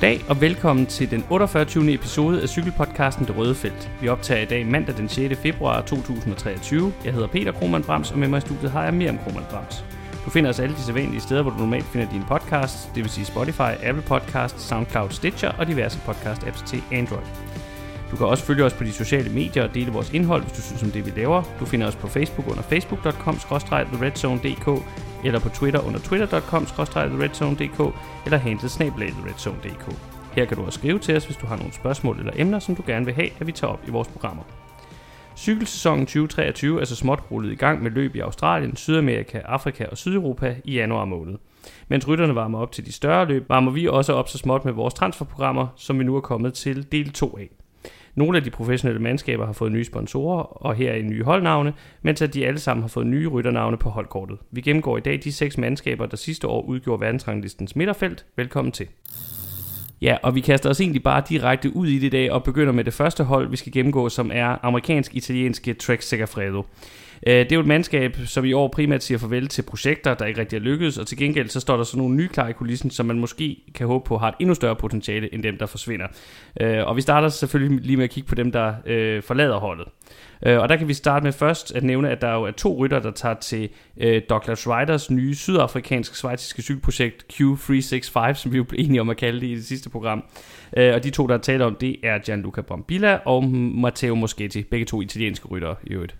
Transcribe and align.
Goddag 0.00 0.24
og 0.28 0.40
velkommen 0.40 0.86
til 0.86 1.10
den 1.10 1.24
48. 1.30 1.94
episode 1.94 2.42
af 2.42 2.48
cykelpodcasten 2.48 3.26
Det 3.26 3.36
Røde 3.36 3.54
Felt. 3.54 3.90
Vi 4.00 4.08
optager 4.08 4.42
i 4.42 4.44
dag 4.44 4.66
mandag 4.66 4.96
den 4.96 5.08
6. 5.08 5.38
februar 5.38 5.80
2023. 5.80 6.92
Jeg 7.04 7.12
hedder 7.12 7.26
Peter 7.26 7.52
Krohmann 7.52 7.84
Brams, 7.84 8.10
og 8.10 8.18
med 8.18 8.28
mig 8.28 8.38
i 8.38 8.40
studiet 8.40 8.70
har 8.70 8.84
jeg 8.84 8.94
Miriam 8.94 9.18
Krohmann 9.18 9.46
Brams. 9.50 9.84
Du 10.24 10.30
finder 10.30 10.50
os 10.50 10.60
alle 10.60 10.76
de 10.76 10.80
sædvanlige 10.80 11.20
steder, 11.20 11.42
hvor 11.42 11.50
du 11.50 11.56
normalt 11.56 11.84
finder 11.84 12.10
dine 12.10 12.24
podcasts, 12.28 12.90
det 12.94 13.02
vil 13.02 13.10
sige 13.10 13.24
Spotify, 13.24 13.72
Apple 13.82 14.02
Podcasts, 14.02 14.62
SoundCloud, 14.62 15.10
Stitcher 15.10 15.52
og 15.52 15.66
diverse 15.66 15.98
podcast-apps 16.08 16.66
til 16.66 16.82
Android. 16.92 17.26
Du 18.10 18.16
kan 18.16 18.26
også 18.26 18.44
følge 18.44 18.64
os 18.64 18.72
på 18.72 18.84
de 18.84 18.92
sociale 18.92 19.30
medier 19.30 19.62
og 19.62 19.74
dele 19.74 19.92
vores 19.92 20.12
indhold, 20.12 20.42
hvis 20.42 20.52
du 20.52 20.62
synes 20.62 20.82
om 20.82 20.90
det, 20.90 21.06
vi 21.06 21.12
laver. 21.16 21.42
Du 21.60 21.64
finder 21.64 21.86
os 21.86 21.96
på 21.96 22.08
Facebook 22.08 22.50
under 22.50 22.62
facebook.com-theredzone.dk 22.62 24.82
eller 25.24 25.40
på 25.40 25.48
Twitter 25.48 25.80
under 25.86 26.00
twitter.com-theredzone.dk 26.00 27.94
eller 28.24 28.38
handlet 28.38 28.80
redzone.dk. 29.26 29.96
Her 30.32 30.44
kan 30.44 30.56
du 30.56 30.64
også 30.64 30.78
skrive 30.78 30.98
til 30.98 31.16
os, 31.16 31.24
hvis 31.24 31.36
du 31.36 31.46
har 31.46 31.56
nogle 31.56 31.72
spørgsmål 31.72 32.18
eller 32.18 32.32
emner, 32.36 32.58
som 32.58 32.76
du 32.76 32.82
gerne 32.86 33.04
vil 33.04 33.14
have, 33.14 33.28
at 33.40 33.46
vi 33.46 33.52
tager 33.52 33.72
op 33.72 33.80
i 33.88 33.90
vores 33.90 34.08
programmer. 34.08 34.42
Cykelsæsonen 35.36 36.06
2023 36.06 36.80
er 36.80 36.84
så 36.84 36.96
småt 36.96 37.22
rullet 37.30 37.52
i 37.52 37.54
gang 37.54 37.82
med 37.82 37.90
løb 37.90 38.14
i 38.14 38.18
Australien, 38.18 38.76
Sydamerika, 38.76 39.38
Afrika 39.38 39.86
og 39.90 39.98
Sydeuropa 39.98 40.56
i 40.64 40.74
januar 40.74 41.04
måned. 41.04 41.38
Mens 41.88 42.08
rytterne 42.08 42.34
varmer 42.34 42.58
op 42.58 42.72
til 42.72 42.86
de 42.86 42.92
større 42.92 43.26
løb, 43.26 43.48
varmer 43.48 43.70
vi 43.70 43.88
også 43.88 44.12
op 44.12 44.28
så 44.28 44.38
småt 44.38 44.64
med 44.64 44.72
vores 44.72 44.94
transferprogrammer, 44.94 45.66
som 45.76 45.98
vi 45.98 46.04
nu 46.04 46.16
er 46.16 46.20
kommet 46.20 46.54
til 46.54 46.92
del 46.92 47.12
2 47.12 47.36
af. 47.38 47.59
Nogle 48.14 48.38
af 48.38 48.44
de 48.44 48.50
professionelle 48.50 49.02
mandskaber 49.02 49.46
har 49.46 49.52
fået 49.52 49.72
nye 49.72 49.84
sponsorer 49.84 50.42
og 50.42 50.74
her 50.74 50.92
er 50.92 51.02
nye 51.02 51.24
holdnavne, 51.24 51.72
mens 52.02 52.22
at 52.22 52.34
de 52.34 52.46
alle 52.46 52.60
sammen 52.60 52.82
har 52.82 52.88
fået 52.88 53.06
nye 53.06 53.28
rytternavne 53.28 53.76
på 53.76 53.90
holdkortet. 53.90 54.38
Vi 54.50 54.60
gennemgår 54.60 54.96
i 54.98 55.00
dag 55.00 55.20
de 55.24 55.32
seks 55.32 55.58
mandskaber, 55.58 56.06
der 56.06 56.16
sidste 56.16 56.46
år 56.46 56.62
udgjorde 56.62 57.00
verdensranglistens 57.00 57.76
midterfelt. 57.76 58.26
Velkommen 58.36 58.72
til. 58.72 58.86
Ja, 60.02 60.16
og 60.22 60.34
vi 60.34 60.40
kaster 60.40 60.70
os 60.70 60.80
egentlig 60.80 61.02
bare 61.02 61.22
direkte 61.28 61.76
ud 61.76 61.86
i 61.86 61.98
det 61.98 62.06
i 62.06 62.10
dag 62.10 62.32
og 62.32 62.44
begynder 62.44 62.72
med 62.72 62.84
det 62.84 62.92
første 62.92 63.24
hold, 63.24 63.50
vi 63.50 63.56
skal 63.56 63.72
gennemgå, 63.72 64.08
som 64.08 64.30
er 64.34 64.56
amerikansk-italienske 64.62 65.74
Trek 65.74 66.02
Segafredo. 66.02 66.64
Øh, 67.26 67.34
det 67.34 67.52
er 67.52 67.56
jo 67.56 67.60
et 67.60 67.66
mandskab, 67.66 68.16
som 68.26 68.44
i 68.44 68.52
år 68.52 68.68
primært 68.68 69.02
siger 69.02 69.18
farvel 69.18 69.48
til 69.48 69.62
projekter, 69.62 70.14
der 70.14 70.26
ikke 70.26 70.40
rigtig 70.40 70.56
er 70.56 70.60
lykkedes, 70.60 70.98
og 70.98 71.06
til 71.06 71.18
gengæld 71.18 71.48
så 71.48 71.60
står 71.60 71.76
der 71.76 71.84
så 71.84 71.96
nogle 71.96 72.16
nye 72.16 72.28
klar 72.28 72.48
i 72.48 72.52
kulissen, 72.52 72.90
som 72.90 73.06
man 73.06 73.18
måske 73.18 73.56
kan 73.74 73.86
håbe 73.86 74.04
på 74.04 74.18
har 74.18 74.28
et 74.28 74.34
endnu 74.38 74.54
større 74.54 74.76
potentiale 74.76 75.34
end 75.34 75.42
dem, 75.42 75.58
der 75.58 75.66
forsvinder. 75.66 76.06
Øh, 76.60 76.86
og 76.86 76.96
vi 76.96 77.00
starter 77.00 77.28
selvfølgelig 77.28 77.80
lige 77.84 77.96
med 77.96 78.04
at 78.04 78.10
kigge 78.10 78.28
på 78.28 78.34
dem, 78.34 78.52
der 78.52 78.74
øh, 78.86 79.22
forlader 79.22 79.58
holdet. 79.58 79.86
Og 80.42 80.68
der 80.68 80.76
kan 80.76 80.88
vi 80.88 80.94
starte 80.94 81.24
med 81.24 81.32
først 81.32 81.74
at 81.74 81.82
nævne, 81.82 82.10
at 82.10 82.20
der 82.20 82.32
jo 82.32 82.42
er 82.42 82.50
to 82.50 82.76
rytter, 82.78 82.98
der 82.98 83.10
tager 83.10 83.34
til 83.34 83.68
Douglas 84.28 84.68
Riders 84.68 85.10
nye 85.10 85.34
sydafrikanske-svejtiske 85.34 86.62
cykelprojekt 86.62 87.24
Q365, 87.32 88.34
som 88.34 88.52
vi 88.52 88.56
jo 88.56 88.64
blev 88.64 88.84
enige 88.84 89.00
om 89.00 89.10
at 89.10 89.16
kalde 89.16 89.40
det 89.40 89.46
i 89.46 89.54
det 89.54 89.64
sidste 89.64 89.90
program. 89.90 90.24
Og 90.76 91.04
de 91.04 91.10
to, 91.10 91.26
der 91.26 91.38
taler 91.38 91.66
om 91.66 91.74
det, 91.74 91.96
er 92.02 92.18
Gianluca 92.18 92.60
Brambilla 92.60 93.18
og 93.24 93.44
Matteo 93.44 94.14
Moschetti, 94.14 94.62
begge 94.62 94.86
to 94.86 95.02
italienske 95.02 95.48
ryttere 95.48 95.76
i 95.84 95.92
øvrigt. 95.92 96.16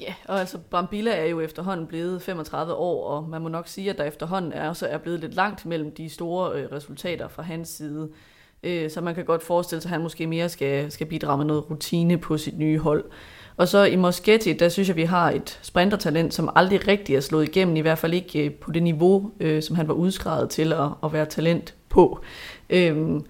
Ja, 0.00 0.14
og 0.24 0.40
altså 0.40 0.58
Brambilla 0.58 1.10
er 1.10 1.24
jo 1.24 1.40
efterhånden 1.40 1.86
blevet 1.86 2.22
35 2.22 2.74
år, 2.74 3.08
og 3.10 3.28
man 3.28 3.42
må 3.42 3.48
nok 3.48 3.68
sige, 3.68 3.90
at 3.90 3.98
der 3.98 4.04
efterhånden 4.04 4.52
er, 4.52 4.72
så 4.72 4.86
er 4.86 4.98
blevet 4.98 5.20
lidt 5.20 5.34
langt 5.34 5.66
mellem 5.66 5.94
de 5.94 6.08
store 6.08 6.60
øh, 6.60 6.72
resultater 6.72 7.28
fra 7.28 7.42
hans 7.42 7.68
side. 7.68 8.08
Øh, 8.62 8.90
så 8.90 9.00
man 9.00 9.14
kan 9.14 9.24
godt 9.24 9.42
forestille 9.42 9.82
sig, 9.82 9.88
at 9.88 9.92
han 9.92 10.02
måske 10.02 10.26
mere 10.26 10.48
skal, 10.48 10.92
skal 10.92 11.06
bidrage 11.06 11.38
med 11.38 11.46
noget 11.46 11.70
rutine 11.70 12.18
på 12.18 12.38
sit 12.38 12.58
nye 12.58 12.78
hold. 12.78 13.04
Og 13.56 13.68
så 13.68 13.84
i 13.84 13.96
Moschetti, 13.96 14.52
der 14.52 14.68
synes 14.68 14.88
jeg, 14.88 14.96
vi 14.96 15.02
har 15.02 15.30
et 15.30 15.58
sprintertalent, 15.62 16.34
som 16.34 16.52
aldrig 16.54 16.88
rigtig 16.88 17.14
er 17.14 17.20
slået 17.20 17.48
igennem, 17.48 17.76
i 17.76 17.80
hvert 17.80 17.98
fald 17.98 18.14
ikke 18.14 18.44
øh, 18.44 18.54
på 18.54 18.72
det 18.72 18.82
niveau, 18.82 19.30
øh, 19.40 19.62
som 19.62 19.76
han 19.76 19.88
var 19.88 19.94
udskrevet 19.94 20.50
til 20.50 20.72
at, 20.72 20.88
at 21.04 21.12
være 21.12 21.26
talent 21.26 21.74
på. 21.88 22.20
Øh, 22.70 23.20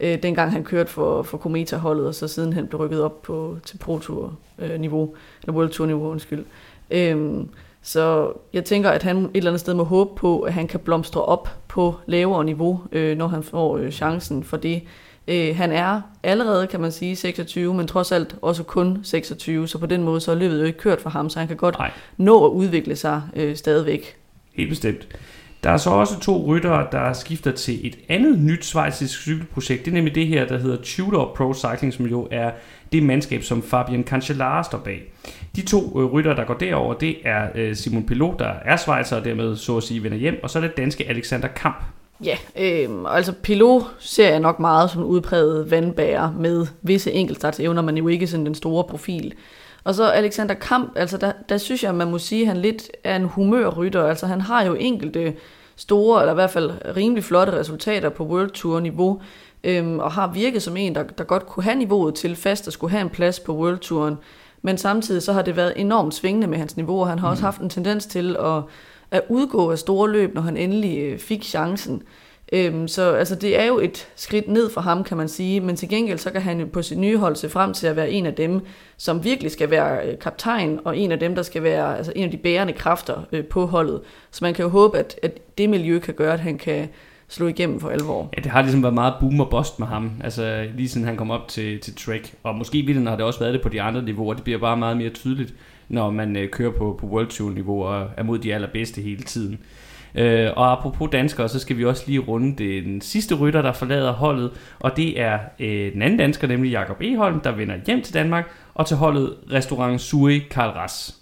øh, 0.00 0.22
dengang 0.22 0.52
han 0.52 0.64
kørte 0.64 0.90
for, 0.90 1.22
for 1.22 1.38
Kometa-holdet, 1.38 2.06
og 2.06 2.14
så 2.14 2.28
siden 2.28 2.52
han 2.52 2.66
blev 2.66 2.80
rykket 2.80 3.02
op 3.02 3.22
på, 3.22 3.56
til 3.64 3.78
Pro 3.78 3.98
Tour-niveau, 3.98 5.14
eller 5.42 5.54
World 5.54 5.70
Tour-niveau, 5.70 6.10
undskyld. 6.10 6.44
Øhm, 6.90 7.48
så 7.82 8.32
jeg 8.52 8.64
tænker, 8.64 8.90
at 8.90 9.02
han 9.02 9.16
et 9.16 9.30
eller 9.34 9.50
andet 9.50 9.60
sted 9.60 9.74
må 9.74 9.84
håbe 9.84 10.10
på, 10.16 10.40
at 10.40 10.52
han 10.52 10.66
kan 10.66 10.80
blomstre 10.80 11.22
op 11.24 11.48
på 11.68 11.94
lavere 12.06 12.44
niveau, 12.44 12.80
øh, 12.92 13.18
når 13.18 13.26
han 13.28 13.42
får 13.42 13.76
øh, 13.78 13.90
chancen 13.90 14.44
for 14.44 14.56
det. 14.56 14.82
Øh, 15.28 15.56
han 15.56 15.72
er 15.72 16.00
allerede, 16.22 16.66
kan 16.66 16.80
man 16.80 16.92
sige, 16.92 17.16
26, 17.16 17.74
men 17.74 17.86
trods 17.86 18.12
alt 18.12 18.36
også 18.42 18.62
kun 18.62 18.98
26, 19.02 19.68
så 19.68 19.78
på 19.78 19.86
den 19.86 20.02
måde 20.02 20.20
så 20.20 20.30
er 20.30 20.34
løbet 20.34 20.60
jo 20.60 20.64
ikke 20.64 20.78
kørt 20.78 21.00
for 21.00 21.10
ham, 21.10 21.30
så 21.30 21.38
han 21.38 21.48
kan 21.48 21.56
godt 21.56 21.78
Nej. 21.78 21.90
nå 22.16 22.44
at 22.46 22.50
udvikle 22.50 22.96
sig 22.96 23.22
øh, 23.36 23.56
stadigvæk. 23.56 24.16
Helt 24.54 24.68
bestemt. 24.68 25.08
Der 25.64 25.70
er 25.70 25.76
så 25.76 25.90
også 25.90 26.20
to 26.20 26.44
ryttere, 26.46 26.86
der 26.92 27.12
skifter 27.12 27.50
til 27.50 27.86
et 27.86 27.98
andet 28.08 28.38
nyt 28.38 28.64
svejsisk 28.64 29.20
cykelprojekt. 29.20 29.84
Det 29.84 29.90
er 29.90 29.94
nemlig 29.94 30.14
det 30.14 30.26
her, 30.26 30.46
der 30.46 30.58
hedder 30.58 30.76
Tudor 30.82 31.32
Pro 31.36 31.54
Cycling, 31.54 31.94
som 31.94 32.06
jo 32.06 32.28
er 32.30 32.50
det 32.92 33.02
mandskab, 33.02 33.42
som 33.42 33.62
Fabian 33.62 34.04
Cancellara 34.04 34.62
står 34.62 34.78
bag. 34.78 35.12
De 35.56 35.62
to 35.62 36.00
øh, 36.00 36.12
ryttere, 36.12 36.36
der 36.36 36.44
går 36.44 36.54
derover, 36.54 36.94
det 36.94 37.16
er 37.24 37.48
øh, 37.54 37.76
Simon 37.76 38.06
Pilot, 38.06 38.38
der 38.38 38.52
er 38.64 38.76
svejser 38.76 39.16
og 39.16 39.24
dermed 39.24 39.56
så 39.56 39.76
at 39.76 39.82
sige 39.82 40.02
vender 40.02 40.18
hjem, 40.18 40.40
og 40.42 40.50
så 40.50 40.58
er 40.58 40.62
det 40.62 40.76
danske 40.76 41.08
Alexander 41.08 41.48
Kamp. 41.48 41.82
Ja, 42.24 42.36
øh, 42.56 42.88
altså 43.08 43.32
Pilot 43.42 43.82
ser 43.98 44.28
jeg 44.28 44.40
nok 44.40 44.60
meget 44.60 44.90
som 44.90 45.04
udpræget 45.04 45.70
vandbærer 45.70 46.32
med 46.32 46.66
visse 46.82 47.12
enkeltstartsevner, 47.12 47.82
men 47.82 47.96
jo 47.96 48.08
ikke 48.08 48.26
sådan 48.26 48.46
den 48.46 48.54
store 48.54 48.84
profil. 48.84 49.34
Og 49.86 49.94
så 49.94 50.04
Alexander 50.04 50.54
Kamp, 50.54 50.92
altså 50.96 51.16
der, 51.16 51.32
der 51.48 51.58
synes 51.58 51.82
jeg, 51.84 51.94
man 51.94 52.10
må 52.10 52.18
sige, 52.18 52.42
at 52.42 52.48
han 52.48 52.56
lidt 52.56 52.90
er 53.04 53.16
en 53.16 53.24
humørrytter. 53.24 54.04
Altså 54.06 54.26
han 54.26 54.40
har 54.40 54.64
jo 54.64 54.74
enkelte 54.74 55.34
store, 55.76 56.20
eller 56.20 56.32
i 56.32 56.34
hvert 56.34 56.50
fald 56.50 56.70
rimelig 56.96 57.24
flotte 57.24 57.52
resultater 57.52 58.08
på 58.08 58.24
World 58.24 58.50
Tour 58.50 58.80
niveau, 58.80 59.20
øhm, 59.64 59.98
og 59.98 60.12
har 60.12 60.32
virket 60.32 60.62
som 60.62 60.76
en, 60.76 60.94
der, 60.94 61.02
der 61.02 61.24
godt 61.24 61.46
kunne 61.46 61.64
have 61.64 61.76
niveauet 61.76 62.14
til 62.14 62.36
fast 62.36 62.66
at 62.66 62.72
skulle 62.72 62.90
have 62.90 63.00
en 63.00 63.10
plads 63.10 63.40
på 63.40 63.56
World 63.56 63.78
Touren. 63.78 64.16
Men 64.62 64.78
samtidig 64.78 65.22
så 65.22 65.32
har 65.32 65.42
det 65.42 65.56
været 65.56 65.72
enormt 65.76 66.14
svingende 66.14 66.46
med 66.46 66.58
hans 66.58 66.76
niveau, 66.76 67.00
og 67.00 67.08
han 67.08 67.18
har 67.18 67.28
mm. 67.28 67.30
også 67.30 67.42
haft 67.42 67.60
en 67.60 67.70
tendens 67.70 68.06
til 68.06 68.36
at, 68.36 68.62
at 69.10 69.22
udgå 69.28 69.70
af 69.70 69.78
store 69.78 70.10
løb, 70.10 70.34
når 70.34 70.42
han 70.42 70.56
endelig 70.56 70.98
øh, 70.98 71.18
fik 71.18 71.44
chancen. 71.44 72.02
Øhm, 72.52 72.88
så 72.88 73.12
altså, 73.12 73.34
det 73.34 73.60
er 73.60 73.64
jo 73.64 73.78
et 73.78 74.08
skridt 74.16 74.48
ned 74.48 74.70
for 74.70 74.80
ham, 74.80 75.04
kan 75.04 75.16
man 75.16 75.28
sige, 75.28 75.60
men 75.60 75.76
til 75.76 75.88
gengæld 75.88 76.18
så 76.18 76.30
kan 76.30 76.42
han 76.42 76.68
på 76.72 76.82
sit 76.82 76.98
nye 76.98 77.18
hold 77.18 77.36
se 77.36 77.48
frem 77.48 77.72
til 77.72 77.86
at 77.86 77.96
være 77.96 78.10
en 78.10 78.26
af 78.26 78.34
dem, 78.34 78.60
som 78.96 79.24
virkelig 79.24 79.50
skal 79.50 79.70
være 79.70 80.06
øh, 80.06 80.18
kaptajn, 80.18 80.80
og 80.84 80.98
en 80.98 81.12
af 81.12 81.18
dem, 81.18 81.34
der 81.34 81.42
skal 81.42 81.62
være 81.62 81.96
altså, 81.96 82.12
en 82.16 82.24
af 82.24 82.30
de 82.30 82.36
bærende 82.36 82.72
kræfter 82.72 83.22
øh, 83.32 83.44
på 83.44 83.66
holdet. 83.66 84.00
Så 84.30 84.44
man 84.44 84.54
kan 84.54 84.62
jo 84.62 84.68
håbe, 84.68 84.98
at, 84.98 85.18
at 85.22 85.58
det 85.58 85.70
miljø 85.70 85.98
kan 85.98 86.14
gøre, 86.14 86.32
at 86.32 86.40
han 86.40 86.58
kan 86.58 86.88
slå 87.28 87.46
igennem 87.46 87.80
for 87.80 87.88
alvor. 87.88 88.30
Ja, 88.36 88.42
det 88.42 88.50
har 88.50 88.62
ligesom 88.62 88.82
været 88.82 88.94
meget 88.94 89.14
boom 89.20 89.40
og 89.40 89.50
bust 89.50 89.78
med 89.78 89.86
ham, 89.86 90.10
altså 90.24 90.66
lige 90.76 90.88
siden 90.88 91.06
han 91.06 91.16
kom 91.16 91.30
op 91.30 91.48
til, 91.48 91.80
til 91.80 91.94
Trek, 91.96 92.34
og 92.42 92.54
måske 92.54 92.82
vildt 92.82 93.08
har 93.08 93.16
det 93.16 93.24
også 93.24 93.40
været 93.40 93.54
det 93.54 93.62
på 93.62 93.68
de 93.68 93.82
andre 93.82 94.02
niveauer, 94.02 94.34
det 94.34 94.44
bliver 94.44 94.58
bare 94.58 94.76
meget 94.76 94.96
mere 94.96 95.10
tydeligt, 95.10 95.54
når 95.88 96.10
man 96.10 96.36
øh, 96.36 96.50
kører 96.50 96.72
på, 96.72 96.96
på 97.00 97.06
World 97.06 97.28
Tour 97.28 97.50
niveau 97.50 97.82
og 97.82 98.08
er 98.16 98.22
mod 98.22 98.38
de 98.38 98.54
allerbedste 98.54 99.00
hele 99.00 99.22
tiden. 99.22 99.58
Øh, 100.16 100.50
og 100.56 100.72
apropos 100.72 101.08
danskere, 101.12 101.48
så 101.48 101.58
skal 101.58 101.78
vi 101.78 101.84
også 101.84 102.04
lige 102.06 102.18
runde 102.18 102.56
den 102.56 103.00
sidste 103.00 103.34
rytter, 103.34 103.62
der 103.62 103.72
forlader 103.72 104.12
holdet, 104.12 104.50
og 104.78 104.96
det 104.96 105.20
er 105.20 105.38
øh, 105.58 105.92
den 105.92 106.02
anden 106.02 106.18
dansker, 106.18 106.48
nemlig 106.48 106.70
Jakob 106.70 107.00
Eholm, 107.00 107.40
der 107.40 107.52
vender 107.52 107.74
hjem 107.86 108.02
til 108.02 108.14
Danmark, 108.14 108.50
og 108.74 108.86
til 108.86 108.96
holdet 108.96 109.34
restaurant 109.52 110.00
Suri 110.00 110.38
Karl 110.38 110.70
Ras. 110.70 111.16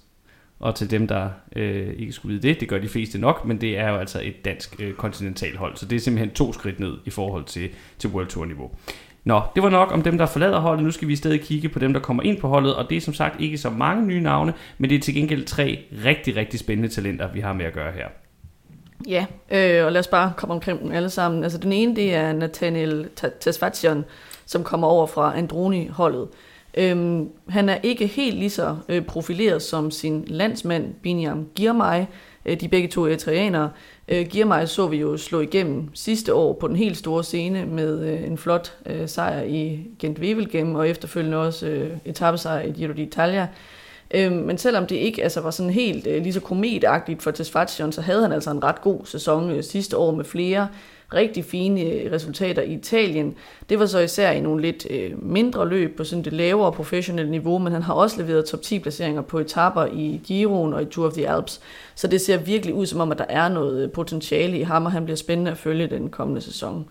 Og 0.60 0.74
til 0.74 0.90
dem, 0.90 1.06
der 1.06 1.28
øh, 1.56 1.94
ikke 1.96 2.12
skulle 2.12 2.32
vide 2.32 2.48
det, 2.48 2.60
det 2.60 2.68
gør 2.68 2.78
de 2.78 2.88
fleste 2.88 3.18
nok, 3.18 3.44
men 3.44 3.60
det 3.60 3.78
er 3.78 3.90
jo 3.90 3.96
altså 3.96 4.20
et 4.22 4.44
dansk 4.44 4.76
øh, 4.82 4.94
kontinentalhold, 4.94 5.76
så 5.76 5.86
det 5.86 5.96
er 5.96 6.00
simpelthen 6.00 6.34
to 6.34 6.52
skridt 6.52 6.80
ned 6.80 6.92
i 7.04 7.10
forhold 7.10 7.44
til, 7.44 7.68
til 7.98 8.10
World 8.10 8.26
Tour 8.26 8.44
niveau. 8.44 8.70
Nå, 9.24 9.40
det 9.54 9.62
var 9.62 9.70
nok 9.70 9.92
om 9.92 10.02
dem, 10.02 10.18
der 10.18 10.26
forlader 10.26 10.60
holdet. 10.60 10.84
Nu 10.84 10.90
skal 10.90 11.08
vi 11.08 11.12
i 11.12 11.16
stedet 11.16 11.40
kigge 11.40 11.68
på 11.68 11.78
dem, 11.78 11.92
der 11.92 12.00
kommer 12.00 12.22
ind 12.22 12.40
på 12.40 12.48
holdet, 12.48 12.74
og 12.74 12.90
det 12.90 12.96
er 12.96 13.00
som 13.00 13.14
sagt 13.14 13.40
ikke 13.40 13.58
så 13.58 13.70
mange 13.70 14.06
nye 14.06 14.20
navne, 14.20 14.54
men 14.78 14.90
det 14.90 14.96
er 14.96 15.00
til 15.00 15.14
gengæld 15.14 15.44
tre 15.44 15.78
rigtig, 16.04 16.36
rigtig 16.36 16.60
spændende 16.60 16.88
talenter, 16.88 17.32
vi 17.32 17.40
har 17.40 17.52
med 17.52 17.64
at 17.64 17.72
gøre 17.72 17.92
her. 17.92 18.06
Ja, 19.08 19.26
øh, 19.50 19.86
og 19.86 19.92
lad 19.92 20.00
os 20.00 20.06
bare 20.06 20.32
komme 20.36 20.54
omkring 20.54 20.80
dem 20.80 20.92
alle 20.92 21.10
sammen. 21.10 21.42
Altså 21.42 21.58
den 21.58 21.72
ene, 21.72 21.96
det 21.96 22.14
er 22.14 22.32
Nathaniel 22.32 23.08
Tesfacion, 23.40 24.04
som 24.46 24.64
kommer 24.64 24.88
over 24.88 25.06
fra 25.06 25.38
Androni-holdet. 25.38 26.28
Øhm, 26.76 27.28
han 27.48 27.68
er 27.68 27.78
ikke 27.82 28.06
helt 28.06 28.36
lige 28.36 28.50
så 28.50 28.76
øh, 28.88 29.02
profileret 29.02 29.62
som 29.62 29.90
sin 29.90 30.24
landsmand, 30.26 30.94
Binyam 31.02 31.46
Girmay. 31.54 32.04
Øh, 32.46 32.60
de 32.60 32.68
begge 32.68 32.88
to 32.88 33.06
eritreanere. 33.06 33.70
Øh, 34.08 34.26
Girmay 34.26 34.66
så 34.66 34.86
vi 34.86 34.96
jo 34.96 35.16
slå 35.16 35.40
igennem 35.40 35.94
sidste 35.94 36.34
år 36.34 36.52
på 36.52 36.68
den 36.68 36.76
helt 36.76 36.96
store 36.96 37.24
scene 37.24 37.66
med 37.66 38.00
øh, 38.08 38.26
en 38.26 38.38
flot 38.38 38.76
øh, 38.86 39.08
sejr 39.08 39.42
i 39.42 39.86
Gent 39.98 40.18
Wevelgem, 40.18 40.74
og 40.74 40.88
efterfølgende 40.88 41.36
også 41.36 41.66
øh, 41.66 41.90
etappesejr 42.04 42.62
i 42.62 42.70
Giro 42.70 42.92
d'Italia. 42.92 43.46
Øh, 44.14 44.32
men 44.32 44.58
selvom 44.58 44.86
det 44.86 44.96
ikke 44.96 45.22
altså, 45.22 45.40
var 45.40 45.50
sådan 45.50 45.72
helt 45.72 46.06
øh, 46.06 46.22
lige 46.22 46.32
så 46.32 46.40
kometagtigt 46.40 47.22
for 47.22 47.30
Tesfacion, 47.30 47.92
så 47.92 48.00
havde 48.00 48.22
han 48.22 48.32
altså 48.32 48.50
en 48.50 48.64
ret 48.64 48.80
god 48.80 49.00
sæson 49.04 49.50
øh, 49.50 49.62
sidste 49.62 49.96
år 49.96 50.14
med 50.14 50.24
flere 50.24 50.68
rigtig 51.14 51.44
fine 51.44 51.80
øh, 51.80 52.12
resultater 52.12 52.62
i 52.62 52.72
Italien. 52.72 53.34
Det 53.68 53.78
var 53.78 53.86
så 53.86 53.98
især 53.98 54.30
i 54.30 54.40
nogle 54.40 54.62
lidt 54.62 54.86
øh, 54.90 55.22
mindre 55.22 55.68
løb 55.68 55.96
på 55.96 56.04
sådan 56.04 56.24
det 56.24 56.32
lavere 56.32 56.72
professionelle 56.72 57.30
niveau, 57.30 57.58
men 57.58 57.72
han 57.72 57.82
har 57.82 57.94
også 57.94 58.22
leveret 58.22 58.44
top 58.44 58.62
10 58.62 58.78
placeringer 58.78 59.22
på 59.22 59.38
etapper 59.38 59.86
i 59.86 60.20
Giroen 60.24 60.74
og 60.74 60.82
i 60.82 60.84
Tour 60.84 61.06
of 61.06 61.12
the 61.12 61.28
Alps. 61.28 61.60
Så 61.94 62.06
det 62.06 62.20
ser 62.20 62.36
virkelig 62.36 62.74
ud 62.74 62.86
som 62.86 63.00
om, 63.00 63.12
at 63.12 63.18
der 63.18 63.26
er 63.28 63.48
noget 63.48 63.82
øh, 63.82 63.90
potentiale 63.90 64.58
i 64.58 64.62
ham, 64.62 64.86
og 64.86 64.92
han 64.92 65.04
bliver 65.04 65.16
spændende 65.16 65.50
at 65.50 65.58
følge 65.58 65.86
den 65.86 66.08
kommende 66.08 66.40
sæson. 66.40 66.88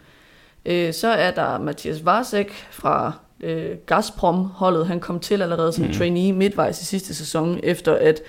Øh, 0.66 0.94
så 0.94 1.08
er 1.08 1.32
der 1.32 1.60
Mathias 1.60 2.06
Varsek 2.06 2.52
fra 2.72 3.14
øh, 3.40 3.78
Gazprom-holdet. 3.86 4.88
Han 4.88 5.00
kom 5.00 5.20
til 5.20 5.42
allerede 5.42 5.74
som 5.74 5.86
mm. 5.86 5.94
trainee 5.94 6.34
midtvejs 6.34 6.82
i 6.82 6.86
sidste 6.86 7.16
sæson, 7.16 7.60
efter 7.64 7.96
at 7.96 8.22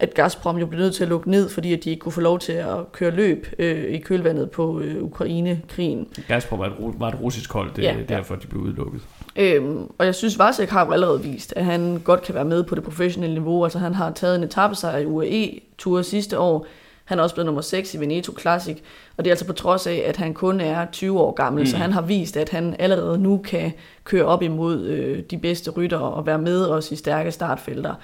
at 0.00 0.14
Gazprom 0.14 0.56
jo 0.56 0.66
blev 0.66 0.80
nødt 0.80 0.94
til 0.94 1.02
at 1.02 1.08
lukke 1.08 1.30
ned, 1.30 1.48
fordi 1.48 1.72
at 1.72 1.84
de 1.84 1.90
ikke 1.90 2.00
kunne 2.00 2.12
få 2.12 2.20
lov 2.20 2.38
til 2.38 2.52
at 2.52 2.92
køre 2.92 3.10
løb 3.10 3.46
øh, 3.58 3.84
i 3.84 3.98
kølvandet 3.98 4.50
på 4.50 4.80
øh, 4.80 5.02
Ukraine-krigen. 5.02 6.08
Gazprom 6.28 6.58
var 6.58 6.66
et, 6.66 6.72
var 6.78 7.08
et 7.08 7.20
russisk 7.20 7.52
hold, 7.52 7.70
det 7.76 7.88
er 7.88 7.94
ja, 7.94 8.02
derfor, 8.08 8.34
de 8.34 8.46
blev 8.46 8.62
udelukket. 8.62 9.00
Øhm, 9.36 9.90
og 9.98 10.06
jeg 10.06 10.14
synes, 10.14 10.38
Varsek 10.38 10.68
har 10.68 10.86
jo 10.86 10.92
allerede 10.92 11.22
vist, 11.22 11.52
at 11.56 11.64
han 11.64 12.00
godt 12.04 12.22
kan 12.22 12.34
være 12.34 12.44
med 12.44 12.64
på 12.64 12.74
det 12.74 12.84
professionelle 12.84 13.34
niveau. 13.34 13.64
Altså 13.64 13.78
han 13.78 13.94
har 13.94 14.10
taget 14.12 14.36
en 14.36 14.42
etappesejr 14.42 14.98
i 14.98 15.06
UAE-tur 15.06 16.02
sidste 16.02 16.38
år. 16.38 16.66
Han 17.08 17.18
er 17.18 17.22
også 17.22 17.34
blevet 17.34 17.46
nummer 17.46 17.62
6 17.62 17.94
i 17.94 18.00
Veneto 18.00 18.32
Classic. 18.40 18.76
Og 19.16 19.24
det 19.24 19.30
er 19.30 19.32
altså 19.32 19.46
på 19.46 19.52
trods 19.52 19.86
af, 19.86 20.02
at 20.06 20.16
han 20.16 20.34
kun 20.34 20.60
er 20.60 20.86
20 20.92 21.20
år 21.20 21.32
gammel. 21.32 21.62
Mm. 21.62 21.66
Så 21.66 21.76
han 21.76 21.92
har 21.92 22.00
vist, 22.00 22.36
at 22.36 22.48
han 22.48 22.76
allerede 22.78 23.18
nu 23.18 23.38
kan 23.38 23.72
køre 24.04 24.24
op 24.24 24.42
imod 24.42 24.84
øh, 24.84 25.22
de 25.30 25.38
bedste 25.38 25.70
rytter 25.70 25.98
og 25.98 26.26
være 26.26 26.38
med 26.38 26.62
også 26.62 26.94
i 26.94 26.96
stærke 26.96 27.32
startfelter. 27.32 27.94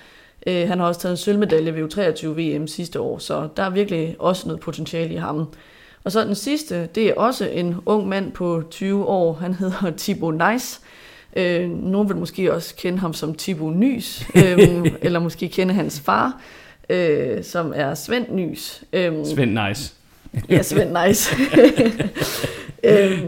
Øh, 0.47 0.69
han 0.69 0.79
har 0.79 0.87
også 0.87 1.01
taget 1.01 1.13
en 1.13 1.17
sølvmedalje 1.17 1.75
ved 1.75 1.83
U23 1.83 2.27
VM 2.27 2.67
sidste 2.67 3.01
år, 3.01 3.19
så 3.19 3.49
der 3.57 3.63
er 3.63 3.71
virkelig 3.71 4.17
også 4.19 4.49
noget 4.49 4.61
potentiale 4.61 5.15
i 5.15 5.17
ham. 5.17 5.49
Og 6.05 6.13
så 6.13 6.25
den 6.25 6.35
sidste, 6.35 6.87
det 6.87 7.09
er 7.09 7.15
også 7.15 7.49
en 7.49 7.77
ung 7.87 8.09
mand 8.09 8.33
på 8.33 8.63
20 8.71 9.07
år. 9.07 9.33
Han 9.33 9.55
hedder 9.55 9.93
Thibaut 9.99 10.53
Nice. 10.53 10.81
Øh, 11.37 11.71
nogen 11.71 12.09
vil 12.09 12.17
måske 12.17 12.55
også 12.55 12.75
kende 12.77 12.99
ham 12.99 13.13
som 13.13 13.35
Thibaut 13.35 13.77
Nys, 13.77 14.27
øh, 14.37 14.87
eller 15.03 15.19
måske 15.19 15.49
kende 15.49 15.75
hans 15.75 16.01
far, 16.01 16.41
øh, 16.89 17.45
som 17.45 17.73
er 17.77 17.95
Svend 17.95 18.27
Nys. 18.31 18.85
Øh, 18.93 19.27
Svend 19.27 19.69
Nice. 19.69 19.95
ja, 20.49 20.63
Svend 20.63 20.97
Nice. 21.07 21.37
øh, 22.85 23.25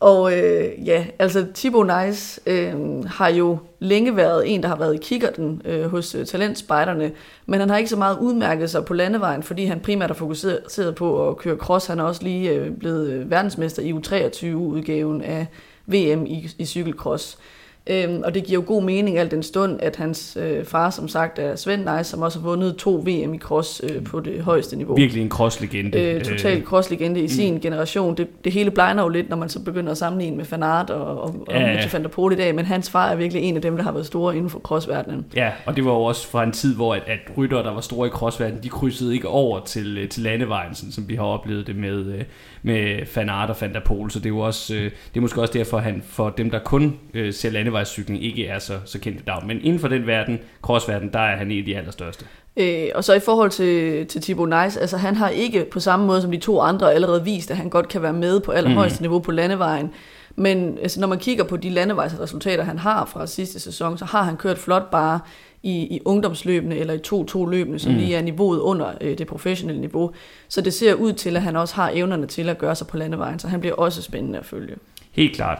og 0.00 0.38
øh, 0.38 0.86
ja, 0.86 1.06
altså 1.18 1.46
Thibaut 1.54 1.90
Nice 2.06 2.40
øh, 2.46 3.04
har 3.04 3.28
jo 3.28 3.58
længe 3.78 4.16
været 4.16 4.54
en, 4.54 4.62
der 4.62 4.68
har 4.68 4.76
været 4.76 4.94
i 4.94 4.98
kikkerten 5.02 5.62
øh, 5.64 5.84
hos 5.84 6.14
øh, 6.14 6.26
talentspejderne, 6.26 7.12
men 7.46 7.60
han 7.60 7.70
har 7.70 7.76
ikke 7.76 7.90
så 7.90 7.96
meget 7.96 8.18
udmærket 8.18 8.70
sig 8.70 8.84
på 8.84 8.94
landevejen, 8.94 9.42
fordi 9.42 9.64
han 9.64 9.80
primært 9.80 10.10
har 10.10 10.14
fokuseret 10.14 10.94
på 10.96 11.28
at 11.28 11.36
køre 11.36 11.56
cross. 11.56 11.86
Han 11.86 11.98
er 11.98 12.04
også 12.04 12.22
lige 12.22 12.50
øh, 12.50 12.72
blevet 12.72 13.10
øh, 13.10 13.30
verdensmester 13.30 13.82
i 13.82 13.92
U23-udgaven 13.92 15.22
af 15.22 15.46
VM 15.86 16.26
i, 16.26 16.48
i 16.58 16.64
cykelcross. 16.64 17.38
Øhm, 17.86 18.22
og 18.24 18.34
det 18.34 18.44
giver 18.44 18.60
jo 18.60 18.64
god 18.66 18.82
mening 18.82 19.18
al 19.18 19.30
den 19.30 19.42
stund, 19.42 19.78
at 19.82 19.96
hans 19.96 20.38
øh, 20.40 20.64
far, 20.64 20.90
som 20.90 21.08
sagt, 21.08 21.38
er 21.38 21.56
Svend 21.56 21.84
Neis, 21.84 22.06
som 22.06 22.22
også 22.22 22.38
har 22.38 22.48
vundet 22.48 22.76
to 22.76 22.94
VM 22.94 23.34
i 23.34 23.38
cross 23.38 23.82
øh, 23.84 24.04
på 24.04 24.20
det 24.20 24.42
højeste 24.42 24.76
niveau. 24.76 24.96
Virkelig 24.96 25.22
en 25.22 25.28
crosslegende. 25.28 26.00
Øh, 26.00 26.24
total 26.24 26.62
crosslegende 26.64 27.20
i 27.20 27.22
mm. 27.22 27.28
sin 27.28 27.60
generation. 27.60 28.16
Det, 28.16 28.44
det 28.44 28.52
hele 28.52 28.70
blegner 28.70 29.02
jo 29.02 29.08
lidt, 29.08 29.28
når 29.28 29.36
man 29.36 29.48
så 29.48 29.60
begynder 29.60 29.92
at 29.92 29.98
sammenligne 29.98 30.36
med 30.36 30.44
Fanart 30.44 30.90
og, 30.90 31.20
og, 31.20 31.44
ja. 31.50 31.62
og 31.62 31.68
Mitchell 31.68 31.92
van 31.92 32.02
der 32.02 32.08
Poel 32.08 32.32
i 32.32 32.36
dag, 32.36 32.54
men 32.54 32.64
hans 32.64 32.90
far 32.90 33.10
er 33.10 33.16
virkelig 33.16 33.42
en 33.42 33.56
af 33.56 33.62
dem, 33.62 33.76
der 33.76 33.82
har 33.82 33.92
været 33.92 34.06
store 34.06 34.36
inden 34.36 34.50
for 34.50 34.58
crossverdenen. 34.58 35.26
Ja, 35.36 35.50
og 35.66 35.76
det 35.76 35.84
var 35.84 35.90
jo 35.90 36.02
også 36.02 36.28
fra 36.28 36.44
en 36.44 36.52
tid, 36.52 36.74
hvor 36.74 36.94
at, 36.94 37.02
at 37.06 37.18
rytter, 37.36 37.62
der 37.62 37.74
var 37.74 37.80
store 37.80 38.06
i 38.06 38.10
crossverdenen, 38.10 38.62
de 38.62 38.68
krydsede 38.68 39.14
ikke 39.14 39.28
over 39.28 39.60
til, 39.64 39.98
øh, 39.98 40.08
til 40.08 40.22
landevejen, 40.22 40.74
sådan, 40.74 40.92
som 40.92 41.08
vi 41.08 41.14
har 41.14 41.24
oplevet 41.24 41.66
det 41.66 41.76
med, 41.76 42.06
øh, 42.06 42.24
med 42.62 43.06
Fanart 43.06 43.50
og 43.50 43.56
Van 43.60 43.74
der 43.74 43.80
Poel, 43.80 44.10
så 44.10 44.18
det 44.18 44.26
er 44.26 44.30
jo 44.30 44.38
også, 44.38 44.74
øh, 44.74 44.82
det 44.84 45.16
er 45.16 45.20
måske 45.20 45.40
også 45.40 45.52
derfor, 45.52 45.76
at 45.76 45.82
han 45.82 46.02
for 46.06 46.30
dem, 46.30 46.50
der 46.50 46.58
kun 46.58 46.98
ser 47.30 47.50
landevejscykling, 47.70 48.24
ikke 48.24 48.46
er 48.46 48.58
så, 48.58 48.78
så 48.84 48.98
kendt 48.98 49.20
i 49.20 49.24
dag. 49.26 49.46
Men 49.46 49.60
inden 49.62 49.80
for 49.80 49.88
den 49.88 50.06
verden, 50.06 50.38
crossverden, 50.62 51.12
der 51.12 51.18
er 51.18 51.36
han 51.36 51.50
en 51.50 51.58
af 51.58 51.64
de 51.64 51.76
allerstørste. 51.76 52.24
Øh, 52.56 52.88
og 52.94 53.04
så 53.04 53.14
i 53.14 53.20
forhold 53.20 53.50
til, 53.50 54.06
til 54.06 54.22
Thibaut 54.22 54.48
Nice, 54.48 54.80
altså 54.80 54.96
han 54.96 55.16
har 55.16 55.28
ikke 55.28 55.64
på 55.64 55.80
samme 55.80 56.06
måde 56.06 56.22
som 56.22 56.30
de 56.30 56.36
to 56.36 56.60
andre 56.60 56.94
allerede 56.94 57.24
vist, 57.24 57.50
at 57.50 57.56
han 57.56 57.68
godt 57.68 57.88
kan 57.88 58.02
være 58.02 58.12
med 58.12 58.40
på 58.40 58.52
allerhøjeste 58.52 58.98
mm. 58.98 59.02
niveau 59.02 59.18
på 59.18 59.32
landevejen. 59.32 59.90
Men 60.36 60.78
altså, 60.82 61.00
når 61.00 61.06
man 61.06 61.18
kigger 61.18 61.44
på 61.44 61.56
de 61.56 61.70
landevejsresultater, 61.70 62.64
han 62.64 62.78
har 62.78 63.04
fra 63.04 63.26
sidste 63.26 63.60
sæson, 63.60 63.98
så 63.98 64.04
har 64.04 64.22
han 64.22 64.36
kørt 64.36 64.58
flot 64.58 64.90
bare 64.90 65.20
i, 65.62 65.72
i 65.72 66.00
ungdomsløbene 66.04 66.76
eller 66.76 66.94
i 66.94 67.00
2-2-løbene, 67.06 67.78
som 67.78 67.92
mm. 67.92 67.98
lige 67.98 68.16
er 68.16 68.22
niveauet 68.22 68.58
under 68.58 68.92
øh, 69.00 69.18
det 69.18 69.26
professionelle 69.26 69.80
niveau. 69.80 70.10
Så 70.48 70.60
det 70.60 70.74
ser 70.74 70.94
ud 70.94 71.12
til, 71.12 71.36
at 71.36 71.42
han 71.42 71.56
også 71.56 71.74
har 71.74 71.90
evnerne 71.94 72.26
til 72.26 72.48
at 72.48 72.58
gøre 72.58 72.74
sig 72.74 72.86
på 72.86 72.96
landevejen, 72.96 73.38
så 73.38 73.48
han 73.48 73.60
bliver 73.60 73.74
også 73.74 74.02
spændende 74.02 74.38
at 74.38 74.46
følge. 74.46 74.76
Helt 75.12 75.36
klart. 75.36 75.58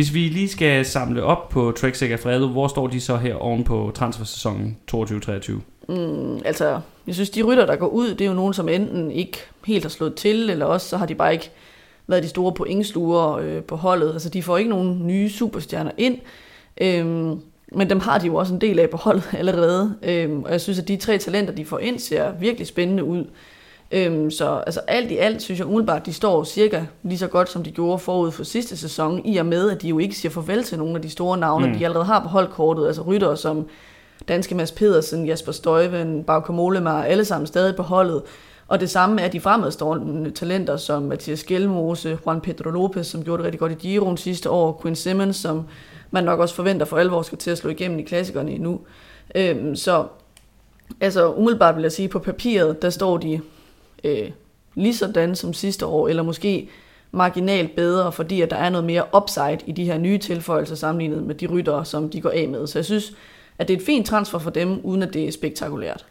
Hvis 0.00 0.14
vi 0.14 0.28
lige 0.28 0.48
skal 0.48 0.84
samle 0.84 1.22
op 1.22 1.48
på 1.48 1.72
Trek 1.72 1.94
Segafredo, 1.94 2.48
hvor 2.48 2.68
står 2.68 2.86
de 2.86 3.00
så 3.00 3.16
her 3.16 3.34
oven 3.34 3.64
på 3.64 3.92
transfersæsonen 3.94 4.76
22-23? 4.94 5.52
Mm, 5.88 6.40
altså, 6.44 6.80
jeg 7.06 7.14
synes, 7.14 7.30
de 7.30 7.42
rytter, 7.42 7.66
der 7.66 7.76
går 7.76 7.86
ud, 7.86 8.08
det 8.08 8.20
er 8.20 8.28
jo 8.28 8.34
nogen, 8.34 8.54
som 8.54 8.68
enten 8.68 9.10
ikke 9.10 9.38
helt 9.66 9.84
har 9.84 9.88
slået 9.88 10.14
til, 10.14 10.50
eller 10.50 10.66
også 10.66 10.88
så 10.88 10.96
har 10.96 11.06
de 11.06 11.14
bare 11.14 11.32
ikke 11.32 11.50
været 12.06 12.22
de 12.22 12.28
store 12.28 12.52
pointsluer 12.52 13.36
øh, 13.36 13.62
på 13.62 13.76
holdet. 13.76 14.12
Altså, 14.12 14.28
de 14.28 14.42
får 14.42 14.58
ikke 14.58 14.70
nogen 14.70 15.06
nye 15.06 15.30
superstjerner 15.30 15.92
ind. 15.98 16.18
Øhm, 16.80 17.40
men 17.72 17.90
dem 17.90 18.00
har 18.00 18.18
de 18.18 18.26
jo 18.26 18.34
også 18.34 18.54
en 18.54 18.60
del 18.60 18.78
af 18.78 18.90
på 18.90 18.96
holdet 18.96 19.24
allerede. 19.38 19.94
Øhm, 20.02 20.42
og 20.42 20.52
jeg 20.52 20.60
synes, 20.60 20.78
at 20.78 20.88
de 20.88 20.96
tre 20.96 21.18
talenter, 21.18 21.54
de 21.54 21.64
får 21.64 21.78
ind, 21.78 21.98
ser 21.98 22.32
virkelig 22.32 22.66
spændende 22.66 23.04
ud. 23.04 23.24
Øhm, 23.92 24.30
så 24.30 24.62
altså 24.66 24.80
alt 24.86 25.10
i 25.10 25.16
alt 25.16 25.42
synes 25.42 25.58
jeg 25.58 25.66
umiddelbart, 25.66 26.06
de 26.06 26.12
står 26.12 26.44
cirka 26.44 26.84
lige 27.02 27.18
så 27.18 27.26
godt, 27.26 27.50
som 27.50 27.62
de 27.62 27.70
gjorde 27.70 27.98
forud 27.98 28.30
for 28.30 28.44
sidste 28.44 28.76
sæson, 28.76 29.26
i 29.26 29.36
og 29.36 29.46
med, 29.46 29.70
at 29.70 29.82
de 29.82 29.88
jo 29.88 29.98
ikke 29.98 30.14
siger 30.14 30.32
farvel 30.32 30.64
til 30.64 30.78
nogle 30.78 30.94
af 30.94 31.02
de 31.02 31.10
store 31.10 31.38
navne, 31.38 31.66
mm. 31.66 31.78
de 31.78 31.84
allerede 31.84 32.04
har 32.04 32.22
på 32.22 32.28
holdkortet, 32.28 32.86
altså 32.86 33.02
ryttere 33.02 33.36
som 33.36 33.66
danske 34.28 34.54
Mads 34.54 34.72
Pedersen, 34.72 35.26
Jasper 35.26 35.52
Støjven, 35.52 36.24
Bauke 36.24 36.52
Molemar, 36.52 37.02
alle 37.02 37.24
sammen 37.24 37.46
stadig 37.46 37.76
på 37.76 37.82
holdet. 37.82 38.22
Og 38.68 38.80
det 38.80 38.90
samme 38.90 39.20
er 39.22 39.28
de 39.28 39.40
fremadstående 39.40 40.30
talenter 40.30 40.76
som 40.76 41.02
Mathias 41.02 41.44
Gjelmose, 41.44 42.18
Juan 42.26 42.40
Pedro 42.40 42.70
Lopez, 42.70 43.06
som 43.06 43.24
gjorde 43.24 43.38
det 43.38 43.44
rigtig 43.44 43.60
godt 43.60 43.72
i 43.72 43.74
Giroen 43.74 44.16
sidste 44.16 44.50
år, 44.50 44.80
Quinn 44.82 44.96
Simmons, 44.96 45.36
som 45.36 45.66
man 46.10 46.24
nok 46.24 46.40
også 46.40 46.54
forventer 46.54 46.86
for 46.86 46.96
alvor 46.98 47.22
skal 47.22 47.38
til 47.38 47.50
at 47.50 47.58
slå 47.58 47.70
igennem 47.70 47.98
i 47.98 48.02
klassikerne 48.02 48.50
endnu. 48.50 48.80
Øhm, 49.34 49.76
så 49.76 50.06
altså 51.00 51.32
umiddelbart 51.32 51.76
vil 51.76 51.82
jeg 51.82 51.92
sige, 51.92 52.08
på 52.08 52.18
papiret, 52.18 52.82
der 52.82 52.90
står 52.90 53.16
de 53.16 53.40
øh, 54.04 54.30
lige 54.74 54.96
sådan 54.96 55.36
som 55.36 55.52
sidste 55.52 55.86
år, 55.86 56.08
eller 56.08 56.22
måske 56.22 56.68
marginalt 57.12 57.76
bedre, 57.76 58.12
fordi 58.12 58.40
at 58.40 58.50
der 58.50 58.56
er 58.56 58.70
noget 58.70 58.86
mere 58.86 59.04
upside 59.16 59.58
i 59.66 59.72
de 59.72 59.84
her 59.84 59.98
nye 59.98 60.18
tilføjelser 60.18 60.74
sammenlignet 60.74 61.22
med 61.22 61.34
de 61.34 61.46
ryttere, 61.46 61.84
som 61.84 62.10
de 62.10 62.20
går 62.20 62.30
af 62.30 62.48
med. 62.48 62.66
Så 62.66 62.78
jeg 62.78 62.84
synes, 62.84 63.12
at 63.58 63.68
det 63.68 63.74
er 63.74 63.78
et 63.78 63.86
fint 63.86 64.06
transfer 64.06 64.38
for 64.38 64.50
dem, 64.50 64.80
uden 64.82 65.02
at 65.02 65.14
det 65.14 65.28
er 65.28 65.32
spektakulært. 65.32 66.06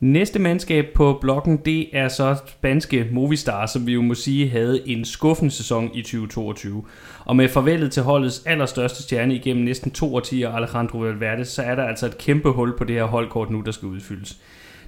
Næste 0.00 0.38
mandskab 0.38 0.86
på 0.94 1.18
blokken, 1.20 1.56
det 1.56 1.88
er 1.92 2.08
så 2.08 2.36
spanske 2.46 3.06
Movistar, 3.12 3.66
som 3.66 3.86
vi 3.86 3.92
jo 3.92 4.02
må 4.02 4.14
sige 4.14 4.48
havde 4.48 4.88
en 4.88 5.04
skuffende 5.04 5.50
sæson 5.50 5.90
i 5.94 6.02
2022. 6.02 6.84
Og 7.24 7.36
med 7.36 7.48
farvelet 7.48 7.92
til 7.92 8.02
holdets 8.02 8.42
allerstørste 8.46 9.02
stjerne 9.02 9.34
igennem 9.34 9.64
næsten 9.64 9.90
to 9.90 10.14
årtier, 10.14 10.52
Alejandro 10.52 10.98
Valverde, 10.98 11.44
så 11.44 11.62
er 11.62 11.74
der 11.74 11.84
altså 11.84 12.06
et 12.06 12.18
kæmpe 12.18 12.50
hul 12.50 12.78
på 12.78 12.84
det 12.84 12.96
her 12.96 13.04
holdkort 13.04 13.50
nu, 13.50 13.60
der 13.60 13.72
skal 13.72 13.88
udfyldes. 13.88 14.36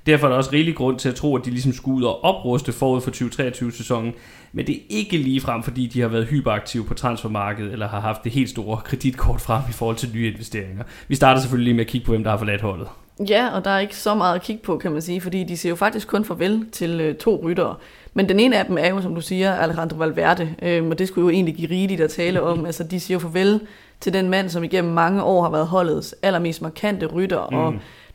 Derfor 0.06 0.26
er 0.26 0.30
der 0.30 0.36
også 0.36 0.50
rigelig 0.52 0.74
grund 0.74 0.98
til 0.98 1.08
at 1.08 1.14
tro, 1.14 1.36
at 1.36 1.44
de 1.44 1.50
ligesom 1.50 1.72
skulle 1.72 1.96
ud 1.96 2.02
og 2.02 2.24
opruste 2.24 2.72
forud 2.72 3.00
for 3.00 3.10
2023-sæsonen. 3.10 4.12
Men 4.52 4.66
det 4.66 4.74
er 4.74 4.80
ikke 4.88 5.16
lige 5.16 5.40
frem, 5.40 5.62
fordi 5.62 5.86
de 5.86 6.00
har 6.00 6.08
været 6.08 6.26
hyperaktive 6.26 6.84
på 6.84 6.94
transfermarkedet, 6.94 7.72
eller 7.72 7.88
har 7.88 8.00
haft 8.00 8.24
det 8.24 8.32
helt 8.32 8.50
store 8.50 8.80
kreditkort 8.84 9.40
frem 9.40 9.62
i 9.68 9.72
forhold 9.72 9.96
til 9.96 10.10
nye 10.14 10.32
investeringer. 10.32 10.84
Vi 11.08 11.14
starter 11.14 11.40
selvfølgelig 11.40 11.64
lige 11.64 11.74
med 11.74 11.84
at 11.84 11.90
kigge 11.90 12.04
på, 12.04 12.12
hvem 12.12 12.24
der 12.24 12.30
har 12.30 12.38
forladt 12.38 12.60
holdet. 12.60 12.88
Ja, 13.28 13.48
og 13.54 13.64
der 13.64 13.70
er 13.70 13.78
ikke 13.78 13.96
så 13.96 14.14
meget 14.14 14.34
at 14.34 14.42
kigge 14.42 14.62
på, 14.62 14.76
kan 14.76 14.92
man 14.92 15.02
sige, 15.02 15.20
fordi 15.20 15.44
de 15.44 15.56
siger 15.56 15.70
jo 15.70 15.76
faktisk 15.76 16.08
kun 16.08 16.24
farvel 16.24 16.66
til 16.72 17.00
øh, 17.00 17.14
to 17.14 17.40
ryttere. 17.44 17.74
Men 18.14 18.28
den 18.28 18.40
ene 18.40 18.58
af 18.58 18.66
dem 18.66 18.78
er 18.78 18.88
jo, 18.88 19.00
som 19.02 19.14
du 19.14 19.20
siger, 19.20 19.54
Alejandro 19.54 19.96
Valverde, 19.96 20.54
øh, 20.62 20.86
og 20.86 20.98
det 20.98 21.08
skulle 21.08 21.24
jo 21.24 21.30
egentlig 21.30 21.54
give 21.54 21.70
rigeligt 21.70 22.00
at 22.00 22.10
tale 22.10 22.42
om. 22.42 22.66
Altså, 22.66 22.84
de 22.84 23.00
siger 23.00 23.16
jo 23.16 23.18
farvel 23.18 23.60
til 24.00 24.12
den 24.12 24.30
mand, 24.30 24.48
som 24.48 24.64
igennem 24.64 24.92
mange 24.92 25.22
år 25.22 25.42
har 25.42 25.50
været 25.50 25.66
holdets 25.66 26.14
allermest 26.22 26.62
markante 26.62 27.06
rytter, 27.06 27.48
mm. 27.50 27.56
og 27.56 27.74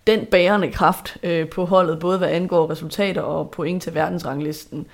den 0.09 0.25
bærende 0.25 0.71
kraft 0.71 1.17
øh, 1.23 1.49
på 1.49 1.65
holdet, 1.65 1.99
både 1.99 2.17
hvad 2.17 2.29
angår 2.29 2.71
resultater 2.71 3.21
og 3.21 3.51
point 3.51 3.83
til 3.83 3.95
verdensranglisten. 3.95 4.87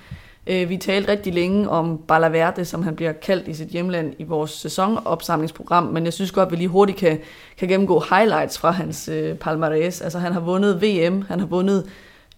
Øh, 0.46 0.68
vi 0.68 0.76
talte 0.76 1.12
rigtig 1.12 1.34
længe 1.34 1.68
om 1.68 1.98
Balaverde, 2.08 2.64
som 2.64 2.82
han 2.82 2.96
bliver 2.96 3.12
kaldt 3.12 3.48
i 3.48 3.54
sit 3.54 3.68
hjemland 3.68 4.14
i 4.18 4.24
vores 4.24 4.50
sæsonopsamlingsprogram, 4.50 5.84
men 5.84 6.04
jeg 6.04 6.12
synes 6.12 6.32
godt, 6.32 6.46
at 6.46 6.52
vi 6.52 6.56
lige 6.56 6.68
hurtigt 6.68 6.98
kan, 6.98 7.18
kan 7.58 7.68
gennemgå 7.68 8.04
highlights 8.10 8.58
fra 8.58 8.70
hans 8.70 9.08
øh, 9.08 9.36
palmarès. 9.44 10.04
Altså 10.04 10.18
han 10.18 10.32
har 10.32 10.40
vundet 10.40 10.82
VM, 10.82 11.22
han 11.22 11.40
har 11.40 11.46
vundet 11.46 11.86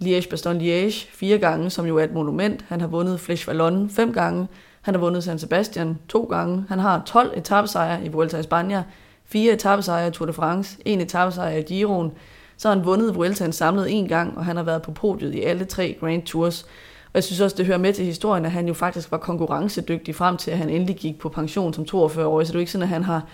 Liège-Bastogne-Liège 0.04 1.06
fire 1.12 1.38
gange, 1.38 1.70
som 1.70 1.86
jo 1.86 1.96
er 1.96 2.04
et 2.04 2.12
monument. 2.12 2.64
Han 2.68 2.80
har 2.80 2.88
vundet 2.88 3.18
Flèche 3.18 3.48
Wallonne 3.48 3.90
fem 3.90 4.12
gange. 4.12 4.48
Han 4.82 4.94
har 4.94 5.00
vundet 5.00 5.24
San 5.24 5.38
Sebastian 5.38 5.98
to 6.08 6.22
gange. 6.22 6.64
Han 6.68 6.78
har 6.78 7.02
12 7.06 7.32
etappesejre 7.36 8.04
i 8.04 8.08
Vuelta 8.08 8.36
a 8.36 8.40
España, 8.40 8.82
fire 9.24 9.52
etappesejre 9.52 10.08
i 10.08 10.10
Tour 10.10 10.26
de 10.26 10.32
France, 10.32 10.78
en 10.84 11.00
etappesejre 11.00 11.60
i 11.60 11.62
Giroen, 11.62 12.12
så 12.58 12.68
har 12.68 12.76
han 12.76 12.84
vundet 12.84 13.14
Vueltaen 13.14 13.52
samlet 13.52 13.92
en 13.92 14.08
gang, 14.08 14.38
og 14.38 14.44
han 14.44 14.56
har 14.56 14.62
været 14.62 14.82
på 14.82 14.90
podiet 14.90 15.34
i 15.34 15.42
alle 15.42 15.64
tre 15.64 15.96
Grand 16.00 16.22
Tours. 16.22 16.62
Og 17.04 17.14
jeg 17.14 17.24
synes 17.24 17.40
også, 17.40 17.56
det 17.56 17.66
hører 17.66 17.78
med 17.78 17.92
til 17.92 18.04
historien, 18.04 18.44
at 18.44 18.50
han 18.50 18.68
jo 18.68 18.74
faktisk 18.74 19.10
var 19.10 19.18
konkurrencedygtig 19.18 20.14
frem 20.14 20.36
til, 20.36 20.50
at 20.50 20.58
han 20.58 20.70
endelig 20.70 20.96
gik 20.96 21.18
på 21.18 21.28
pension 21.28 21.74
som 21.74 21.84
42-årig. 21.84 22.46
Så 22.46 22.52
det 22.52 22.56
er 22.56 22.58
jo 22.58 22.60
ikke 22.60 22.72
sådan, 22.72 22.82
at 22.82 22.88
han 22.88 23.04
har 23.04 23.26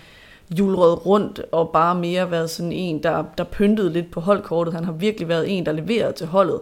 julret 0.59 1.05
rundt 1.05 1.41
og 1.51 1.69
bare 1.69 1.95
mere 1.95 2.31
været 2.31 2.49
sådan 2.49 2.71
en, 2.71 3.03
der, 3.03 3.23
der 3.37 3.43
pyntede 3.43 3.93
lidt 3.93 4.11
på 4.11 4.19
holdkortet. 4.19 4.73
Han 4.73 4.85
har 4.85 4.91
virkelig 4.91 5.27
været 5.27 5.57
en, 5.57 5.65
der 5.65 5.71
leverede 5.71 6.13
til 6.13 6.27
holdet 6.27 6.59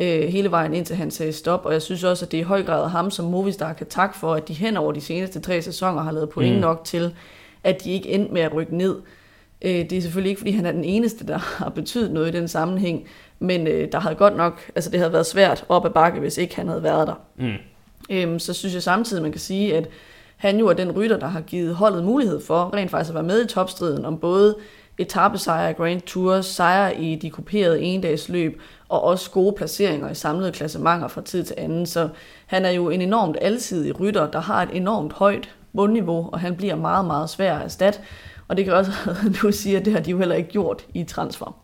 øh, 0.00 0.28
hele 0.28 0.50
vejen 0.50 0.74
ind 0.74 0.86
til 0.86 0.96
han 0.96 1.10
sagde 1.10 1.32
stop, 1.32 1.66
og 1.66 1.72
jeg 1.72 1.82
synes 1.82 2.04
også, 2.04 2.24
at 2.24 2.32
det 2.32 2.38
er 2.38 2.42
i 2.42 2.44
høj 2.44 2.62
grad 2.62 2.88
ham, 2.88 3.10
som 3.10 3.24
Movistar 3.24 3.72
kan 3.72 3.86
takke 3.86 4.18
for, 4.18 4.34
at 4.34 4.48
de 4.48 4.54
hen 4.54 4.76
over 4.76 4.92
de 4.92 5.00
seneste 5.00 5.40
tre 5.40 5.62
sæsoner 5.62 6.02
har 6.02 6.12
lavet 6.12 6.30
point 6.30 6.54
mm. 6.54 6.60
nok 6.60 6.84
til, 6.84 7.14
at 7.64 7.84
de 7.84 7.92
ikke 7.92 8.08
endte 8.08 8.32
med 8.32 8.40
at 8.42 8.54
rykke 8.54 8.76
ned. 8.76 8.96
Øh, 9.62 9.90
det 9.90 9.92
er 9.92 10.00
selvfølgelig 10.02 10.30
ikke, 10.30 10.40
fordi 10.40 10.52
han 10.52 10.66
er 10.66 10.72
den 10.72 10.84
eneste, 10.84 11.26
der 11.26 11.38
har 11.58 11.70
betydet 11.70 12.12
noget 12.12 12.34
i 12.34 12.38
den 12.38 12.48
sammenhæng, 12.48 13.08
men 13.38 13.66
øh, 13.66 13.92
der 13.92 14.00
havde 14.00 14.14
godt 14.14 14.36
nok, 14.36 14.70
altså 14.74 14.90
det 14.90 14.98
havde 15.00 15.12
været 15.12 15.26
svært 15.26 15.64
op 15.68 15.86
ad 15.86 15.90
bakke, 15.90 16.20
hvis 16.20 16.38
ikke 16.38 16.56
han 16.56 16.68
havde 16.68 16.82
været 16.82 17.06
der. 17.06 17.14
Mm. 17.36 17.54
Øhm, 18.10 18.38
så 18.38 18.52
synes 18.52 18.74
jeg 18.74 18.82
samtidig, 18.82 19.22
man 19.22 19.32
kan 19.32 19.40
sige, 19.40 19.76
at 19.76 19.88
han 20.36 20.58
jo 20.58 20.66
er 20.66 20.72
den 20.72 20.92
rytter, 20.92 21.18
der 21.18 21.26
har 21.26 21.40
givet 21.40 21.74
holdet 21.74 22.04
mulighed 22.04 22.40
for 22.40 22.74
rent 22.74 22.90
faktisk 22.90 23.10
at 23.10 23.14
være 23.14 23.22
med 23.22 23.44
i 23.44 23.46
topstriden 23.46 24.04
om 24.04 24.18
både 24.18 24.56
etappesejre 24.98 25.70
i 25.70 25.74
Grand 25.74 26.00
Tours, 26.00 26.46
sejre 26.46 27.00
i 27.00 27.16
de 27.16 27.30
kuperede 27.30 27.80
endagsløb, 27.80 28.60
og 28.88 29.04
også 29.04 29.30
gode 29.30 29.52
placeringer 29.52 30.10
i 30.10 30.14
samlede 30.14 30.52
klassementer 30.52 31.08
fra 31.08 31.22
tid 31.22 31.44
til 31.44 31.54
anden. 31.58 31.86
Så 31.86 32.08
han 32.46 32.64
er 32.64 32.70
jo 32.70 32.90
en 32.90 33.00
enormt 33.00 33.36
alsidig 33.40 34.00
rytter, 34.00 34.30
der 34.30 34.40
har 34.40 34.62
et 34.62 34.68
enormt 34.72 35.12
højt 35.12 35.50
bundniveau, 35.76 36.28
og 36.32 36.40
han 36.40 36.56
bliver 36.56 36.74
meget, 36.74 37.04
meget 37.04 37.30
svær 37.30 37.58
at 37.58 37.64
erstatte. 37.64 38.00
Og 38.50 38.56
det 38.56 38.64
kan 38.64 38.74
også, 38.74 38.92
du 39.42 39.52
siger, 39.52 39.78
at 39.78 39.84
det 39.84 39.92
har 39.92 40.00
de 40.00 40.10
jo 40.10 40.18
heller 40.18 40.34
ikke 40.34 40.50
gjort 40.50 40.86
i 40.94 41.04
transfer. 41.04 41.56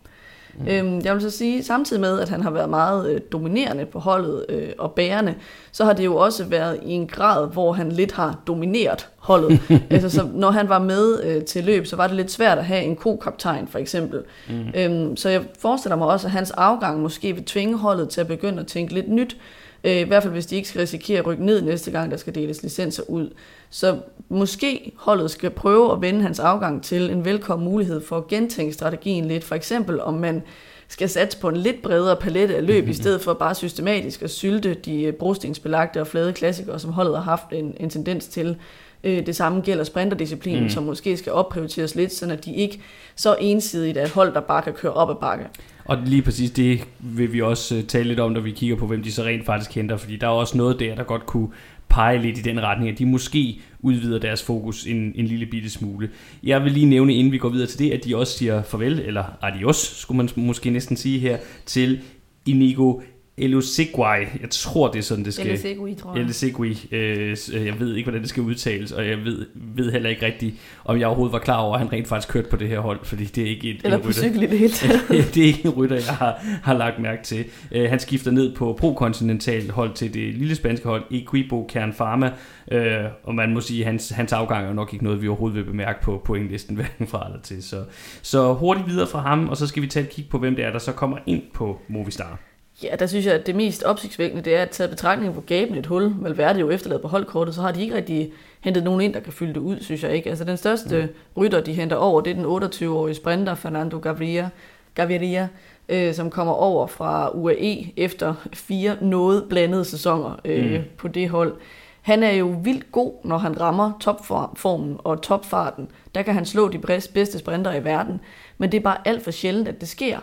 Mm. 0.58 0.68
Øhm, 0.68 1.00
jeg 1.04 1.14
vil 1.14 1.22
så 1.22 1.30
sige, 1.30 1.64
samtidig 1.64 2.00
med, 2.00 2.20
at 2.20 2.28
han 2.28 2.42
har 2.42 2.50
været 2.50 2.70
meget 2.70 3.10
øh, 3.10 3.20
dominerende 3.32 3.86
på 3.86 3.98
holdet 3.98 4.46
øh, 4.48 4.68
og 4.78 4.92
bærende, 4.92 5.34
så 5.72 5.84
har 5.84 5.92
det 5.92 6.04
jo 6.04 6.16
også 6.16 6.44
været 6.44 6.78
i 6.82 6.92
en 6.92 7.06
grad, 7.06 7.48
hvor 7.48 7.72
han 7.72 7.92
lidt 7.92 8.12
har 8.12 8.38
domineret 8.46 9.08
holdet. 9.18 9.60
altså, 9.90 10.10
så 10.10 10.28
når 10.34 10.50
han 10.50 10.68
var 10.68 10.78
med 10.78 11.24
øh, 11.24 11.44
til 11.44 11.64
løb, 11.64 11.86
så 11.86 11.96
var 11.96 12.06
det 12.06 12.16
lidt 12.16 12.30
svært 12.30 12.58
at 12.58 12.64
have 12.64 12.82
en 12.82 12.96
ko-kaptajn, 12.96 13.68
for 13.68 13.78
eksempel. 13.78 14.22
Mm. 14.48 14.66
Øhm, 14.74 15.16
så 15.16 15.28
jeg 15.28 15.42
forestiller 15.58 15.96
mig 15.96 16.06
også, 16.06 16.26
at 16.26 16.30
hans 16.30 16.50
afgang 16.50 17.00
måske 17.00 17.32
vil 17.32 17.44
tvinge 17.44 17.76
holdet 17.76 18.08
til 18.08 18.20
at 18.20 18.26
begynde 18.26 18.60
at 18.60 18.66
tænke 18.66 18.94
lidt 18.94 19.08
nyt, 19.08 19.36
Øh, 19.84 19.96
I 19.96 20.02
hvert 20.02 20.22
fald 20.22 20.32
hvis 20.32 20.46
de 20.46 20.56
ikke 20.56 20.68
skal 20.68 20.78
risikere 20.78 21.18
at 21.18 21.26
rykke 21.26 21.46
ned 21.46 21.62
næste 21.62 21.90
gang, 21.90 22.10
der 22.10 22.16
skal 22.16 22.34
deles 22.34 22.62
licenser 22.62 23.02
ud. 23.08 23.30
Så 23.70 23.98
måske 24.28 24.92
holdet 24.96 25.30
skal 25.30 25.50
prøve 25.50 25.92
at 25.92 26.00
vende 26.00 26.22
hans 26.22 26.38
afgang 26.38 26.82
til 26.82 27.10
en 27.10 27.24
velkommen 27.24 27.68
mulighed 27.68 28.00
for 28.00 28.16
at 28.16 28.28
gentænke 28.28 28.72
strategien 28.72 29.24
lidt. 29.24 29.44
For 29.44 29.54
eksempel 29.54 30.00
om 30.00 30.14
man 30.14 30.42
skal 30.88 31.08
satse 31.08 31.38
på 31.38 31.48
en 31.48 31.56
lidt 31.56 31.82
bredere 31.82 32.16
palette 32.16 32.56
af 32.56 32.66
løb, 32.66 32.82
mm-hmm. 32.82 32.90
i 32.90 32.94
stedet 33.02 33.20
for 33.20 33.34
bare 33.34 33.54
systematisk 33.54 34.22
at 34.22 34.30
sylte 34.30 34.74
de 34.74 35.02
øh, 35.02 35.12
brostensbelagte 35.12 36.00
og 36.00 36.06
flade 36.06 36.32
klassikere, 36.32 36.78
som 36.78 36.92
holdet 36.92 37.16
har 37.16 37.22
haft 37.22 37.52
en, 37.52 37.74
en 37.80 37.90
tendens 37.90 38.26
til. 38.26 38.56
Øh, 39.04 39.26
det 39.26 39.36
samme 39.36 39.60
gælder 39.60 39.84
sprinterdisciplinen, 39.84 40.62
mm. 40.62 40.68
som 40.68 40.82
måske 40.82 41.16
skal 41.16 41.32
opprioriteres 41.32 41.94
lidt, 41.94 42.12
så 42.12 42.36
de 42.44 42.54
ikke 42.54 42.80
så 43.16 43.36
ensidigt 43.40 43.98
er 43.98 44.02
et 44.02 44.10
hold, 44.10 44.34
der 44.34 44.40
bare 44.40 44.62
kan 44.62 44.72
køre 44.72 44.92
op 44.92 45.10
ad 45.10 45.14
bakke. 45.20 45.46
Og 45.86 45.98
lige 46.06 46.22
præcis 46.22 46.50
det 46.50 46.88
vil 47.00 47.32
vi 47.32 47.40
også 47.40 47.76
øh, 47.76 47.84
tale 47.84 48.08
lidt 48.08 48.20
om, 48.20 48.32
når 48.32 48.40
vi 48.40 48.50
kigger 48.50 48.76
på, 48.76 48.86
hvem 48.86 49.02
de 49.02 49.12
så 49.12 49.22
rent 49.22 49.46
faktisk 49.46 49.74
henter, 49.74 49.96
fordi 49.96 50.16
der 50.16 50.26
er 50.26 50.30
også 50.30 50.56
noget 50.56 50.80
der, 50.80 50.94
der 50.94 51.04
godt 51.04 51.26
kunne 51.26 51.48
pege 51.88 52.22
lidt 52.22 52.38
i 52.38 52.42
den 52.42 52.62
retning, 52.62 52.90
at 52.90 52.98
de 52.98 53.06
måske 53.06 53.60
udvider 53.80 54.18
deres 54.18 54.42
fokus 54.42 54.86
en, 54.86 55.12
en 55.14 55.26
lille 55.26 55.46
bitte 55.46 55.70
smule. 55.70 56.10
Jeg 56.42 56.64
vil 56.64 56.72
lige 56.72 56.86
nævne, 56.86 57.14
inden 57.14 57.32
vi 57.32 57.38
går 57.38 57.48
videre 57.48 57.66
til 57.66 57.78
det, 57.78 57.90
at 57.90 58.04
de 58.04 58.16
også 58.16 58.38
siger 58.38 58.62
farvel, 58.62 59.00
eller 59.00 59.24
adios, 59.42 59.76
skulle 59.76 60.16
man 60.16 60.28
måske 60.36 60.70
næsten 60.70 60.96
sige 60.96 61.18
her, 61.18 61.38
til 61.66 62.00
Inigo 62.46 63.00
Elusegui. 63.38 64.06
Jeg 64.40 64.50
tror, 64.50 64.90
det 64.90 64.98
er 64.98 65.02
sådan, 65.02 65.24
det 65.24 65.34
skal... 65.34 65.46
Elusegui, 65.46 65.94
tror 65.94 66.14
jeg. 66.14 66.22
Elusegui. 66.22 66.88
Øh, 66.92 67.36
jeg 67.52 67.80
ved 67.80 67.94
ikke, 67.94 68.04
hvordan 68.04 68.20
det 68.20 68.28
skal 68.28 68.42
udtales, 68.42 68.92
og 68.92 69.08
jeg 69.08 69.24
ved, 69.24 69.46
ved 69.54 69.92
heller 69.92 70.10
ikke 70.10 70.26
rigtigt, 70.26 70.54
om 70.84 70.98
jeg 70.98 71.06
overhovedet 71.06 71.32
var 71.32 71.38
klar 71.38 71.56
over, 71.58 71.74
at 71.74 71.80
han 71.80 71.92
rent 71.92 72.08
faktisk 72.08 72.32
kørte 72.32 72.48
på 72.50 72.56
det 72.56 72.68
her 72.68 72.80
hold, 72.80 72.98
fordi 73.02 73.24
det 73.24 73.44
er 73.44 73.48
ikke 73.48 73.70
et, 73.70 73.80
Eller 73.84 73.98
en 73.98 74.04
rytter. 74.04 74.20
cykel 74.20 74.42
i 74.42 74.46
det 74.46 74.58
hele 74.58 74.72
taget. 74.72 75.00
det 75.34 75.42
er 75.42 75.46
ikke 75.46 75.64
en 75.64 75.70
rytter, 75.70 75.96
jeg 75.96 76.14
har, 76.14 76.44
har 76.62 76.74
lagt 76.74 76.98
mærke 76.98 77.22
til. 77.22 77.44
Øh, 77.72 77.90
han 77.90 78.00
skifter 78.00 78.30
ned 78.30 78.54
på 78.54 78.76
pro-kontinental 78.80 79.70
hold 79.70 79.94
til 79.94 80.14
det 80.14 80.34
lille 80.34 80.54
spanske 80.54 80.88
hold 80.88 81.02
Equipo 81.10 81.66
Kern 81.68 81.92
Pharma, 81.92 82.32
øh, 82.72 83.04
og 83.24 83.34
man 83.34 83.54
må 83.54 83.60
sige, 83.60 83.80
at 83.80 83.86
hans, 83.86 84.10
hans 84.10 84.32
afgang 84.32 84.66
er 84.66 84.72
nok 84.72 84.92
ikke 84.92 85.04
noget, 85.04 85.22
vi 85.22 85.28
overhovedet 85.28 85.56
vil 85.56 85.64
bemærke 85.64 86.02
på 86.02 86.22
pointlisten, 86.24 86.76
hverken 86.76 87.06
fra 87.06 87.26
eller 87.26 87.42
til. 87.42 87.62
Så, 87.62 87.84
så 88.22 88.54
hurtigt 88.54 88.88
videre 88.88 89.06
fra 89.06 89.20
ham, 89.20 89.48
og 89.48 89.56
så 89.56 89.66
skal 89.66 89.82
vi 89.82 89.86
tage 89.86 90.04
et 90.04 90.10
kig 90.10 90.26
på, 90.30 90.38
hvem 90.38 90.56
det 90.56 90.64
er, 90.64 90.70
der 90.72 90.78
så 90.78 90.92
kommer 90.92 91.18
ind 91.26 91.42
på 91.54 91.80
Movistar. 91.88 92.38
Ja, 92.82 92.96
der 92.98 93.06
synes 93.06 93.26
jeg, 93.26 93.34
at 93.34 93.46
det 93.46 93.56
mest 93.56 93.82
opsigtsvækkende, 93.82 94.44
det 94.44 94.56
er 94.56 94.62
at 94.62 94.70
tage 94.70 94.88
betragtning 94.88 95.34
på 95.34 95.40
gaben 95.40 95.76
et 95.78 95.86
hul. 95.86 96.14
Valverde 96.20 96.60
jo 96.60 96.70
efterladet 96.70 97.02
på 97.02 97.08
holdkortet, 97.08 97.54
så 97.54 97.60
har 97.60 97.72
de 97.72 97.82
ikke 97.82 97.94
rigtig 97.94 98.32
hentet 98.60 98.84
nogen 98.84 99.00
ind, 99.00 99.14
der 99.14 99.20
kan 99.20 99.32
fylde 99.32 99.54
det 99.54 99.60
ud, 99.60 99.80
synes 99.80 100.02
jeg 100.02 100.14
ikke. 100.14 100.30
Altså 100.30 100.44
den 100.44 100.56
største 100.56 101.02
mm. 101.02 101.42
rytter, 101.42 101.60
de 101.60 101.72
henter 101.72 101.96
over, 101.96 102.20
det 102.20 102.30
er 102.30 102.34
den 102.34 102.64
28-årige 102.64 103.14
sprinter 103.14 103.54
Fernando 103.54 103.98
Gaviria, 103.98 104.48
Gaviria 104.94 105.48
øh, 105.88 106.14
som 106.14 106.30
kommer 106.30 106.52
over 106.52 106.86
fra 106.86 107.30
UAE 107.34 107.92
efter 107.96 108.34
fire 108.52 108.96
noget 109.00 109.44
blandede 109.48 109.84
sæsoner 109.84 110.40
øh, 110.44 110.72
mm. 110.72 110.84
på 110.98 111.08
det 111.08 111.28
hold. 111.28 111.54
Han 112.02 112.22
er 112.22 112.32
jo 112.32 112.56
vildt 112.62 112.92
god, 112.92 113.12
når 113.24 113.38
han 113.38 113.60
rammer 113.60 113.92
topformen 114.00 114.96
og 114.98 115.22
topfarten. 115.22 115.88
Der 116.14 116.22
kan 116.22 116.34
han 116.34 116.46
slå 116.46 116.68
de 116.68 116.78
bedste 117.14 117.38
sprinter 117.38 117.74
i 117.74 117.84
verden, 117.84 118.20
men 118.58 118.72
det 118.72 118.78
er 118.78 118.82
bare 118.82 119.08
alt 119.08 119.24
for 119.24 119.30
sjældent, 119.30 119.68
at 119.68 119.80
det 119.80 119.88
sker. 119.88 120.18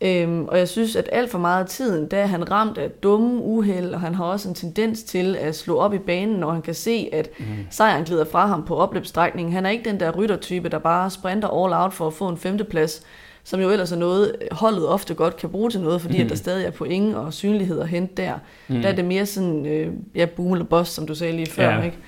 Øhm, 0.00 0.44
og 0.44 0.58
jeg 0.58 0.68
synes, 0.68 0.96
at 0.96 1.08
alt 1.12 1.30
for 1.30 1.38
meget 1.38 1.62
af 1.62 1.68
tiden, 1.68 2.10
der 2.10 2.18
er 2.18 2.26
han 2.26 2.50
ramt 2.50 2.78
af 2.78 2.90
dumme 2.90 3.42
uheld, 3.42 3.94
og 3.94 4.00
han 4.00 4.14
har 4.14 4.24
også 4.24 4.48
en 4.48 4.54
tendens 4.54 5.02
til 5.02 5.36
at 5.36 5.56
slå 5.56 5.78
op 5.78 5.94
i 5.94 5.98
banen, 5.98 6.36
når 6.36 6.52
han 6.52 6.62
kan 6.62 6.74
se, 6.74 7.08
at 7.12 7.30
mm. 7.38 7.44
sejren 7.70 8.04
glider 8.04 8.24
fra 8.24 8.46
ham 8.46 8.64
på 8.64 8.76
opløbsstrækningen. 8.76 9.52
Han 9.52 9.66
er 9.66 9.70
ikke 9.70 9.90
den 9.90 10.00
der 10.00 10.10
ryttertype, 10.10 10.68
der 10.68 10.78
bare 10.78 11.10
sprinter 11.10 11.64
all 11.64 11.72
out 11.74 11.92
for 11.92 12.06
at 12.06 12.12
få 12.12 12.28
en 12.28 12.36
femteplads, 12.36 13.02
som 13.44 13.60
jo 13.60 13.70
ellers 13.70 13.92
er 13.92 13.96
noget, 13.96 14.36
holdet 14.52 14.88
ofte 14.88 15.14
godt 15.14 15.36
kan 15.36 15.48
bruge 15.48 15.70
til 15.70 15.80
noget, 15.80 16.00
fordi 16.00 16.18
mm. 16.18 16.24
at 16.24 16.30
der 16.30 16.36
stadig 16.36 16.66
er 16.66 16.70
point 16.70 17.14
og 17.14 17.32
synlighed 17.32 17.80
at 17.80 17.88
hente 17.88 18.22
der. 18.22 18.34
Mm. 18.68 18.82
Der 18.82 18.88
er 18.88 18.94
det 18.94 19.04
mere 19.04 19.26
sådan, 19.26 19.66
øh, 19.66 19.92
ja, 20.14 20.26
boom 20.26 20.52
eller 20.52 20.64
boss, 20.64 20.90
som 20.90 21.06
du 21.06 21.14
sagde 21.14 21.36
lige 21.36 21.46
før, 21.46 21.70
ja. 21.70 21.82
ikke? 21.82 21.98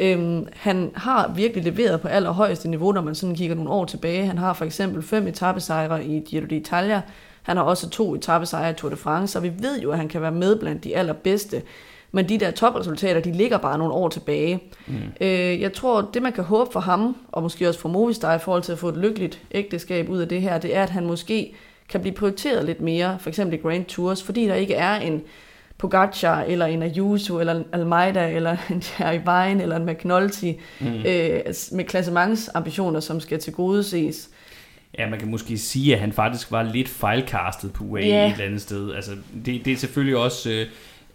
Øhm, 0.00 0.46
han 0.52 0.90
har 0.94 1.32
virkelig 1.36 1.64
leveret 1.64 2.00
på 2.00 2.08
allerhøjeste 2.08 2.68
niveau, 2.70 2.92
når 2.92 3.00
man 3.00 3.14
sådan 3.14 3.34
kigger 3.34 3.56
nogle 3.56 3.70
år 3.70 3.84
tilbage. 3.84 4.26
Han 4.26 4.38
har 4.38 4.52
for 4.52 4.64
eksempel 4.64 5.02
fem 5.02 5.26
etappesejre 5.26 6.04
i 6.04 6.20
Giro 6.20 6.44
d'Italia, 6.44 7.00
han 7.42 7.56
har 7.56 7.64
også 7.64 7.90
to 7.90 8.14
etappesejre 8.14 8.70
i 8.70 8.74
Tour 8.74 8.90
de 8.90 8.96
France, 8.96 9.38
og 9.38 9.42
vi 9.42 9.52
ved 9.58 9.80
jo, 9.80 9.90
at 9.90 9.98
han 9.98 10.08
kan 10.08 10.22
være 10.22 10.32
med 10.32 10.58
blandt 10.58 10.84
de 10.84 10.96
allerbedste. 10.96 11.62
Men 12.12 12.28
de 12.28 12.38
der 12.38 12.50
topresultater, 12.50 13.20
de 13.20 13.32
ligger 13.32 13.58
bare 13.58 13.78
nogle 13.78 13.94
år 13.94 14.08
tilbage. 14.08 14.62
Mm. 14.86 14.94
Øh, 15.20 15.60
jeg 15.60 15.72
tror, 15.72 16.10
det 16.14 16.22
man 16.22 16.32
kan 16.32 16.44
håbe 16.44 16.72
for 16.72 16.80
ham, 16.80 17.16
og 17.32 17.42
måske 17.42 17.68
også 17.68 17.80
for 17.80 17.88
Movistar 17.88 18.34
i 18.34 18.38
forhold 18.38 18.62
til 18.62 18.72
at 18.72 18.78
få 18.78 18.88
et 18.88 18.96
lykkeligt 18.96 19.40
ægteskab 19.50 20.08
ud 20.08 20.18
af 20.18 20.28
det 20.28 20.42
her, 20.42 20.58
det 20.58 20.76
er, 20.76 20.82
at 20.82 20.90
han 20.90 21.06
måske 21.06 21.54
kan 21.88 22.00
blive 22.00 22.14
prioriteret 22.14 22.64
lidt 22.64 22.80
mere, 22.80 23.16
for 23.20 23.28
eksempel 23.28 23.58
i 23.58 23.62
Grand 23.62 23.84
Tours, 23.84 24.22
fordi 24.22 24.46
der 24.46 24.54
ikke 24.54 24.74
er 24.74 24.94
en 24.96 25.22
Pogacar, 25.78 26.42
eller 26.42 26.66
en 26.66 26.82
Ayuso, 26.82 27.40
eller 27.40 27.54
en 27.54 27.64
Almeida, 27.72 28.30
eller 28.30 28.56
en 28.70 28.82
Jerry 28.98 29.18
Vine, 29.18 29.62
eller 29.62 29.76
en 29.76 29.86
McNulty, 29.86 30.52
mm. 30.80 30.86
øh, 30.86 31.40
med 31.72 31.84
klassementsambitioner, 31.84 33.00
som 33.00 33.20
skal 33.20 33.38
tilgodeses. 33.38 34.30
Ja, 34.98 35.10
man 35.10 35.18
kan 35.18 35.30
måske 35.30 35.58
sige, 35.58 35.94
at 35.94 36.00
han 36.00 36.12
faktisk 36.12 36.52
var 36.52 36.62
lidt 36.62 36.88
fejlkastet 36.88 37.72
på 37.72 37.84
UAE 37.84 38.02
yeah. 38.02 38.26
et 38.26 38.32
eller 38.32 38.44
andet 38.44 38.60
sted. 38.60 38.94
Altså, 38.94 39.10
det, 39.44 39.64
det 39.64 39.72
er 39.72 39.76
selvfølgelig 39.76 40.16
også... 40.16 40.50
Øh, 40.50 40.66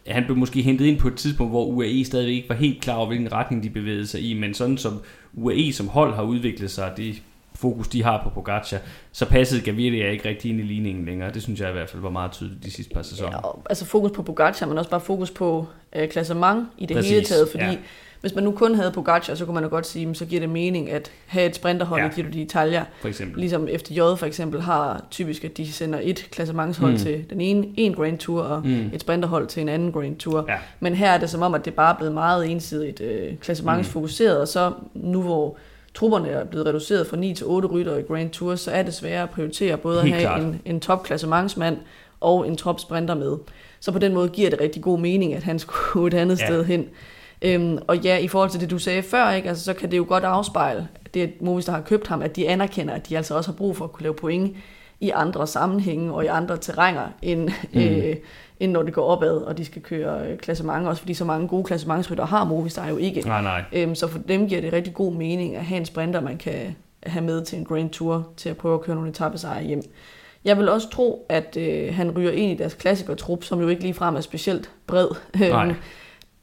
han 0.08 0.26
blev 0.26 0.38
måske 0.38 0.62
hentet 0.62 0.86
ind 0.86 1.00
på 1.00 1.08
et 1.08 1.16
tidspunkt, 1.16 1.52
hvor 1.52 1.66
UAE 1.66 2.06
stadigvæk 2.06 2.36
ikke 2.36 2.50
var 2.50 2.56
helt 2.56 2.82
klar 2.82 2.96
over, 2.96 3.08
hvilken 3.08 3.32
retning 3.32 3.64
de 3.64 3.70
bevægede 3.70 4.08
sig 4.08 4.22
i, 4.22 4.34
men 4.34 4.54
sådan 4.54 4.78
som 4.78 5.02
UAE 5.34 5.74
som 5.74 5.88
hold 5.88 6.14
har 6.14 6.24
udviklet 6.24 6.72
sig, 6.72 6.94
det 6.98 7.22
fokus, 7.56 7.88
de 7.88 8.04
har 8.04 8.24
på 8.24 8.30
Pogacar, 8.30 8.80
så 9.12 9.26
passede 9.26 9.62
Gaviria 9.62 10.12
ikke 10.12 10.30
rigtig 10.30 10.52
ind 10.52 10.60
i 10.60 10.64
ligningen 10.64 11.06
længere. 11.06 11.34
Det 11.34 11.44
synes 11.44 11.60
jeg 11.60 11.70
i 11.70 11.74
hvert 11.74 11.90
fald 11.90 12.02
var 12.02 12.10
meget 12.10 12.32
tydeligt 12.32 12.64
de 12.64 12.72
sidste 12.72 12.94
par 12.94 13.02
sæsoner. 13.02 13.32
Ja, 13.32 13.62
altså 13.70 13.86
fokus 13.86 14.12
på 14.12 14.24
Pogacar, 14.24 14.66
men 14.66 14.78
også 14.78 14.90
bare 14.90 15.02
fokus 15.02 15.32
på 15.32 15.68
øh, 15.96 16.10
klassement 16.10 16.68
i 16.78 16.86
det 16.86 16.96
Præcis, 16.96 17.12
hele 17.12 17.26
taget, 17.26 17.48
fordi 17.52 17.64
ja. 17.64 17.78
Hvis 18.26 18.36
man 18.36 18.44
nu 18.44 18.52
kun 18.52 18.76
havde 18.76 18.92
Pogacar, 18.92 19.36
så 19.36 19.46
kunne 19.46 19.54
man 19.54 19.64
jo 19.64 19.70
godt 19.70 19.88
sige, 19.88 20.16
så 20.16 20.26
giver 20.26 20.40
det 20.40 20.50
mening 20.50 20.92
at 20.92 21.12
have 21.26 21.46
et 21.46 21.56
sprinterhold 21.56 22.02
ja. 22.02 22.08
i 22.08 22.12
Giro 22.12 22.28
d'Italia. 22.28 22.84
For 23.02 23.08
eksempel. 23.08 23.40
Ligesom 23.40 23.68
FDJ 23.80 24.00
for 24.00 24.24
eksempel 24.24 24.62
har 24.62 25.06
typisk, 25.12 25.44
at 25.44 25.58
de 25.58 25.72
sender 25.72 26.00
et 26.04 26.28
klassementshold 26.32 26.92
mm. 26.92 26.98
til 26.98 27.26
den 27.30 27.42
ene 27.42 27.68
en 27.78 27.94
Grand 27.94 28.18
Tour, 28.18 28.42
og 28.42 28.62
mm. 28.68 28.90
et 28.94 29.02
sprinterhold 29.02 29.48
til 29.48 29.62
en 29.62 29.70
anden 29.70 29.92
Grand 29.92 30.18
Tour. 30.18 30.46
Ja. 30.48 30.56
Men 30.80 30.94
her 30.94 31.12
er 31.12 31.18
det 31.18 31.30
som 31.30 31.42
om, 31.42 31.54
at 31.54 31.66
det 31.66 31.74
bare 31.74 31.94
er 31.94 31.98
blevet 31.98 32.14
meget 32.14 32.52
ensidigt 32.52 33.02
øh, 33.02 33.38
klassementsfokuseret, 33.38 34.38
mm. 34.38 34.42
og 34.42 34.48
så 34.48 34.72
nu 34.94 35.22
hvor 35.22 35.58
trupperne 35.94 36.30
er 36.30 36.46
blevet 36.46 36.68
reduceret 36.68 37.08
fra 37.08 37.18
9 37.18 37.34
til 37.34 37.46
8 37.46 37.68
rytter 37.68 37.98
i 37.98 38.02
Grand 38.02 38.30
Tour, 38.30 38.56
så 38.56 38.72
er 38.72 38.84
det 38.84 38.94
sværere 38.94 39.24
at 39.24 39.30
prioritere 39.30 39.78
både 39.78 40.02
Helt 40.02 40.16
at 40.16 40.22
have 40.22 40.40
klart. 40.40 40.44
en, 40.44 40.62
en 40.66 40.80
topklassementsmand 40.80 41.78
og 42.22 42.48
en 42.48 42.56
topsprinter 42.56 43.16
med. 43.16 43.38
Så 43.80 43.92
på 43.92 44.00
den 44.00 44.14
måde 44.14 44.30
giver 44.30 44.50
det 44.50 44.62
rigtig 44.62 44.82
god 44.82 45.00
mening, 45.00 45.34
at 45.34 45.44
han 45.44 45.60
skulle 45.60 46.08
et 46.18 46.22
andet 46.22 46.40
ja. 46.40 46.46
sted 46.46 46.66
hen. 46.66 46.86
Øhm, 47.42 47.78
og 47.88 47.98
ja, 47.98 48.18
i 48.18 48.28
forhold 48.28 48.50
til 48.50 48.62
det, 48.62 48.70
du 48.70 48.80
sagde 48.80 49.04
før, 49.04 49.32
ikke, 49.32 49.50
altså, 49.50 49.64
så 49.64 49.74
kan 49.74 49.92
det 49.92 49.98
jo 49.98 50.06
godt 50.08 50.24
afspejle, 50.24 50.88
det 51.14 51.22
at 51.22 51.30
Movistar 51.42 51.74
har 51.74 51.82
købt 51.82 52.08
ham, 52.08 52.22
at 52.22 52.36
de 52.36 52.50
anerkender, 52.50 52.94
at 52.94 53.10
de 53.10 53.18
altså 53.18 53.36
også 53.36 53.52
har 53.52 53.56
brug 53.56 53.78
for 53.78 53.86
at 53.86 53.92
kunne 53.92 54.04
lave 54.04 54.14
point 54.14 54.58
i 55.00 55.10
andre 55.10 55.48
sammenhænge 55.48 56.14
og 56.14 56.24
i 56.24 56.28
andre 56.28 56.58
terrænger, 56.58 57.08
end, 57.22 57.50
mm. 57.74 57.80
øh, 57.80 58.16
end 58.60 58.72
når 58.72 58.84
det 58.84 58.94
går 58.94 59.06
opad, 59.06 59.38
og 59.38 59.58
de 59.58 59.66
skal 59.66 59.82
køre 59.82 60.28
øh, 60.28 60.38
klassement, 60.38 60.88
også 60.88 61.02
fordi 61.02 61.14
så 61.14 61.26
mange 61.26 61.48
gode 61.48 61.64
klassementsrytter 61.64 62.26
har 62.26 62.44
Movistar 62.44 62.90
jo 62.90 62.98
ikke. 62.98 63.22
Nej, 63.22 63.42
nej. 63.42 63.64
Øhm, 63.74 63.96
så 63.96 64.08
for 64.08 64.20
dem 64.20 64.48
giver 64.48 64.62
det 64.62 64.74
rigtig 64.74 64.94
god 64.94 65.14
mening 65.14 65.56
at 65.56 65.66
have 65.66 65.80
en 65.80 65.86
sprinter, 65.86 66.22
man 66.22 66.38
kan 66.38 66.76
have 67.04 67.26
med 67.26 67.46
til 67.46 67.60
en 67.60 67.66
Grand 67.66 67.90
Tour, 67.90 68.28
til 68.38 68.50
at 68.50 68.58
prøve 68.58 68.74
at 68.74 68.82
køre 68.82 68.96
nogle 68.96 69.10
etappesejre 69.10 69.64
hjem. 69.64 69.82
Jeg 70.46 70.58
vil 70.58 70.70
også 70.70 70.90
tro, 70.90 71.26
at 71.30 71.58
øh, 71.58 71.96
han 71.96 72.18
ryger 72.18 72.32
ind 72.32 72.52
i 72.52 72.56
deres 72.56 72.74
klassikertrup, 72.74 73.44
som 73.44 73.62
jo 73.62 73.68
ikke 73.68 73.82
ligefrem 73.82 74.16
er 74.16 74.22
specielt 74.22 74.70
bred. 74.88 75.08
Nej 75.40 75.74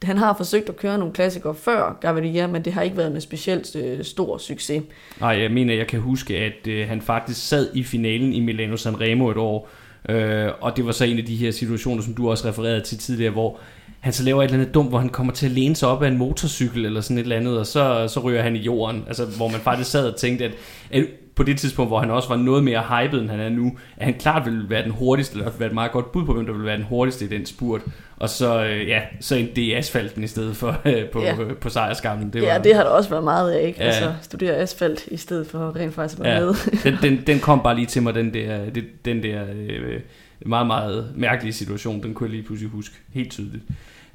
han 0.04 0.18
har 0.18 0.34
forsøgt 0.36 0.68
at 0.68 0.76
køre 0.76 0.98
nogle 0.98 1.14
klassikere 1.14 1.54
før 1.54 1.98
Gaviria, 2.00 2.46
men 2.46 2.64
det 2.64 2.72
har 2.72 2.82
ikke 2.82 2.96
været 2.96 3.12
med 3.12 3.20
specielt 3.20 3.76
øh, 3.76 4.04
stor 4.04 4.38
succes. 4.38 4.82
Nej, 5.20 5.30
jeg 5.30 5.50
mener, 5.50 5.74
jeg 5.74 5.86
kan 5.86 6.00
huske, 6.00 6.38
at 6.38 6.66
øh, 6.66 6.88
han 6.88 7.00
faktisk 7.00 7.48
sad 7.48 7.68
i 7.74 7.82
finalen 7.82 8.32
i 8.32 8.40
Milano 8.40 8.76
Sanremo 8.76 9.30
et 9.30 9.36
år, 9.36 9.68
øh, 10.08 10.50
og 10.60 10.76
det 10.76 10.86
var 10.86 10.92
så 10.92 11.04
en 11.04 11.18
af 11.18 11.24
de 11.24 11.36
her 11.36 11.50
situationer, 11.50 12.02
som 12.02 12.14
du 12.14 12.30
også 12.30 12.48
refererede 12.48 12.80
til 12.80 12.98
tidligere, 12.98 13.32
hvor 13.32 13.58
han 14.00 14.12
så 14.12 14.24
laver 14.24 14.42
et 14.42 14.44
eller 14.44 14.58
andet 14.58 14.74
dumt, 14.74 14.88
hvor 14.88 14.98
han 14.98 15.08
kommer 15.08 15.32
til 15.32 15.46
at 15.46 15.52
læne 15.52 15.76
sig 15.76 15.88
op 15.88 16.02
af 16.02 16.08
en 16.08 16.18
motorcykel 16.18 16.86
eller 16.86 17.00
sådan 17.00 17.18
et 17.18 17.22
eller 17.22 17.36
andet, 17.36 17.58
og 17.58 17.66
så, 17.66 18.08
så 18.08 18.20
ryger 18.20 18.42
han 18.42 18.56
i 18.56 18.58
jorden. 18.58 19.04
Altså, 19.06 19.24
hvor 19.24 19.48
man 19.48 19.60
faktisk 19.60 19.90
sad 19.90 20.08
og 20.08 20.16
tænkte, 20.16 20.44
at, 20.44 20.52
at 20.90 21.06
på 21.34 21.42
det 21.42 21.58
tidspunkt, 21.58 21.90
hvor 21.90 22.00
han 22.00 22.10
også 22.10 22.28
var 22.28 22.36
noget 22.36 22.64
mere 22.64 22.82
hyped, 22.82 23.20
end 23.20 23.30
han 23.30 23.40
er 23.40 23.48
nu, 23.48 23.72
at 23.96 24.04
han 24.04 24.14
klart 24.14 24.44
ville 24.46 24.70
være 24.70 24.82
den 24.82 24.90
hurtigste, 24.90 25.38
eller 25.38 25.50
være 25.58 25.68
et 25.68 25.74
meget 25.74 25.92
godt 25.92 26.12
bud 26.12 26.24
på, 26.24 26.32
hvem 26.34 26.46
der 26.46 26.52
ville 26.52 26.66
være 26.66 26.76
den 26.76 26.84
hurtigste 26.84 27.24
i 27.24 27.28
den 27.28 27.46
spurt. 27.46 27.80
Og 28.16 28.28
så, 28.28 28.64
øh, 28.64 28.88
ja, 28.88 29.00
så 29.20 29.36
endte 29.36 29.54
det 29.54 29.62
i 29.62 29.72
asfalten 29.72 30.24
i 30.24 30.26
stedet 30.26 30.56
for 30.56 30.80
øh, 30.84 31.04
på, 31.04 31.22
Ja. 31.22 31.36
øh, 31.40 31.56
på 31.56 31.68
sejrskammen. 31.68 32.30
Det 32.32 32.42
var... 32.42 32.48
Ja, 32.48 32.58
det 32.58 32.74
har 32.74 32.82
der 32.82 32.90
også 32.90 33.10
været 33.10 33.24
meget 33.24 33.50
af, 33.52 33.66
ikke? 33.66 33.78
Ja. 33.80 33.86
Altså, 33.86 34.12
studere 34.22 34.56
asfalt 34.56 35.06
i 35.10 35.16
stedet 35.16 35.46
for 35.46 35.76
rent 35.76 35.94
faktisk 35.94 36.18
at 36.20 36.24
være 36.24 36.34
Ja. 36.34 36.44
med. 36.44 36.54
den, 36.92 36.96
den, 37.02 37.26
den 37.26 37.40
kom 37.40 37.60
bare 37.62 37.74
lige 37.74 37.86
til 37.86 38.02
mig, 38.02 38.14
den 38.14 38.34
der, 38.34 38.58
den 39.04 39.22
der 39.22 39.42
øh, 39.54 40.00
meget, 40.46 40.66
meget 40.66 41.12
mærkelige 41.16 41.52
situation. 41.52 42.02
Den 42.02 42.14
kunne 42.14 42.26
jeg 42.26 42.30
lige 42.30 42.42
pludselig 42.42 42.70
huske 42.70 42.94
helt 43.12 43.30
tydeligt. 43.30 43.62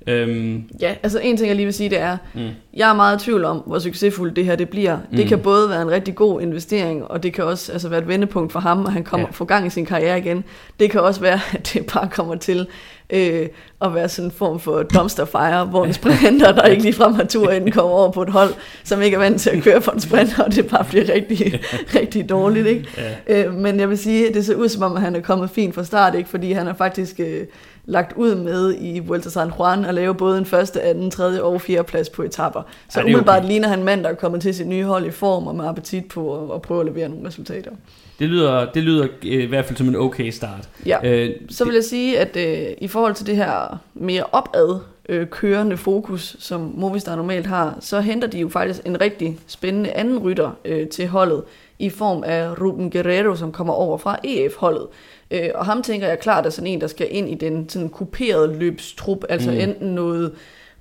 Øhm, 0.07 0.63
Ja, 0.81 0.95
altså 1.03 1.19
en 1.19 1.37
ting 1.37 1.47
jeg 1.47 1.55
lige 1.55 1.65
vil 1.65 1.73
sige, 1.73 1.89
det 1.89 1.99
er, 1.99 2.17
mm. 2.33 2.41
jeg 2.73 2.89
er 2.89 2.93
meget 2.93 3.21
i 3.21 3.23
tvivl 3.23 3.45
om, 3.45 3.57
hvor 3.57 3.79
succesfuldt 3.79 4.35
det 4.35 4.45
her 4.45 4.55
det 4.55 4.69
bliver. 4.69 4.97
Det 5.11 5.19
Mm. 5.19 5.27
kan 5.27 5.39
både 5.39 5.69
være 5.69 5.81
en 5.81 5.91
rigtig 5.91 6.15
god 6.15 6.41
investering, 6.41 7.03
og 7.05 7.23
det 7.23 7.33
kan 7.33 7.43
også 7.43 7.71
altså, 7.71 7.89
være 7.89 7.99
et 7.99 8.07
vendepunkt 8.07 8.51
for 8.51 8.59
ham, 8.59 8.85
og 8.85 8.91
han 8.91 9.03
kommer 9.03 9.27
Ja. 9.27 9.31
får 9.31 9.45
gang 9.45 9.67
i 9.67 9.69
sin 9.69 9.85
karriere 9.85 10.17
igen. 10.17 10.43
Det 10.79 10.91
kan 10.91 11.01
også 11.01 11.21
være, 11.21 11.39
at 11.53 11.71
det 11.73 11.85
bare 11.93 12.09
kommer 12.11 12.35
til 12.35 12.67
øh, 13.09 13.47
at 13.81 13.93
være 13.93 14.09
sådan 14.09 14.27
en 14.27 14.31
form 14.31 14.59
for 14.59 14.83
dumpster 14.83 15.25
fire, 15.25 15.65
hvor 15.65 15.85
en 15.85 15.93
sprinter, 15.93 16.51
der 16.51 16.63
ikke 16.63 16.83
ligefrem 16.83 17.13
har 17.13 17.23
tur 17.23 17.51
inden, 17.51 17.71
kommer 17.71 17.91
over 17.91 18.11
på 18.11 18.21
et 18.21 18.29
hold, 18.29 18.53
som 18.83 19.01
ikke 19.01 19.15
er 19.15 19.19
vant 19.19 19.41
til 19.41 19.49
at 19.49 19.63
køre 19.63 19.81
for 19.81 19.91
en 19.91 19.99
sprinter, 19.99 20.43
og 20.43 20.55
det 20.55 20.67
bare 20.67 20.85
bliver 20.89 21.13
rigtig, 21.13 21.61
rigtig 21.99 22.29
dårligt. 22.29 22.67
Ikke? 22.67 22.87
ja. 23.27 23.43
Øh, 23.43 23.53
men 23.53 23.79
jeg 23.79 23.89
vil 23.89 23.97
sige, 23.97 24.27
at 24.27 24.33
det 24.33 24.45
ser 24.45 24.55
ud 24.55 24.69
som 24.69 24.83
om, 24.83 24.95
at 24.95 25.01
han 25.01 25.15
er 25.15 25.21
kommet 25.21 25.49
fint 25.49 25.75
fra 25.75 25.83
start, 25.83 26.15
ikke? 26.15 26.29
fordi 26.29 26.51
han 26.51 26.67
er 26.67 26.73
faktisk 26.73 27.19
øh, 27.19 27.45
lagt 27.85 28.13
ud 28.15 28.35
med 28.35 28.75
i 28.79 28.99
Vuelta 28.99 29.29
San 29.29 29.51
Juan 29.59 29.85
at 29.85 29.93
lave 29.93 30.15
både 30.15 30.37
en 30.37 30.45
første, 30.45 30.81
anden, 30.81 31.11
tredje 31.11 31.41
og 31.41 31.61
fjerde 31.61 31.83
plads 31.83 32.09
på 32.09 32.23
etapper. 32.23 32.61
Så 32.89 32.99
Ja, 32.99 33.05
umiddelbart 33.05 33.39
okay. 33.39 33.47
ligner 33.47 33.67
han 33.67 33.83
mand, 33.83 34.03
der 34.03 34.09
er 34.09 34.13
kommet 34.13 34.41
til 34.41 34.53
sit 34.53 34.67
nye 34.67 34.83
hold 34.83 35.05
i 35.05 35.11
form 35.11 35.47
og 35.47 35.55
med 35.55 35.67
appetit 35.67 36.05
på 36.07 36.43
at, 36.43 36.55
at 36.55 36.61
prøve 36.61 36.79
at 36.79 36.85
levere 36.85 37.09
nogle 37.09 37.27
resultater. 37.27 37.71
Det 38.19 38.29
lyder, 38.29 38.71
det 38.71 38.83
lyder 38.83 39.03
øh, 39.25 39.43
i 39.43 39.45
hvert 39.45 39.65
fald 39.65 39.77
som 39.77 39.87
en 39.87 39.95
okay 39.95 40.29
start. 40.29 40.69
Ja. 40.85 40.97
Øh, 41.03 41.35
Så 41.49 41.65
vil 41.65 41.73
jeg 41.73 41.83
sige, 41.83 42.19
at 42.19 42.37
øh, 42.37 42.67
i 42.81 42.87
forhold 42.87 43.13
til 43.15 43.25
det 43.27 43.35
her 43.35 43.77
mere 43.93 44.23
opad 44.31 44.79
øh, 45.09 45.27
kørende 45.27 45.77
fokus, 45.77 46.35
som 46.39 46.71
Movistar 46.75 47.15
normalt 47.15 47.45
har, 47.45 47.77
så 47.79 47.99
henter 48.01 48.27
de 48.27 48.39
jo 48.39 48.49
faktisk 48.49 48.81
en 48.85 49.01
rigtig 49.01 49.39
spændende 49.47 49.91
anden 49.91 50.19
rytter 50.19 50.51
øh, 50.65 50.87
til 50.87 51.07
holdet 51.07 51.43
i 51.79 51.89
form 51.89 52.23
af 52.25 52.61
Ruben 52.61 52.89
Guerrero, 52.91 53.35
som 53.35 53.51
kommer 53.51 53.73
over 53.73 53.97
fra 53.97 54.17
EF-holdet. 54.23 54.87
Øh, 55.31 55.49
og 55.55 55.65
ham 55.65 55.81
tænker 55.83 56.07
jeg 56.07 56.19
klart 56.19 56.45
er 56.45 56.49
sådan 56.49 56.67
en, 56.67 56.81
der 56.81 56.87
skal 56.87 57.07
ind 57.11 57.29
i 57.29 57.35
den 57.35 57.69
sådan 57.69 57.89
kuperede 57.89 58.59
løbstrup, 58.59 59.23
altså 59.29 59.51
Mm. 59.51 59.57
enten 59.57 59.87
noget 59.95 60.31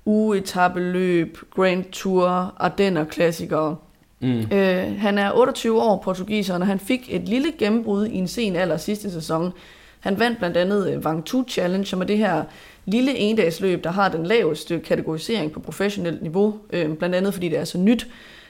ugetabeløb, 0.05 1.37
Grand 1.55 1.83
Tour, 1.91 2.53
Ardenner 2.57 3.03
klassikere 3.05 3.75
mm, 4.19 4.39
Øh, 4.51 4.99
han 4.99 5.17
er 5.17 5.31
28 5.31 5.81
år, 5.81 6.01
portugiseren, 6.03 6.61
og 6.61 6.67
han 6.67 6.79
fik 6.79 7.07
et 7.09 7.29
lille 7.29 7.51
gennembrud 7.59 8.05
i 8.05 8.15
en 8.15 8.27
sen 8.27 8.55
alder 8.55 8.77
sidste 8.77 9.11
sæson. 9.11 9.53
Han 9.99 10.19
vandt 10.19 10.37
blandt 10.37 10.57
andet 10.57 10.93
øh, 10.93 11.05
Vangtu 11.05 11.43
Challenge, 11.47 11.85
som 11.85 12.01
er 12.01 12.05
det 12.05 12.17
her 12.17 12.43
lille 12.85 13.17
endagsløb, 13.17 13.83
der 13.83 13.91
har 13.91 14.09
den 14.09 14.25
laveste 14.25 14.79
kategorisering 14.79 15.51
på 15.51 15.59
professionelt 15.59 16.21
niveau, 16.21 16.55
øh, 16.73 16.93
blandt 16.93 17.15
andet 17.15 17.33
fordi 17.33 17.49
det 17.49 17.59
er 17.59 17.63
så 17.63 17.77
nyt. 17.77 18.07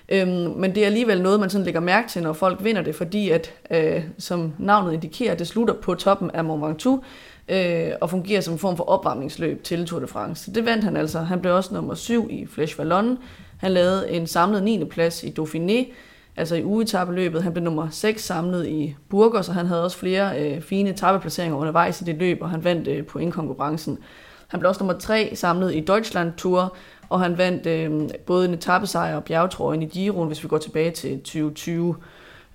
Øh, 0.10 0.28
men 0.28 0.76
det 0.76 0.82
er 0.82 0.86
alligevel 0.86 1.22
noget, 1.22 1.40
man 1.40 1.50
sådan 1.50 1.66
lægger 1.66 1.82
mærke 1.82 2.10
til, 2.10 2.24
når 2.24 2.34
folk 2.34 2.64
vinder 2.64 2.82
det, 2.82 2.96
fordi 2.96 3.30
at, 3.30 3.54
øh, 3.72 4.04
som 4.18 4.54
navnet 4.60 4.94
indikerer, 4.94 5.36
det 5.36 5.48
slutter 5.48 5.74
på 5.74 5.94
toppen 5.94 6.32
af 6.32 6.44
Mont 6.44 6.64
Ventoux, 6.64 7.04
øh, 7.50 7.92
og 8.02 8.10
fungerer 8.10 8.42
som 8.42 8.54
en 8.54 8.60
form 8.60 8.78
for 8.78 8.84
opvarmningsløb 8.84 9.64
til 9.64 9.86
Tour 9.86 10.00
de 10.00 10.08
France. 10.08 10.44
Så 10.44 10.52
det 10.52 10.66
vandt 10.66 10.84
han 10.84 10.98
altså. 10.98 11.20
Han 11.20 11.40
blev 11.40 11.56
også 11.56 11.74
nummer 11.74 11.96
syv 11.96 12.28
i 12.32 12.44
Flèche 12.44 12.80
Wallonne. 12.80 13.18
Han 13.58 13.72
lavede 13.72 14.10
en 14.10 14.28
samlet 14.28 14.64
9. 14.64 14.86
plads 14.86 15.24
i 15.24 15.34
Dauphiné, 15.40 15.94
altså 16.36 16.56
i 16.56 16.64
ugetabeløbet. 16.64 17.44
Han 17.44 17.54
blev 17.54 17.64
nummer 17.64 17.88
6 17.92 18.24
samlet 18.24 18.68
i 18.68 18.96
Burgos, 19.10 19.50
og 19.50 19.56
han 19.56 19.66
havde 19.66 19.84
også 19.84 19.98
flere 19.98 20.42
øh, 20.42 20.62
fine 20.62 20.90
etapeplaceringer 20.90 21.58
undervejs 21.58 22.02
i 22.02 22.04
det 22.04 22.16
løb, 22.16 22.42
og 22.42 22.50
han 22.50 22.64
vandt 22.64 22.88
øh, 22.88 23.06
pointkonkurrencen. 23.06 23.98
Han 24.48 24.60
blev 24.60 24.70
også 24.70 24.84
nummer 24.84 25.00
3 25.00 25.32
samlet 25.36 25.76
i 25.76 25.80
Deutschland 25.80 26.34
Tour, 26.38 26.76
og 27.10 27.20
han 27.20 27.38
vandt 27.38 27.66
øh, 27.66 28.10
både 28.26 28.48
en 28.48 28.54
etappesejr 28.54 29.16
og 29.16 29.24
bjergtrøjen 29.24 29.82
i 29.82 29.86
Giroen, 29.86 30.28
hvis 30.28 30.44
vi 30.44 30.48
går 30.48 30.58
tilbage 30.58 30.92
til 30.92 31.20
2020. 31.20 31.96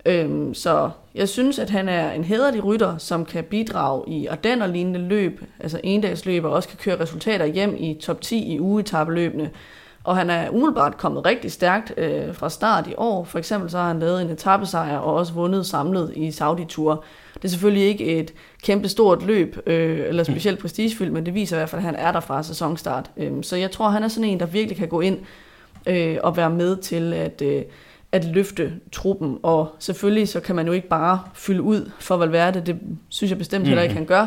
Øhm, 0.07 0.55
så 0.55 0.91
jeg 1.15 1.29
synes, 1.29 1.59
at 1.59 1.71
han 1.71 1.89
er 1.89 2.13
en 2.13 2.25
hederlig 2.25 2.65
rytter, 2.65 2.99
som 2.99 3.25
kan 3.25 3.45
bidrage 3.45 4.05
i 4.09 4.27
Ardenner-lignende 4.27 5.01
løb, 5.01 5.41
altså 5.61 5.81
endagsløb, 5.85 6.45
og 6.45 6.51
også 6.51 6.69
kan 6.69 6.79
køre 6.79 7.01
resultater 7.01 7.47
hjem 7.47 7.77
i 7.79 7.99
top 8.03 8.21
10 8.21 8.55
i 8.55 8.61
ugetabeløbene. 8.61 9.51
Og 10.05 10.17
han 10.17 10.31
er 10.31 10.51
umiddelbart 10.51 10.97
kommet 10.97 11.27
rigtig 11.27 11.53
stærkt 11.53 11.93
øh, 11.97 12.35
fra 12.35 12.51
start 12.51 12.87
i 12.87 12.95
år. 12.97 13.25
For 13.25 13.39
eksempel 13.39 13.71
så 13.71 13.79
har 13.79 13.89
han 13.89 13.99
lavet 13.99 14.23
en 14.23 14.31
etappesejr 14.31 14.99
og 14.99 15.15
også 15.15 15.33
vundet 15.33 15.67
samlet 15.67 16.13
i 16.17 16.29
Saudi-Tour. 16.29 17.03
Det 17.35 17.45
er 17.45 17.49
selvfølgelig 17.49 17.85
ikke 17.89 18.05
et 18.05 18.35
kæmpe 18.63 18.89
stort 18.89 19.23
løb, 19.27 19.57
øh, 19.67 19.99
eller 20.09 20.25
specielt 20.25 20.59
prestigefyldt, 20.61 21.13
men 21.13 21.27
det 21.27 21.35
viser 21.35 21.57
i 21.57 21.59
hvert 21.59 21.69
fald, 21.69 21.79
at 21.79 21.85
han 21.87 21.95
er 21.97 22.13
der 22.13 22.21
fra 22.21 22.43
sæsonstart. 22.43 23.11
Øhm, 23.17 23.43
så 23.43 23.57
jeg 23.57 23.71
tror, 23.71 23.89
han 23.89 24.03
er 24.03 24.09
sådan 24.09 24.29
en, 24.31 24.41
der 24.41 24.47
virkelig 24.47 24.77
kan 24.77 24.89
gå 24.89 25.01
ind 25.01 25.19
øh, 25.87 26.17
og 26.23 26.37
være 26.37 26.51
med 26.51 26.77
til 26.77 27.13
at, 27.13 27.43
øh, 27.43 27.63
at 28.13 28.25
løfte 28.25 28.73
truppen. 28.93 29.39
Og 29.43 29.69
selvfølgelig 29.79 30.29
så 30.29 30.41
kan 30.41 30.57
man 30.57 30.67
jo 30.67 30.73
ikke 30.73 30.89
bare 30.89 31.21
fylde 31.35 31.63
ud 31.63 31.91
for 32.01 32.17
Valverde. 32.17 32.61
Det 32.61 32.79
synes 33.09 33.31
jeg 33.31 33.39
bestemt 33.39 33.67
heller 33.67 33.83
ikke, 33.83 33.93
Mhm. 33.93 33.99
han 33.99 34.07
gør. 34.07 34.27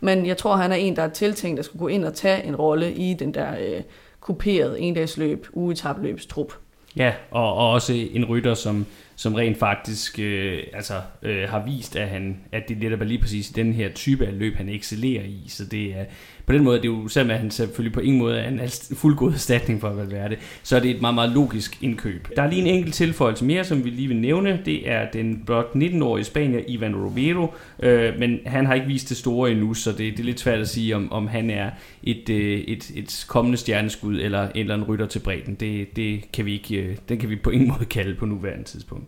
Men 0.00 0.26
jeg 0.26 0.36
tror, 0.36 0.56
han 0.56 0.72
er 0.72 0.76
en, 0.76 0.96
der 0.96 1.02
er 1.02 1.08
tiltænkt 1.08 1.58
at 1.58 1.64
skulle 1.64 1.80
gå 1.80 1.88
ind 1.88 2.04
og 2.04 2.14
tage 2.14 2.44
en 2.44 2.56
rolle 2.56 2.92
i 2.92 3.14
den 3.14 3.34
der 3.34 3.46
øh, 3.52 3.82
kuperede 4.26 4.80
endagsløb, 4.80 5.46
ugetabløbstrup. 5.52 6.52
Ja, 6.96 7.12
og, 7.30 7.54
og 7.54 7.70
også 7.70 7.92
en 7.92 8.24
rytter, 8.24 8.54
som, 8.54 8.86
som 9.16 9.34
rent 9.34 9.58
faktisk 9.58 10.18
øh, 10.18 10.62
altså, 10.72 10.94
øh, 11.22 11.48
har 11.48 11.64
vist, 11.64 11.96
at, 11.96 12.08
han, 12.08 12.36
at 12.52 12.68
det 12.68 12.78
netop 12.78 13.00
er 13.00 13.04
lige 13.04 13.20
præcis 13.20 13.48
den 13.48 13.72
her 13.72 13.88
type 13.88 14.26
af 14.26 14.38
løb, 14.38 14.56
han 14.56 14.68
excellerer 14.68 15.24
i. 15.24 15.44
Så 15.48 15.64
det 15.64 15.84
er, 15.84 16.04
på 16.46 16.52
den 16.52 16.64
måde, 16.64 16.76
det 16.76 16.84
er 16.84 16.88
jo 16.88 17.08
selvom 17.08 17.38
han 17.38 17.50
selvfølgelig 17.50 17.92
på 17.92 18.00
ingen 18.00 18.18
måde 18.18 18.38
er 18.38 18.48
en 18.48 18.60
fuldgod 18.94 19.32
erstatning 19.32 19.80
for 19.80 19.88
Valverde, 19.88 20.36
så 20.62 20.76
er 20.76 20.80
det 20.80 20.90
et 20.90 21.00
meget, 21.00 21.14
meget 21.14 21.30
logisk 21.30 21.82
indkøb. 21.82 22.28
Der 22.36 22.42
er 22.42 22.50
lige 22.50 22.62
en 22.62 22.66
enkelt 22.66 22.94
tilføjelse 22.94 23.44
mere, 23.44 23.64
som 23.64 23.84
vi 23.84 23.90
lige 23.90 24.08
vil 24.08 24.16
nævne. 24.16 24.60
Det 24.64 24.90
er 24.90 25.10
den 25.10 25.42
blot 25.46 25.66
19-årige 25.74 26.24
spanier 26.24 26.60
Ivan 26.68 26.96
Romero, 26.96 27.54
øh, 27.82 28.18
men 28.18 28.38
han 28.46 28.66
har 28.66 28.74
ikke 28.74 28.86
vist 28.86 29.08
det 29.08 29.16
store 29.16 29.50
endnu, 29.50 29.74
så 29.74 29.90
det, 29.90 29.98
det 29.98 30.20
er 30.20 30.24
lidt 30.24 30.40
svært 30.40 30.60
at 30.60 30.68
sige, 30.68 30.96
om, 30.96 31.12
om 31.12 31.26
han 31.26 31.50
er 31.50 31.70
et, 32.02 32.28
øh, 32.28 32.60
et, 32.60 32.90
et 32.94 33.24
kommende 33.28 33.58
stjerneskud 33.58 34.20
eller 34.20 34.42
en 34.42 34.50
eller 34.54 34.74
anden 34.74 34.88
rytter 34.88 35.06
til 35.06 35.18
bredden. 35.18 35.54
Det, 35.54 35.96
det 35.96 36.32
kan 36.32 36.44
vi 36.44 36.52
ikke, 36.52 36.76
øh, 36.76 36.96
den 37.08 37.18
kan 37.18 37.30
vi 37.30 37.36
på 37.36 37.50
ingen 37.50 37.68
måde 37.68 37.84
kalde 37.84 38.14
på 38.14 38.26
nuværende 38.26 38.64
tidspunkt. 38.64 39.05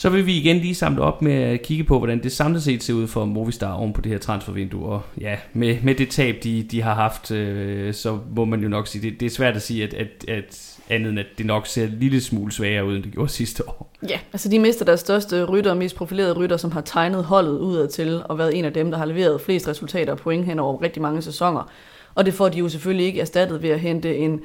Så 0.00 0.10
vil 0.10 0.26
vi 0.26 0.36
igen 0.36 0.56
lige 0.56 0.74
samle 0.74 1.02
op 1.02 1.22
med 1.22 1.32
at 1.32 1.62
kigge 1.62 1.84
på, 1.84 1.98
hvordan 1.98 2.22
det 2.22 2.32
samlet 2.32 2.62
set 2.62 2.82
ser 2.82 2.94
ud 2.94 3.06
for 3.06 3.24
Movistar 3.24 3.72
oven 3.72 3.92
på 3.92 4.00
det 4.00 4.12
her 4.12 4.18
transfervindue. 4.18 4.86
Og 4.86 5.02
ja, 5.20 5.36
med, 5.52 5.76
med 5.82 5.94
det 5.94 6.10
tab, 6.10 6.36
de, 6.42 6.62
de 6.62 6.82
har 6.82 6.94
haft, 6.94 7.30
øh, 7.30 7.94
så 7.94 8.18
må 8.36 8.44
man 8.44 8.60
jo 8.60 8.68
nok 8.68 8.86
sige, 8.86 9.10
det, 9.10 9.20
det 9.20 9.26
er 9.26 9.30
svært 9.30 9.56
at 9.56 9.62
sige, 9.62 9.84
at, 9.84 9.94
at, 9.94 10.28
at 10.28 10.78
andet 10.88 11.10
end 11.10 11.18
at 11.18 11.26
det 11.38 11.46
nok 11.46 11.66
ser 11.66 11.84
en 11.84 11.96
lille 12.00 12.20
smule 12.20 12.52
sværere 12.52 12.86
ud, 12.86 12.96
end 12.96 13.02
det 13.02 13.12
gjorde 13.12 13.32
sidste 13.42 13.68
år. 13.68 13.92
Ja, 14.08 14.18
altså 14.32 14.48
de 14.48 14.58
mister 14.58 14.84
deres 14.84 15.00
største 15.00 15.44
rytter, 15.44 15.70
og 15.70 15.76
mest 15.76 15.96
profilerede 15.96 16.32
rytter, 16.32 16.56
som 16.56 16.72
har 16.72 16.80
tegnet 16.80 17.24
holdet 17.24 17.58
udad 17.58 17.88
til 17.88 18.22
og 18.24 18.38
været 18.38 18.58
en 18.58 18.64
af 18.64 18.72
dem, 18.72 18.90
der 18.90 18.98
har 18.98 19.04
leveret 19.04 19.40
flest 19.40 19.68
resultater 19.68 20.12
og 20.12 20.18
point 20.18 20.44
hen 20.44 20.58
over 20.58 20.82
rigtig 20.82 21.02
mange 21.02 21.22
sæsoner. 21.22 21.70
Og 22.14 22.26
det 22.26 22.34
får 22.34 22.48
de 22.48 22.58
jo 22.58 22.68
selvfølgelig 22.68 23.06
ikke 23.06 23.20
erstattet 23.20 23.62
ved 23.62 23.70
at 23.70 23.80
hente 23.80 24.16
en, 24.16 24.40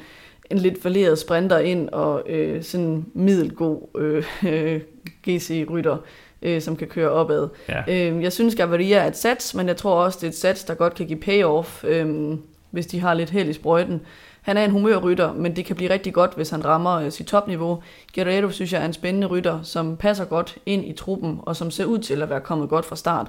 en 0.52 0.58
lidt 0.58 0.82
falderet 0.82 1.20
sprinter 1.20 1.60
ind 1.60 1.90
og 1.90 2.24
øh, 2.30 2.64
sådan 2.64 2.86
en 2.86 3.06
middelgod 3.14 3.88
øh, 3.98 4.24
øh, 4.48 4.82
GC-rytter, 5.28 5.98
øh, 6.42 6.62
som 6.62 6.76
kan 6.76 6.88
køre 6.88 7.10
opad. 7.10 7.48
Ja. 7.70 7.84
Øh, 7.88 8.24
jeg 8.24 8.34
synes, 8.34 8.56
Gaviria 8.56 8.98
er 8.98 9.08
et 9.08 9.18
sats, 9.18 9.56
men 9.56 9.68
jeg 9.68 9.78
tror 9.78 10.04
også, 10.04 10.18
det 10.22 10.28
er 10.28 10.32
et 10.32 10.38
sats, 10.38 10.64
der 10.64 10.74
godt 10.74 10.96
kan 10.96 11.08
give 11.08 11.20
payoff, 11.20 11.84
øh, 11.84 12.38
hvis 12.72 12.88
de 12.88 13.00
har 13.00 13.14
lidt 13.14 13.30
held 13.30 13.50
i 13.50 13.54
sprøjten. 13.54 14.02
Han 14.42 14.58
er 14.58 14.66
en 14.66 14.72
humørrytter, 14.72 15.34
men 15.34 15.56
det 15.56 15.66
kan 15.66 15.76
blive 15.76 15.90
rigtig 15.90 16.14
godt, 16.14 16.36
hvis 16.36 16.50
han 16.50 16.66
rammer 16.66 16.92
øh, 16.92 17.12
sit 17.12 17.28
topniveau. 17.28 17.84
Guerrero 18.16 18.50
synes 18.50 18.74
jeg 18.74 18.82
er 18.82 18.86
en 18.86 18.94
spændende 18.94 19.28
rytter, 19.28 19.60
som 19.64 19.98
passer 19.98 20.26
godt 20.26 20.58
ind 20.66 20.86
i 20.86 20.94
truppen, 20.94 21.40
og 21.42 21.56
som 21.56 21.72
ser 21.72 21.86
ud 21.86 22.00
til 22.00 22.22
at 22.22 22.30
være 22.30 22.42
kommet 22.42 22.70
godt 22.70 22.86
fra 22.86 22.96
start. 22.96 23.28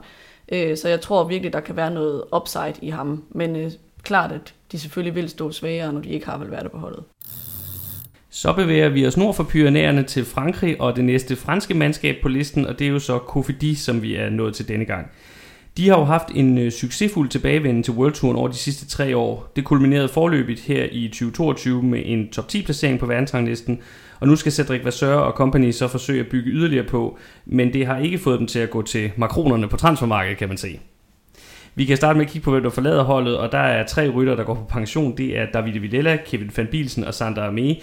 Øh, 0.52 0.76
så 0.76 0.88
jeg 0.88 1.00
tror 1.00 1.24
virkelig, 1.24 1.52
der 1.52 1.60
kan 1.60 1.76
være 1.76 1.90
noget 1.90 2.22
upside 2.36 2.74
i 2.82 2.90
ham. 2.90 3.24
Men 3.30 3.56
øh, 3.56 3.70
klart, 4.06 4.32
at 4.32 4.54
de 4.72 4.78
selvfølgelig 4.78 5.14
vil 5.14 5.28
stå 5.28 5.52
svagere, 5.52 5.92
når 5.92 6.00
de 6.00 6.08
ikke 6.08 6.26
har 6.26 6.38
vel 6.38 6.50
været 6.50 6.70
på 6.72 6.78
holdet. 6.78 7.04
Så 8.30 8.52
bevæger 8.52 8.88
vi 8.88 9.06
os 9.06 9.16
nord 9.16 9.34
for 9.34 9.44
Pyrenæerne 9.44 10.02
til 10.02 10.24
Frankrig 10.24 10.80
og 10.80 10.96
det 10.96 11.04
næste 11.04 11.36
franske 11.36 11.74
mandskab 11.74 12.16
på 12.22 12.28
listen, 12.28 12.66
og 12.66 12.78
det 12.78 12.86
er 12.86 12.90
jo 12.90 12.98
så 12.98 13.18
Kofidi, 13.18 13.74
som 13.74 14.02
vi 14.02 14.16
er 14.16 14.30
nået 14.30 14.54
til 14.54 14.68
denne 14.68 14.84
gang. 14.84 15.06
De 15.76 15.88
har 15.88 15.98
jo 15.98 16.04
haft 16.04 16.28
en 16.34 16.58
øh, 16.58 16.72
succesfuld 16.72 17.28
tilbagevenden 17.28 17.82
til 17.82 17.92
Worldtouren 17.92 18.36
over 18.36 18.48
de 18.48 18.54
sidste 18.54 18.86
tre 18.86 19.16
år. 19.16 19.52
Det 19.56 19.64
kulminerede 19.64 20.08
forløbigt 20.08 20.60
her 20.60 20.86
i 20.92 21.08
2022 21.08 21.82
med 21.82 22.02
en 22.04 22.30
top 22.30 22.48
10 22.48 22.64
placering 22.64 22.98
på 22.98 23.06
verdensranglisten, 23.06 23.78
og 24.20 24.28
nu 24.28 24.36
skal 24.36 24.52
Cedric 24.52 24.84
Vasseur 24.84 25.14
og 25.14 25.32
company 25.32 25.70
så 25.70 25.88
forsøge 25.88 26.20
at 26.20 26.30
bygge 26.30 26.50
yderligere 26.50 26.86
på, 26.86 27.18
men 27.46 27.72
det 27.72 27.86
har 27.86 27.98
ikke 27.98 28.18
fået 28.18 28.38
dem 28.38 28.46
til 28.46 28.58
at 28.58 28.70
gå 28.70 28.82
til 28.82 29.12
makronerne 29.16 29.68
på 29.68 29.76
transfermarkedet, 29.76 30.38
kan 30.38 30.48
man 30.48 30.56
se. 30.56 30.80
Vi 31.78 31.84
kan 31.84 31.96
starte 31.96 32.16
med 32.16 32.26
at 32.26 32.32
kigge 32.32 32.44
på, 32.44 32.50
hvem 32.50 32.62
der 32.62 32.70
forlader 32.70 33.02
holdet, 33.02 33.38
og 33.38 33.52
der 33.52 33.58
er 33.58 33.86
tre 33.86 34.08
rytter, 34.08 34.36
der 34.36 34.44
går 34.44 34.54
på 34.54 34.64
pension. 34.68 35.16
Det 35.16 35.38
er 35.38 35.46
Davide 35.54 35.78
Vidella, 35.78 36.18
Kevin 36.26 36.50
van 36.56 36.66
Bielsen 36.66 37.04
og 37.04 37.14
Sander 37.14 37.50
Amé. 37.50 37.82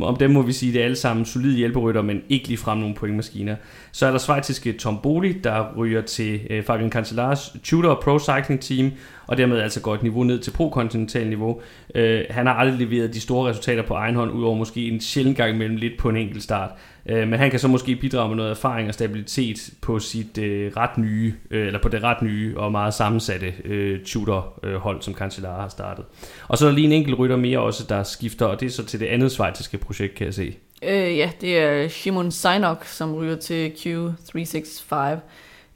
Om 0.00 0.16
dem 0.16 0.30
må 0.30 0.42
vi 0.42 0.52
sige, 0.52 0.70
at 0.70 0.74
det 0.74 0.80
er 0.80 0.84
alle 0.84 0.96
sammen 0.96 1.26
solide 1.26 1.56
hjælperytter, 1.56 2.02
men 2.02 2.22
ikke 2.28 2.48
lige 2.48 2.58
frem 2.58 2.78
nogle 2.78 2.94
pointmaskiner. 2.94 3.56
Så 3.92 4.06
er 4.06 4.10
der 4.10 4.18
svejtiske 4.18 4.72
Tom 4.72 4.98
Boli, 5.02 5.32
der 5.32 5.74
ryger 5.76 6.00
til 6.00 6.40
øh, 6.50 6.64
Fabian 6.64 6.90
Cancellars 6.90 7.56
Tudor 7.62 8.00
Pro 8.04 8.18
Cycling 8.18 8.60
Team, 8.60 8.92
og 9.26 9.36
dermed 9.36 9.58
altså 9.58 9.80
går 9.80 9.94
et 9.94 10.02
niveau 10.02 10.24
ned 10.24 10.38
til 10.38 10.50
pro-kontinental 10.50 11.28
niveau. 11.28 11.60
Øh, 11.94 12.20
han 12.30 12.46
har 12.46 12.54
aldrig 12.54 12.78
leveret 12.78 13.14
de 13.14 13.20
store 13.20 13.50
resultater 13.50 13.82
på 13.82 13.94
egen 13.94 14.14
hånd, 14.14 14.32
udover 14.32 14.56
måske 14.56 14.88
en 14.88 15.00
sjældent 15.00 15.36
gang 15.36 15.54
imellem 15.54 15.76
lidt 15.76 15.98
på 15.98 16.08
en 16.08 16.16
enkelt 16.16 16.42
start. 16.42 16.70
Øh, 17.08 17.28
men 17.28 17.38
han 17.38 17.50
kan 17.50 17.60
så 17.60 17.68
måske 17.68 17.96
bidrage 17.96 18.28
med 18.28 18.36
noget 18.36 18.50
erfaring 18.50 18.88
og 18.88 18.94
stabilitet 18.94 19.70
på 19.80 19.98
sit 19.98 20.38
øh, 20.38 20.72
ret 20.76 20.98
nye, 20.98 21.34
øh, 21.50 21.66
eller 21.66 21.82
på 21.82 21.88
det 21.88 22.02
ret 22.02 22.22
nye 22.22 22.54
og 22.56 22.72
meget 22.72 22.94
sammensatte 22.94 23.54
øh, 23.64 24.04
Tudor-hold, 24.04 25.02
som 25.02 25.14
Cancellara 25.14 25.60
har 25.60 25.68
startet. 25.68 26.04
Og 26.48 26.58
så 26.58 26.64
er 26.64 26.68
der 26.68 26.74
lige 26.74 26.86
en 26.86 26.92
enkelt 26.92 27.18
rytter 27.18 27.36
mere 27.36 27.58
også, 27.58 27.84
der 27.88 28.02
skifter, 28.02 28.46
og 28.46 28.60
det 28.60 28.66
er 28.66 28.70
så 28.70 28.84
til 28.84 29.00
det 29.00 29.06
andet 29.06 29.32
svejtiske 29.32 29.78
projekt, 29.78 30.14
kan 30.14 30.24
jeg 30.24 30.34
se. 30.34 30.56
Øh, 30.82 31.16
ja, 31.18 31.30
det 31.40 31.58
er 31.58 31.88
Shimon 31.88 32.30
Seinok, 32.30 32.84
som 32.84 33.14
ryger 33.14 33.36
til 33.36 33.68
Q365 33.70 34.96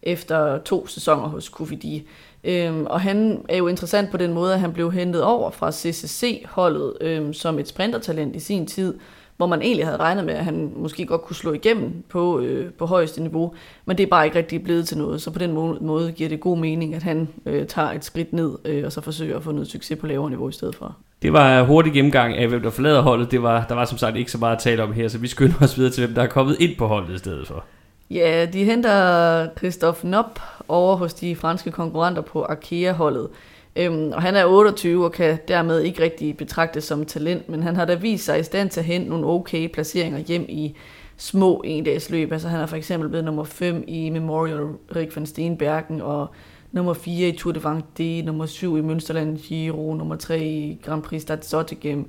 efter 0.02 0.58
to 0.58 0.86
sæsoner 0.86 1.28
hos 1.28 1.48
Kofidi. 1.48 2.08
Øhm, 2.44 2.86
og 2.86 3.00
han 3.00 3.44
er 3.48 3.56
jo 3.56 3.66
interessant 3.66 4.10
på 4.10 4.16
den 4.16 4.32
måde, 4.32 4.54
at 4.54 4.60
han 4.60 4.72
blev 4.72 4.92
hentet 4.92 5.22
over 5.22 5.50
fra 5.50 5.72
CCC-holdet 5.72 6.92
øhm, 7.00 7.32
som 7.32 7.58
et 7.58 7.68
sprintertalent 7.68 8.36
i 8.36 8.40
sin 8.40 8.66
tid, 8.66 8.94
hvor 9.42 9.48
man 9.48 9.62
egentlig 9.62 9.86
havde 9.86 9.98
regnet 9.98 10.24
med, 10.24 10.34
at 10.34 10.44
han 10.44 10.72
måske 10.76 11.06
godt 11.06 11.22
kunne 11.22 11.36
slå 11.36 11.52
igennem 11.52 12.04
på, 12.08 12.40
øh, 12.40 12.72
på 12.72 12.86
højeste 12.86 13.22
niveau, 13.22 13.54
men 13.84 13.98
det 13.98 14.02
er 14.02 14.10
bare 14.10 14.24
ikke 14.24 14.38
rigtig 14.38 14.64
blevet 14.64 14.88
til 14.88 14.98
noget, 14.98 15.22
så 15.22 15.30
på 15.30 15.38
den 15.38 15.52
måde, 15.52 15.78
måde 15.80 16.12
giver 16.12 16.28
det 16.28 16.40
god 16.40 16.58
mening, 16.58 16.94
at 16.94 17.02
han 17.02 17.28
øh, 17.46 17.66
tager 17.66 17.90
et 17.90 18.04
skridt 18.04 18.32
ned, 18.32 18.58
øh, 18.64 18.84
og 18.84 18.92
så 18.92 19.00
forsøger 19.00 19.36
at 19.36 19.42
få 19.42 19.52
noget 19.52 19.68
succes 19.68 19.98
på 19.98 20.06
lavere 20.06 20.30
niveau 20.30 20.48
i 20.48 20.52
stedet 20.52 20.74
for. 20.76 20.96
Det 21.22 21.32
var 21.32 21.62
hurtig 21.62 21.92
gennemgang 21.92 22.36
af, 22.36 22.48
hvem 22.48 22.62
der 22.62 22.70
forlader 22.70 23.00
holdet. 23.00 23.30
Det 23.30 23.42
var, 23.42 23.64
der 23.68 23.74
var 23.74 23.84
som 23.84 23.98
sagt 23.98 24.16
ikke 24.16 24.30
så 24.30 24.38
meget 24.38 24.56
at 24.56 24.62
tale 24.62 24.82
om 24.82 24.92
her, 24.92 25.08
så 25.08 25.18
vi 25.18 25.28
skynder 25.28 25.56
os 25.62 25.78
videre 25.78 25.92
til, 25.92 26.06
hvem 26.06 26.14
der 26.14 26.22
er 26.22 26.26
kommet 26.26 26.56
ind 26.60 26.76
på 26.78 26.86
holdet 26.86 27.14
i 27.14 27.18
stedet 27.18 27.46
for. 27.46 27.64
Ja, 28.10 28.46
de 28.52 28.64
henter 28.64 29.48
Christophe 29.58 30.08
Nopp 30.08 30.40
over 30.68 30.96
hos 30.96 31.14
de 31.14 31.36
franske 31.36 31.70
konkurrenter 31.70 32.22
på 32.22 32.44
Arkea-holdet. 32.44 33.28
Øhm, 33.76 34.12
og 34.12 34.22
han 34.22 34.36
er 34.36 34.44
28 34.46 35.04
og 35.04 35.12
kan 35.12 35.38
dermed 35.48 35.80
ikke 35.80 36.02
rigtig 36.02 36.36
betragtes 36.36 36.84
som 36.84 37.04
talent, 37.04 37.48
men 37.48 37.62
han 37.62 37.76
har 37.76 37.84
da 37.84 37.94
vist 37.94 38.24
sig 38.24 38.40
i 38.40 38.42
stand 38.42 38.70
til 38.70 38.80
at 38.80 38.86
hente 38.86 39.10
nogle 39.10 39.26
okay 39.26 39.68
placeringer 39.68 40.18
hjem 40.18 40.46
i 40.48 40.76
små 41.16 41.62
endags 41.64 42.10
løb. 42.10 42.32
Altså 42.32 42.48
han 42.48 42.60
er 42.60 42.66
for 42.66 42.76
eksempel 42.76 43.08
blevet 43.08 43.24
nummer 43.24 43.44
5 43.44 43.84
i 43.88 44.10
Memorial 44.10 44.66
Rik 44.96 45.16
van 45.16 45.26
Steenbergen 45.26 46.00
og 46.00 46.26
nummer 46.72 46.94
4 46.94 47.28
i 47.28 47.36
Tour 47.36 47.52
de 47.52 47.60
Vendée, 47.60 48.24
nummer 48.24 48.46
7 48.46 48.76
i 48.76 48.80
Münsterland 48.80 49.48
Giro, 49.48 49.94
nummer 49.94 50.16
3 50.16 50.40
i 50.40 50.80
Grand 50.84 51.02
Prix 51.02 51.22
Stade 51.22 51.42
Zottegem. 51.42 52.06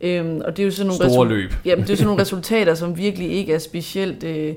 Øhm, 0.00 0.40
og 0.44 0.56
det 0.56 0.62
er 0.62 0.64
jo 0.64 0.70
sådan 0.70 0.86
nogle, 0.86 1.10
Store 1.10 1.28
løb. 1.28 1.52
Jamen, 1.64 1.84
det 1.84 1.90
er 1.90 1.96
sådan 1.96 2.06
nogle 2.06 2.22
resultater, 2.22 2.74
som 2.74 2.98
virkelig 2.98 3.30
ikke 3.32 3.52
er 3.52 3.58
specielt 3.58 4.24
øh, 4.24 4.54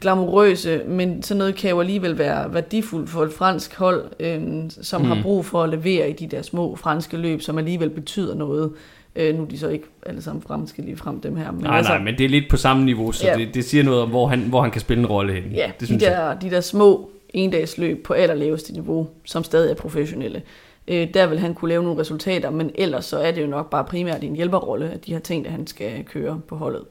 glamourøse, 0.00 0.82
men 0.86 1.22
sådan 1.22 1.38
noget 1.38 1.54
kan 1.54 1.70
jo 1.70 1.80
alligevel 1.80 2.18
være 2.18 2.54
værdifuldt 2.54 3.10
for 3.10 3.24
et 3.24 3.32
fransk 3.32 3.74
hold, 3.74 4.04
øh, 4.20 4.40
som 4.68 5.02
mm. 5.02 5.08
har 5.08 5.22
brug 5.22 5.44
for 5.44 5.62
at 5.62 5.68
levere 5.68 6.10
i 6.10 6.12
de 6.12 6.26
der 6.26 6.42
små 6.42 6.76
franske 6.76 7.16
løb, 7.16 7.40
som 7.40 7.58
alligevel 7.58 7.90
betyder 7.90 8.34
noget. 8.34 8.72
Øh, 9.16 9.34
nu 9.34 9.42
er 9.42 9.46
de 9.46 9.58
så 9.58 9.68
ikke 9.68 9.84
alle 10.06 10.22
sammen 10.22 10.42
franske 10.42 10.82
lige 10.82 10.96
frem 10.96 11.20
dem 11.20 11.36
her. 11.36 11.50
Men 11.50 11.62
nej, 11.62 11.76
altså, 11.76 11.92
nej, 11.92 12.02
men 12.02 12.18
det 12.18 12.24
er 12.24 12.28
lidt 12.28 12.50
på 12.50 12.56
samme 12.56 12.84
niveau, 12.84 13.12
så 13.12 13.26
ja. 13.26 13.36
det, 13.36 13.54
det 13.54 13.64
siger 13.64 13.84
noget 13.84 14.02
om, 14.02 14.08
hvor 14.08 14.26
han, 14.26 14.40
hvor 14.40 14.62
han 14.62 14.70
kan 14.70 14.80
spille 14.80 15.00
en 15.00 15.06
rolle 15.06 15.32
hen. 15.32 15.42
Ja, 15.52 15.70
det 15.80 15.88
de, 15.88 16.00
der, 16.00 16.34
de 16.34 16.50
der 16.50 16.60
små 16.60 17.10
endagsløb 17.28 18.04
på 18.04 18.12
allerlaveste 18.12 18.72
niveau, 18.72 19.08
som 19.24 19.44
stadig 19.44 19.70
er 19.70 19.74
professionelle. 19.74 20.42
Øh, 20.88 21.08
der 21.14 21.26
vil 21.26 21.38
han 21.38 21.54
kunne 21.54 21.68
lave 21.68 21.82
nogle 21.82 22.00
resultater, 22.00 22.50
men 22.50 22.70
ellers 22.74 23.04
så 23.04 23.18
er 23.18 23.30
det 23.30 23.42
jo 23.42 23.46
nok 23.46 23.70
bare 23.70 23.84
primært 23.84 24.24
en 24.24 24.36
hjælperrolle, 24.36 24.90
at 24.90 25.06
de 25.06 25.12
har 25.12 25.20
tænkt, 25.20 25.46
at 25.46 25.52
han 25.52 25.66
skal 25.66 26.04
køre 26.04 26.40
på 26.48 26.56
holdet. 26.56 26.84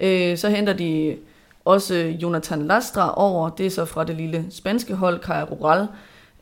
Øh, 0.00 0.36
så 0.36 0.48
henter 0.48 0.72
de 0.72 1.16
også 1.68 1.94
Jonathan 1.94 2.66
Lastra 2.66 3.14
over, 3.16 3.50
det 3.50 3.66
er 3.66 3.70
så 3.70 3.84
fra 3.84 4.04
det 4.04 4.16
lille 4.16 4.46
spanske 4.50 4.94
hold, 4.94 5.20
Kai 5.20 5.42
Rural. 5.42 5.86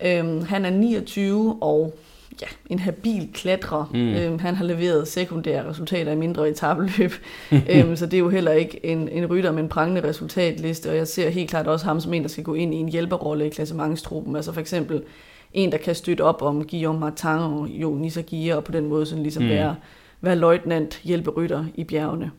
Øhm, 0.05 0.43
han 0.43 0.65
er 0.65 0.71
29 0.71 1.59
og 1.61 1.95
ja, 2.43 2.47
en 2.71 2.79
habil 2.79 3.29
klatrer. 3.35 3.91
Mm. 3.95 4.15
Øhm, 4.15 4.39
han 4.39 4.55
har 4.55 4.65
leveret 4.65 5.09
sekundære 5.09 5.69
resultater 5.69 6.13
i 6.13 6.17
mindre 6.17 6.49
etabeløb, 6.49 7.13
øhm, 7.71 7.97
så 7.97 8.07
det 8.07 8.15
er 8.15 8.19
jo 8.19 8.29
heller 8.29 8.53
ikke 8.53 8.87
en, 8.87 9.09
en 9.09 9.27
rytter 9.27 9.53
med 9.53 9.63
en 9.63 9.69
prangende 9.69 10.09
resultatliste, 10.09 10.91
og 10.91 10.97
jeg 10.97 11.09
ser 11.09 11.29
helt 11.29 11.51
klart 11.51 11.67
også 11.67 11.87
ham 11.87 12.01
som 12.01 12.15
en, 12.15 12.23
der 12.23 12.29
skal 12.29 12.45
gå 12.45 12.55
ind 12.55 12.75
i 12.75 12.77
en 12.77 12.89
hjælperrolle 12.89 13.47
i 13.47 13.51
klassementstruppen. 13.51 14.37
Altså 14.37 14.53
for 14.53 14.61
eksempel 14.61 15.03
en, 15.53 15.73
der 15.73 15.79
kan 15.79 15.95
støtte 15.95 16.23
op 16.23 16.43
om 16.43 16.67
Guillaume 16.67 17.01
Martin 17.01 17.29
og 17.29 17.69
Jo 17.69 17.95
Nisagia, 17.95 18.57
og 18.57 18.65
på 18.65 18.73
den 18.73 18.87
måde 18.87 19.07
sådan 19.07 19.23
ligesom 19.23 19.43
mm. 19.43 19.49
være, 19.49 19.77
være 20.21 20.37
løjtnant 20.37 21.01
hjælperytter 21.05 21.65
i 21.75 21.85
bjergene. 21.85 22.31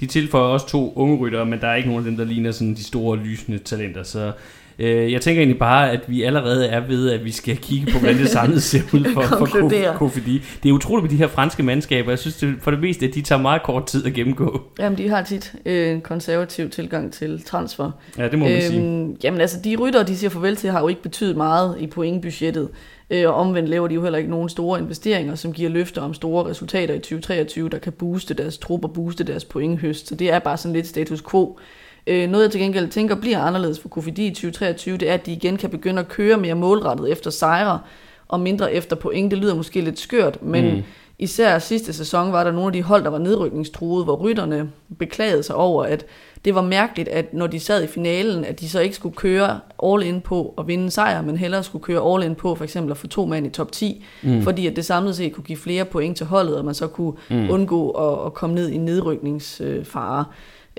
De 0.00 0.06
tilføjer 0.06 0.44
også 0.44 0.68
to 0.68 0.92
unge 0.96 1.16
ryttere, 1.16 1.46
men 1.46 1.60
der 1.60 1.68
er 1.68 1.74
ikke 1.74 1.88
nogen 1.88 2.04
af 2.04 2.10
dem, 2.10 2.16
der 2.16 2.24
ligner 2.24 2.52
sådan 2.52 2.74
de 2.74 2.84
store 2.84 3.18
lysende 3.18 3.58
talenter. 3.58 4.02
Så 4.02 4.32
øh, 4.78 5.12
jeg 5.12 5.20
tænker 5.20 5.40
egentlig 5.40 5.58
bare, 5.58 5.90
at 5.90 6.00
vi 6.08 6.22
allerede 6.22 6.66
er 6.66 6.80
ved, 6.80 7.10
at 7.10 7.24
vi 7.24 7.30
skal 7.30 7.56
kigge 7.56 7.92
på, 7.92 7.98
hvordan 7.98 8.18
det 8.18 8.28
samlet 8.28 8.62
ser 8.62 8.80
ud 8.92 9.04
for, 9.14 9.22
for 9.22 9.96
Kofidi. 9.96 10.42
Det 10.62 10.68
er 10.68 10.72
utroligt 10.72 11.02
med 11.02 11.10
de 11.10 11.16
her 11.16 11.28
franske 11.28 11.62
mandskaber. 11.62 12.10
Jeg 12.10 12.18
synes 12.18 12.36
det, 12.36 12.54
for 12.60 12.70
det 12.70 12.80
meste, 12.80 13.06
at 13.06 13.14
de 13.14 13.22
tager 13.22 13.42
meget 13.42 13.62
kort 13.62 13.86
tid 13.86 14.06
at 14.06 14.12
gennemgå. 14.12 14.62
Jamen, 14.78 14.98
de 14.98 15.08
har 15.08 15.22
tit 15.22 15.54
øh, 15.66 15.90
en 15.90 16.00
konservativ 16.00 16.70
tilgang 16.70 17.12
til 17.12 17.42
transfer. 17.42 17.90
Ja, 18.18 18.28
det 18.28 18.38
må 18.38 18.44
man 18.44 18.54
øhm, 18.54 18.62
sige. 18.62 19.16
Jamen 19.24 19.40
altså, 19.40 19.56
de 19.64 19.76
ryttere, 19.76 20.04
de 20.04 20.16
siger 20.16 20.30
farvel 20.30 20.56
til, 20.56 20.70
har 20.70 20.80
jo 20.80 20.88
ikke 20.88 21.02
betydet 21.02 21.36
meget 21.36 21.76
i 21.80 21.86
pointbudgettet. 21.86 22.68
Øh, 23.10 23.28
og 23.28 23.34
omvendt 23.34 23.68
laver 23.68 23.88
de 23.88 23.94
jo 23.94 24.02
heller 24.02 24.18
ikke 24.18 24.30
nogen 24.30 24.48
store 24.48 24.78
investeringer, 24.78 25.34
som 25.34 25.52
giver 25.52 25.70
løfter 25.70 26.02
om 26.02 26.14
store 26.14 26.46
resultater 26.50 26.94
i 26.94 26.98
2023, 26.98 27.68
der 27.68 27.78
kan 27.78 27.92
booste 27.92 28.34
deres 28.34 28.58
trup 28.58 28.84
og 28.84 28.92
booste 28.92 29.24
deres 29.24 29.44
pointhøst. 29.44 30.08
Så 30.08 30.14
det 30.14 30.30
er 30.30 30.38
bare 30.38 30.56
sådan 30.56 30.72
lidt 30.72 30.86
status 30.86 31.22
quo. 31.30 31.58
Øh, 32.06 32.30
noget 32.30 32.44
jeg 32.44 32.50
til 32.50 32.60
gengæld 32.60 32.88
tænker 32.88 33.14
bliver 33.14 33.38
anderledes 33.38 33.80
for 33.80 33.88
Kofidi 33.88 34.26
i 34.26 34.30
2023, 34.30 34.96
det 34.96 35.10
er, 35.10 35.14
at 35.14 35.26
de 35.26 35.32
igen 35.32 35.56
kan 35.56 35.70
begynde 35.70 36.00
at 36.00 36.08
køre 36.08 36.36
mere 36.36 36.54
målrettet 36.54 37.12
efter 37.12 37.30
sejre 37.30 37.80
og 38.28 38.40
mindre 38.40 38.72
efter 38.72 38.96
point. 38.96 39.30
Det 39.30 39.38
lyder 39.38 39.54
måske 39.54 39.80
lidt 39.80 39.98
skørt, 39.98 40.42
men 40.42 40.74
mm 40.74 40.82
især 41.18 41.58
sidste 41.58 41.92
sæson 41.92 42.32
var 42.32 42.44
der 42.44 42.52
nogle 42.52 42.66
af 42.66 42.72
de 42.72 42.82
hold, 42.82 43.04
der 43.04 43.10
var 43.10 43.18
nedrykningstruede, 43.18 44.04
hvor 44.04 44.16
rytterne 44.16 44.70
beklagede 44.98 45.42
sig 45.42 45.56
over, 45.56 45.84
at 45.84 46.06
det 46.44 46.54
var 46.54 46.62
mærkeligt, 46.62 47.08
at 47.08 47.34
når 47.34 47.46
de 47.46 47.60
sad 47.60 47.84
i 47.84 47.86
finalen, 47.86 48.44
at 48.44 48.60
de 48.60 48.68
så 48.68 48.80
ikke 48.80 48.96
skulle 48.96 49.16
køre 49.16 49.60
all 49.84 50.02
in 50.02 50.20
på 50.20 50.54
at 50.58 50.66
vinde 50.66 50.90
sejr, 50.90 51.22
men 51.22 51.36
hellere 51.36 51.62
skulle 51.62 51.82
køre 51.82 52.14
all 52.14 52.22
in 52.22 52.34
på 52.34 52.54
for 52.54 52.64
eksempel 52.64 52.90
at 52.90 52.96
få 52.96 53.06
to 53.06 53.26
mand 53.26 53.46
i 53.46 53.50
top 53.50 53.72
10, 53.72 54.04
mm. 54.22 54.42
fordi 54.42 54.66
at 54.66 54.76
det 54.76 54.84
samlet 54.84 55.16
set 55.16 55.32
kunne 55.32 55.44
give 55.44 55.58
flere 55.58 55.84
point 55.84 56.16
til 56.16 56.26
holdet, 56.26 56.56
og 56.56 56.64
man 56.64 56.74
så 56.74 56.86
kunne 56.86 57.12
mm. 57.30 57.50
undgå 57.50 57.90
at, 57.90 58.26
at 58.26 58.34
komme 58.34 58.54
ned 58.54 58.68
i 58.68 58.76
nedrykningsfare. 58.76 60.24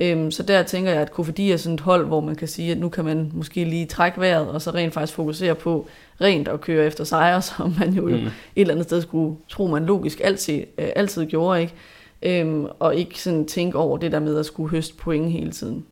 Øhm, 0.01 0.31
så 0.31 0.43
der 0.43 0.63
tænker 0.63 0.91
jeg, 0.91 1.01
at 1.01 1.11
Kofidi 1.11 1.51
er 1.51 1.57
sådan 1.57 1.73
et 1.73 1.79
hold, 1.79 2.05
hvor 2.05 2.21
man 2.21 2.35
kan 2.35 2.47
sige, 2.47 2.71
at 2.71 2.77
nu 2.77 2.89
kan 2.89 3.05
man 3.05 3.31
måske 3.33 3.63
lige 3.63 3.85
trække 3.85 4.19
vejret, 4.19 4.47
og 4.47 4.61
så 4.61 4.71
rent 4.71 4.93
faktisk 4.93 5.13
fokusere 5.13 5.55
på 5.55 5.87
rent 6.21 6.47
at 6.47 6.61
køre 6.61 6.85
efter 6.85 7.03
sejre, 7.03 7.41
som 7.57 7.75
man 7.79 7.93
jo 7.93 8.01
mm. 8.01 8.13
et 8.13 8.31
eller 8.55 8.73
andet 8.73 8.85
sted 8.85 9.01
skulle 9.01 9.37
tro, 9.49 9.67
man 9.67 9.85
logisk 9.85 10.21
altid, 10.23 10.63
øh, 10.77 10.89
altid 10.95 11.25
gjorde, 11.25 11.61
ikke? 11.61 11.73
øhm, 12.21 12.65
og 12.79 12.95
ikke 12.95 13.21
sådan 13.21 13.45
tænke 13.45 13.77
over 13.77 13.97
det 13.97 14.11
der 14.11 14.19
med 14.19 14.37
at 14.39 14.45
skulle 14.45 14.69
høste 14.69 14.95
point 14.95 15.31
hele 15.31 15.51
tiden. 15.51 15.85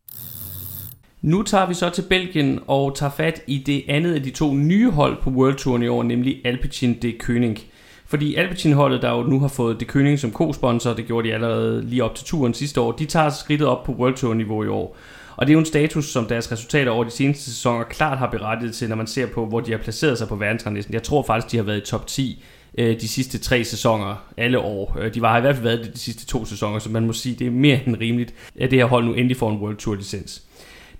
Nu 1.22 1.42
tager 1.42 1.66
vi 1.66 1.74
så 1.74 1.90
til 1.90 2.02
Belgien 2.02 2.60
og 2.66 2.96
tager 2.96 3.10
fat 3.10 3.42
i 3.46 3.58
det 3.58 3.84
andet 3.88 4.14
af 4.14 4.22
de 4.22 4.30
to 4.30 4.54
nye 4.54 4.90
hold 4.90 5.22
på 5.22 5.30
World 5.30 5.56
Touren 5.56 5.82
i 5.82 5.88
år, 5.88 6.02
nemlig 6.02 6.40
Alpecin 6.44 6.94
de 7.02 7.14
König. 7.22 7.60
Fordi 8.08 8.34
Alpecin-holdet, 8.34 9.02
der 9.02 9.10
jo 9.10 9.22
nu 9.22 9.40
har 9.40 9.48
fået 9.48 9.80
de 9.80 9.84
König 9.84 10.16
som 10.16 10.32
co-sponsor, 10.32 10.94
det 10.94 11.06
gjorde 11.06 11.28
de 11.28 11.34
allerede 11.34 11.84
lige 11.84 12.04
op 12.04 12.14
til 12.14 12.26
turen 12.26 12.54
sidste 12.54 12.80
år, 12.80 12.92
de 12.92 13.04
tager 13.04 13.30
skridtet 13.30 13.68
op 13.68 13.84
på 13.84 13.92
World 13.92 14.14
Tour-niveau 14.14 14.64
i 14.64 14.68
år. 14.68 14.96
Og 15.36 15.46
det 15.46 15.50
er 15.50 15.54
jo 15.54 15.58
en 15.58 15.66
status, 15.66 16.04
som 16.04 16.26
deres 16.26 16.52
resultater 16.52 16.90
over 16.90 17.04
de 17.04 17.10
seneste 17.10 17.44
sæsoner 17.44 17.84
klart 17.84 18.18
har 18.18 18.30
berettiget 18.30 18.74
til, 18.74 18.88
når 18.88 18.96
man 18.96 19.06
ser 19.06 19.26
på, 19.26 19.46
hvor 19.46 19.60
de 19.60 19.70
har 19.70 19.78
placeret 19.78 20.18
sig 20.18 20.28
på 20.28 20.36
verdensranglisten. 20.36 20.94
Jeg 20.94 21.02
tror 21.02 21.22
faktisk, 21.22 21.52
de 21.52 21.56
har 21.56 21.64
været 21.64 21.76
i 21.76 21.90
top 21.90 22.06
10 22.06 22.44
øh, 22.78 23.00
de 23.00 23.08
sidste 23.08 23.38
tre 23.38 23.64
sæsoner, 23.64 24.24
alle 24.36 24.58
år. 24.58 24.96
Øh, 25.00 25.14
de 25.14 25.22
var 25.22 25.38
i 25.38 25.40
hvert 25.40 25.54
fald 25.54 25.64
været 25.64 25.84
det 25.84 25.94
de 25.94 25.98
sidste 25.98 26.26
to 26.26 26.44
sæsoner, 26.44 26.78
så 26.78 26.90
man 26.90 27.06
må 27.06 27.12
sige, 27.12 27.34
det 27.34 27.46
er 27.46 27.50
mere 27.50 27.80
end 27.86 27.96
rimeligt, 28.00 28.34
at 28.60 28.70
det 28.70 28.78
her 28.78 28.86
hold 28.86 29.04
nu 29.04 29.12
endelig 29.12 29.36
får 29.36 29.50
en 29.50 29.58
World 29.58 29.76
Tour 29.76 29.94
licens. 29.94 30.42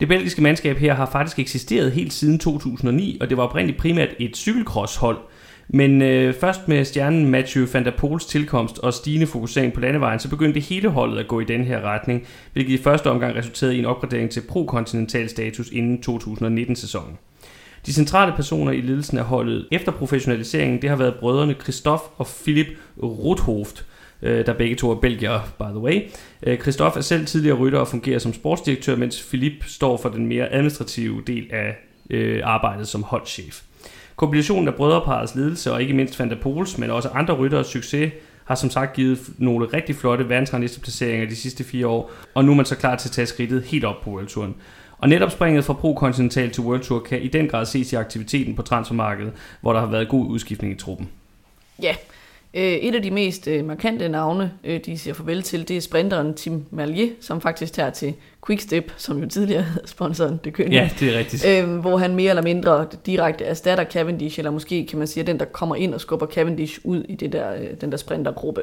Det 0.00 0.08
belgiske 0.08 0.42
mandskab 0.42 0.76
her 0.76 0.94
har 0.94 1.06
faktisk 1.12 1.38
eksisteret 1.38 1.92
helt 1.92 2.12
siden 2.12 2.38
2009, 2.38 3.18
og 3.20 3.28
det 3.28 3.36
var 3.36 3.42
oprindeligt 3.42 3.78
primært 3.78 4.08
et 4.18 4.36
cykelcross-hold, 4.36 5.18
men 5.68 6.02
øh, 6.02 6.34
først 6.34 6.68
med 6.68 6.84
stjernen 6.84 7.30
Matthew 7.30 7.66
van 7.72 7.84
der 7.84 7.90
Poels 7.90 8.26
tilkomst 8.26 8.78
og 8.78 8.94
stigende 8.94 9.26
fokusering 9.26 9.72
på 9.72 9.80
landevejen, 9.80 10.18
så 10.18 10.28
begyndte 10.28 10.60
hele 10.60 10.88
holdet 10.88 11.18
at 11.18 11.28
gå 11.28 11.40
i 11.40 11.44
den 11.44 11.64
her 11.64 11.80
retning, 11.80 12.26
hvilket 12.52 12.72
i 12.72 12.82
første 12.82 13.10
omgang 13.10 13.36
resulterede 13.36 13.76
i 13.76 13.78
en 13.78 13.84
opgradering 13.84 14.30
til 14.30 14.42
pro-kontinental 14.48 15.28
status 15.28 15.70
inden 15.70 16.02
2019-sæsonen. 16.08 17.18
De 17.86 17.92
centrale 17.92 18.32
personer 18.36 18.72
i 18.72 18.80
ledelsen 18.80 19.18
af 19.18 19.24
holdet 19.24 19.68
efter 19.72 19.92
professionaliseringen, 19.92 20.82
det 20.82 20.90
har 20.90 20.96
været 20.96 21.14
brødrene 21.14 21.54
Christoph 21.62 22.02
og 22.16 22.26
Philip 22.44 22.66
Rothoft, 23.02 23.86
øh, 24.22 24.46
der 24.46 24.52
begge 24.52 24.76
to 24.76 24.90
er 24.90 24.94
belgier, 24.94 25.40
by 25.58 25.62
the 25.62 25.78
way. 25.78 26.02
Øh, 26.42 26.58
Christoph 26.58 26.96
er 26.96 27.00
selv 27.00 27.26
tidligere 27.26 27.56
rytter 27.56 27.78
og 27.78 27.88
fungerer 27.88 28.18
som 28.18 28.32
sportsdirektør, 28.32 28.96
mens 28.96 29.22
Philip 29.28 29.64
står 29.64 29.96
for 29.96 30.08
den 30.08 30.26
mere 30.26 30.52
administrative 30.52 31.22
del 31.26 31.46
af 31.50 31.76
øh, 32.10 32.40
arbejdet 32.44 32.88
som 32.88 33.02
holdchef. 33.02 33.65
Kombinationen 34.16 34.68
af 34.68 34.74
brødreparets 34.74 35.34
ledelse 35.34 35.72
og 35.72 35.82
ikke 35.82 35.94
mindst 35.94 36.20
Van 36.20 36.30
der 36.30 36.40
Poels, 36.40 36.78
men 36.78 36.90
også 36.90 37.08
andre 37.08 37.34
rytteres 37.34 37.66
succes, 37.66 38.12
har 38.44 38.54
som 38.54 38.70
sagt 38.70 38.92
givet 38.92 39.18
nogle 39.38 39.66
rigtig 39.66 39.96
flotte 39.96 40.28
verdensranglisteplaceringer 40.28 41.28
de 41.28 41.36
sidste 41.36 41.64
fire 41.64 41.86
år, 41.86 42.10
og 42.34 42.44
nu 42.44 42.52
er 42.52 42.56
man 42.56 42.66
så 42.66 42.76
klar 42.76 42.96
til 42.96 43.08
at 43.08 43.12
tage 43.12 43.26
skridtet 43.26 43.62
helt 43.62 43.84
op 43.84 44.00
på 44.04 44.10
World 44.10 44.26
Touren. 44.26 44.54
Og 44.98 45.08
netop 45.08 45.30
springet 45.30 45.64
fra 45.64 45.72
Pro 45.72 45.94
Continental 45.98 46.50
til 46.50 46.62
World 46.62 46.80
Tour 46.80 47.00
kan 47.00 47.22
i 47.22 47.28
den 47.28 47.48
grad 47.48 47.66
ses 47.66 47.92
i 47.92 47.96
aktiviteten 47.96 48.54
på 48.54 48.62
transfermarkedet, 48.62 49.32
hvor 49.60 49.72
der 49.72 49.80
har 49.80 49.86
været 49.86 50.08
god 50.08 50.26
udskiftning 50.26 50.72
i 50.72 50.76
truppen. 50.76 51.08
Ja, 51.82 51.86
yeah 51.86 51.96
et 52.58 52.94
af 52.94 53.02
de 53.02 53.10
mest 53.10 53.48
øh, 53.48 53.64
markante 53.64 54.08
navne, 54.08 54.52
øh, 54.64 54.80
de 54.86 54.98
siger 54.98 55.14
farvel 55.14 55.42
til, 55.42 55.68
det 55.68 55.76
er 55.76 55.80
sprinteren 55.80 56.34
Tim 56.34 56.64
Merlier, 56.70 57.08
som 57.20 57.40
faktisk 57.40 57.72
tager 57.72 57.90
til 57.90 58.14
Quickstep, 58.46 58.92
som 58.96 59.22
jo 59.22 59.28
tidligere 59.28 59.62
havde 59.72 59.88
sponsoren 59.88 60.40
det 60.44 60.52
kønne. 60.52 60.74
Ja, 60.74 60.90
det 61.00 61.14
er 61.14 61.18
rigtigt. 61.18 61.46
Øh, 61.46 61.76
hvor 61.76 61.96
han 61.96 62.14
mere 62.14 62.30
eller 62.30 62.42
mindre 62.42 62.86
direkte 63.06 63.44
erstatter 63.44 63.84
Cavendish, 63.84 64.38
eller 64.38 64.50
måske 64.50 64.86
kan 64.86 64.98
man 64.98 65.06
sige, 65.06 65.24
den, 65.26 65.38
der 65.38 65.44
kommer 65.44 65.76
ind 65.76 65.94
og 65.94 66.00
skubber 66.00 66.26
Cavendish 66.26 66.80
ud 66.84 67.04
i 67.08 67.14
det 67.14 67.32
der, 67.32 67.52
den 67.80 67.90
der 67.90 67.96
sprintergruppe. 67.96 68.62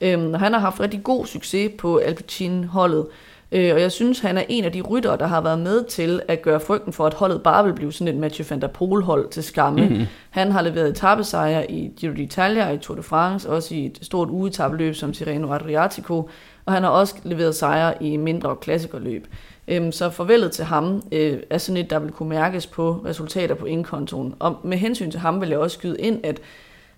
Øh, 0.00 0.32
han 0.32 0.52
har 0.52 0.60
haft 0.60 0.80
rigtig 0.80 1.02
god 1.02 1.26
succes 1.26 1.70
på 1.78 1.96
Alpecin-holdet, 1.96 3.06
Øh, 3.52 3.74
og 3.74 3.80
jeg 3.80 3.92
synes, 3.92 4.20
han 4.20 4.38
er 4.38 4.42
en 4.48 4.64
af 4.64 4.72
de 4.72 4.80
ryttere, 4.80 5.16
der 5.16 5.26
har 5.26 5.40
været 5.40 5.58
med 5.58 5.84
til 5.84 6.22
at 6.28 6.42
gøre 6.42 6.60
frygten 6.60 6.92
for, 6.92 7.06
at 7.06 7.14
holdet 7.14 7.42
bare 7.42 7.64
vil 7.64 7.72
blive 7.72 7.92
sådan 7.92 8.14
et 8.14 8.20
Mathieu 8.20 8.46
van 8.50 8.60
der 8.60 8.66
Poel-hold 8.68 9.30
til 9.30 9.42
skamme. 9.42 9.88
Mm-hmm. 9.88 10.06
Han 10.30 10.52
har 10.52 10.62
leveret 10.62 10.88
etappesejre 10.88 11.70
i 11.70 11.90
Giro 11.96 12.12
d'Italia 12.12 12.68
i 12.70 12.78
Tour 12.78 12.96
de 12.96 13.02
France, 13.02 13.50
også 13.50 13.74
i 13.74 13.86
et 13.86 13.98
stort 14.02 14.28
ugetabeløb 14.28 14.94
som 14.94 15.12
Tirreno 15.12 15.52
Adriatico, 15.52 16.28
og 16.64 16.72
han 16.72 16.82
har 16.82 16.90
også 16.90 17.14
leveret 17.22 17.54
sejre 17.54 18.02
i 18.02 18.16
mindre 18.16 18.56
klassikerløb. 18.56 19.26
Øhm, 19.68 19.92
så 19.92 20.10
farvelet 20.10 20.52
til 20.52 20.64
ham 20.64 21.02
øh, 21.12 21.38
er 21.50 21.58
sådan 21.58 21.76
et, 21.76 21.90
der 21.90 21.98
vil 21.98 22.10
kunne 22.10 22.28
mærkes 22.28 22.66
på 22.66 23.02
resultater 23.04 23.54
på 23.54 23.66
indkontoen. 23.66 24.34
Og 24.38 24.56
med 24.64 24.78
hensyn 24.78 25.10
til 25.10 25.20
ham 25.20 25.40
vil 25.40 25.48
jeg 25.48 25.58
også 25.58 25.74
skyde 25.74 26.00
ind, 26.00 26.20
at 26.24 26.40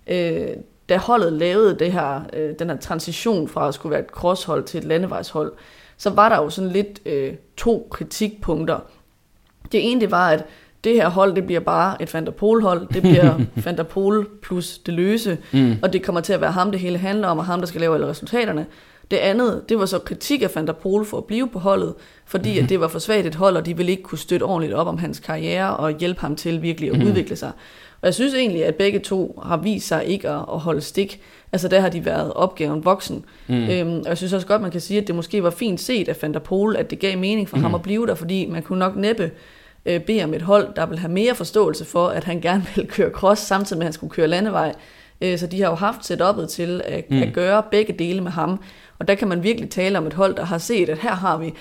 øh, 0.06 0.56
da 0.88 0.96
holdet 0.96 1.32
lavede 1.32 1.78
det 1.78 1.92
her, 1.92 2.20
øh, 2.32 2.54
den 2.58 2.70
her 2.70 2.76
transition 2.76 3.48
fra 3.48 3.68
at 3.68 3.74
skulle 3.74 3.90
være 3.90 4.00
et 4.00 4.10
crosshold 4.10 4.64
til 4.64 4.78
et 4.78 4.84
landevejshold, 4.84 5.52
så 6.02 6.10
var 6.10 6.28
der 6.28 6.36
jo 6.36 6.50
sådan 6.50 6.70
lidt 6.70 7.00
øh, 7.06 7.34
to 7.56 7.88
kritikpunkter. 7.90 8.78
Det 9.72 9.90
ene 9.90 10.00
det 10.00 10.10
var, 10.10 10.30
at 10.30 10.44
det 10.84 10.94
her 10.94 11.08
hold, 11.08 11.34
det 11.34 11.46
bliver 11.46 11.60
bare 11.60 12.02
et 12.02 12.14
Van 12.14 12.26
der 12.26 12.60
hold 12.60 12.86
Det 12.94 13.02
bliver 13.02 13.40
Van 13.64 13.76
der 13.76 13.82
plus 14.42 14.78
det 14.78 14.94
løse. 14.94 15.38
Mm. 15.52 15.76
Og 15.82 15.92
det 15.92 16.02
kommer 16.02 16.20
til 16.20 16.32
at 16.32 16.40
være 16.40 16.52
ham, 16.52 16.70
det 16.70 16.80
hele 16.80 16.98
handler 16.98 17.28
om, 17.28 17.38
og 17.38 17.44
ham, 17.44 17.58
der 17.58 17.66
skal 17.66 17.80
lave 17.80 17.94
alle 17.94 18.08
resultaterne. 18.08 18.66
Det 19.12 19.18
andet, 19.18 19.62
det 19.68 19.78
var 19.78 19.86
så 19.86 19.98
kritik 19.98 20.42
af 20.42 20.48
Van 20.54 20.66
der 20.66 20.72
Pol 20.72 21.04
for 21.06 21.18
at 21.18 21.24
blive 21.24 21.48
på 21.48 21.58
holdet, 21.58 21.94
fordi 22.26 22.58
at 22.58 22.68
det 22.68 22.80
var 22.80 22.88
for 22.88 22.98
svagt 22.98 23.26
et 23.26 23.34
hold, 23.34 23.56
og 23.56 23.66
de 23.66 23.76
ville 23.76 23.92
ikke 23.92 24.02
kunne 24.02 24.18
støtte 24.18 24.44
ordentligt 24.44 24.74
op 24.74 24.86
om 24.86 24.98
hans 24.98 25.20
karriere 25.20 25.76
og 25.76 25.98
hjælpe 25.98 26.20
ham 26.20 26.36
til 26.36 26.62
virkelig 26.62 26.90
at 26.90 26.98
mm. 26.98 27.06
udvikle 27.06 27.36
sig. 27.36 27.52
Og 28.00 28.06
jeg 28.06 28.14
synes 28.14 28.34
egentlig, 28.34 28.64
at 28.64 28.74
begge 28.74 28.98
to 28.98 29.40
har 29.44 29.56
vist 29.56 29.88
sig 29.88 30.04
ikke 30.06 30.28
at, 30.28 30.44
at 30.52 30.58
holde 30.58 30.80
stik. 30.80 31.20
Altså 31.52 31.68
der 31.68 31.80
har 31.80 31.88
de 31.88 32.04
været 32.04 32.32
opgaven 32.32 32.84
voksen. 32.84 33.24
Mm. 33.46 33.54
Øhm, 33.54 33.98
og 33.98 34.08
jeg 34.08 34.16
synes 34.16 34.32
også 34.32 34.46
godt, 34.46 34.62
man 34.62 34.70
kan 34.70 34.80
sige, 34.80 35.00
at 35.00 35.06
det 35.06 35.14
måske 35.14 35.42
var 35.42 35.50
fint 35.50 35.80
set 35.80 36.08
af 36.08 36.16
Van 36.22 36.34
der 36.34 36.40
Pol, 36.40 36.76
at 36.76 36.90
det 36.90 36.98
gav 36.98 37.18
mening 37.18 37.48
for 37.48 37.56
mm. 37.56 37.62
ham 37.62 37.74
at 37.74 37.82
blive 37.82 38.06
der, 38.06 38.14
fordi 38.14 38.46
man 38.46 38.62
kunne 38.62 38.78
nok 38.78 38.96
næppe 38.96 39.30
øh, 39.86 40.00
bede 40.00 40.24
om 40.24 40.34
et 40.34 40.42
hold, 40.42 40.74
der 40.76 40.86
vil 40.86 40.98
have 40.98 41.12
mere 41.12 41.34
forståelse 41.34 41.84
for, 41.84 42.08
at 42.08 42.24
han 42.24 42.40
gerne 42.40 42.66
vil 42.74 42.86
køre 42.86 43.10
cross, 43.10 43.42
samtidig 43.42 43.78
med 43.78 43.84
at 43.84 43.86
han 43.86 43.92
skulle 43.92 44.10
køre 44.10 44.28
landevej. 44.28 44.74
Øh, 45.22 45.38
så 45.38 45.46
de 45.46 45.62
har 45.62 45.68
jo 45.70 45.74
haft 45.74 46.10
setup'et 46.10 46.46
til 46.46 46.82
at, 46.84 47.10
mm. 47.10 47.22
at 47.22 47.32
gøre 47.32 47.62
begge 47.70 47.92
dele 47.92 48.20
med 48.20 48.30
ham. 48.30 48.60
Og 48.98 49.08
der 49.08 49.14
kan 49.14 49.28
man 49.28 49.42
virkelig 49.42 49.70
tale 49.70 49.98
om 49.98 50.06
et 50.06 50.12
hold, 50.12 50.34
der 50.34 50.44
har 50.44 50.58
set, 50.58 50.88
at 50.88 50.98
her 50.98 51.14
har 51.14 51.36
vi 51.38 51.54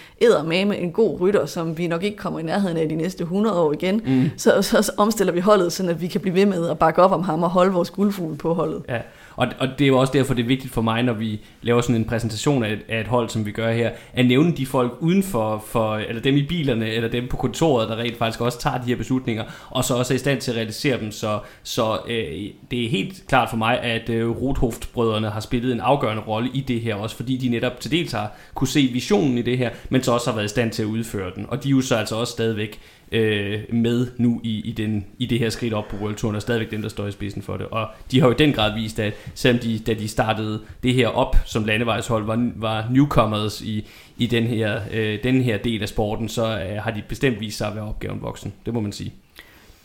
med 0.66 0.78
en 0.80 0.92
god 0.92 1.20
rytter, 1.22 1.46
som 1.46 1.78
vi 1.78 1.88
nok 1.88 2.04
ikke 2.04 2.18
kommer 2.18 2.40
i 2.40 2.44
nærheden 2.44 2.78
af 2.78 2.90
de 2.90 2.96
næste 2.96 3.22
100 3.22 3.60
år 3.60 3.74
igen. 3.74 4.02
Mm. 4.06 4.30
Så, 4.38 4.62
så 4.62 4.92
omstiller 4.98 5.34
vi 5.34 5.40
holdet, 5.40 5.74
så 5.74 5.90
at 5.90 6.02
vi 6.02 6.08
kan 6.08 6.22
blive 6.22 6.36
ved 6.36 6.46
med 6.46 6.70
at 6.70 6.80
bakke 6.80 7.02
op 7.02 7.12
om 7.12 7.24
ham 7.24 7.44
og 7.44 7.50
holde 7.50 7.72
vores 7.72 7.90
guldfugl 7.90 8.38
på 8.38 8.54
holdet. 8.54 8.84
Ja. 8.90 9.00
Og, 9.36 9.48
og 9.60 9.68
det 9.80 9.86
er 9.86 9.88
jo 9.88 9.98
også 9.98 10.14
derfor, 10.14 10.34
det 10.34 10.44
er 10.44 10.48
vigtigt 10.48 10.74
for 10.74 10.82
mig, 10.82 11.04
når 11.04 11.14
vi 11.14 11.40
laver 11.62 11.82
sådan 11.82 11.96
en 11.96 12.06
præsentation 12.06 12.64
af 12.64 12.74
et, 12.74 12.80
af 12.90 13.00
et 13.00 13.08
hold, 13.08 13.30
som 13.30 13.46
vi 13.46 13.52
gør 13.52 13.72
her, 13.72 13.92
at 14.14 14.26
nævne 14.26 14.58
de 14.58 14.66
folk 14.66 14.94
uden 15.00 15.24
for, 15.24 15.64
for, 15.68 15.96
eller 15.96 16.22
dem 16.22 16.36
i 16.36 16.44
bilerne, 16.44 16.90
eller 16.90 17.10
dem 17.10 17.28
på 17.28 17.38
kontoret, 17.38 17.90
der 17.90 17.98
rent 17.98 18.18
faktisk 18.18 18.42
også 18.42 18.60
tager 18.60 18.78
de 18.78 18.88
her 18.88 18.96
beslutninger, 18.96 19.44
og 19.70 19.84
så 19.84 19.96
også 19.96 20.14
er 20.14 20.16
i 20.16 20.20
stand 20.20 20.42
til 20.42 20.52
at 20.52 20.58
realisere 20.58 21.00
dem. 21.00 21.12
Så, 21.12 21.40
så 21.64 22.00
øh, 22.08 22.50
det 22.72 22.86
er 22.86 22.90
helt 22.90 23.24
klart 23.28 23.50
for 23.50 23.58
mig, 23.58 23.80
at 23.80 24.10
øh, 24.10 24.30
Rothoft-brødrene 24.30 25.30
har 25.30 25.40
spillet 25.40 25.72
en 25.72 25.80
afgørende 25.80 26.24
rolle 26.24 26.50
i 26.54 26.62
det 26.62 26.82
her, 26.82 26.96
også 26.96 27.16
fordi 27.16 27.38
de 27.38 27.50
netop 27.50 27.80
til 27.80 27.92
dels 27.92 28.12
har 28.12 28.32
kunne 28.54 28.68
se 28.68 28.90
visionen 28.94 29.38
i 29.38 29.42
det 29.42 29.58
her, 29.58 29.70
men 29.90 30.04
så 30.04 30.12
også 30.12 30.30
har 30.30 30.36
været 30.36 30.46
i 30.46 30.50
stand 30.50 30.72
til 30.72 30.84
at 30.84 30.88
udføre 30.88 31.32
den. 31.36 31.46
Og 31.50 31.64
de 31.64 31.70
er 31.70 31.72
jo 31.72 31.82
så 31.82 31.96
altså 31.96 32.16
også 32.16 32.32
stadigvæk 32.32 32.80
øh, 33.12 33.60
med 33.70 34.08
nu 34.18 34.42
i, 34.44 34.62
i, 34.70 34.72
den, 34.72 35.06
i 35.20 35.26
det 35.26 35.40
her 35.40 35.50
skridt 35.50 35.74
op 35.74 35.88
på 35.88 35.96
World 35.96 36.16
Touren, 36.16 36.36
og 36.36 36.42
stadigvæk 36.42 36.72
dem, 36.72 36.82
der 36.82 36.90
står 36.90 37.08
i 37.08 37.12
spidsen 37.12 37.42
for 37.42 37.58
det. 37.58 37.68
Og 37.68 37.88
de 38.12 38.20
har 38.20 38.28
jo 38.28 38.34
i 38.34 38.38
den 38.38 38.54
grad 38.54 38.74
vist, 38.74 39.00
at 39.00 39.14
selvom 39.36 39.60
de, 39.60 39.80
da 39.80 39.94
de 39.94 40.08
startede 40.08 40.62
det 40.84 40.94
her 40.94 41.08
op 41.08 41.36
som 41.46 41.66
landevejshold, 41.66 42.26
var, 42.26 42.52
var 42.56 42.88
newcomers 42.92 43.62
i, 43.62 43.88
i 44.18 44.26
den, 44.26 44.44
her, 44.44 44.82
øh, 44.92 45.24
den 45.24 45.42
her 45.42 45.58
del 45.58 45.82
af 45.82 45.90
sporten, 45.90 46.30
så 46.30 46.46
øh, 46.46 46.84
har 46.84 46.92
de 46.92 47.04
bestemt 47.10 47.40
vist 47.40 47.58
sig 47.58 47.68
at 47.68 47.76
være 47.76 47.88
opgaven 47.88 48.22
voksen. 48.22 48.54
Det 48.66 48.74
må 48.74 48.80
man 48.80 48.92
sige. 48.92 49.14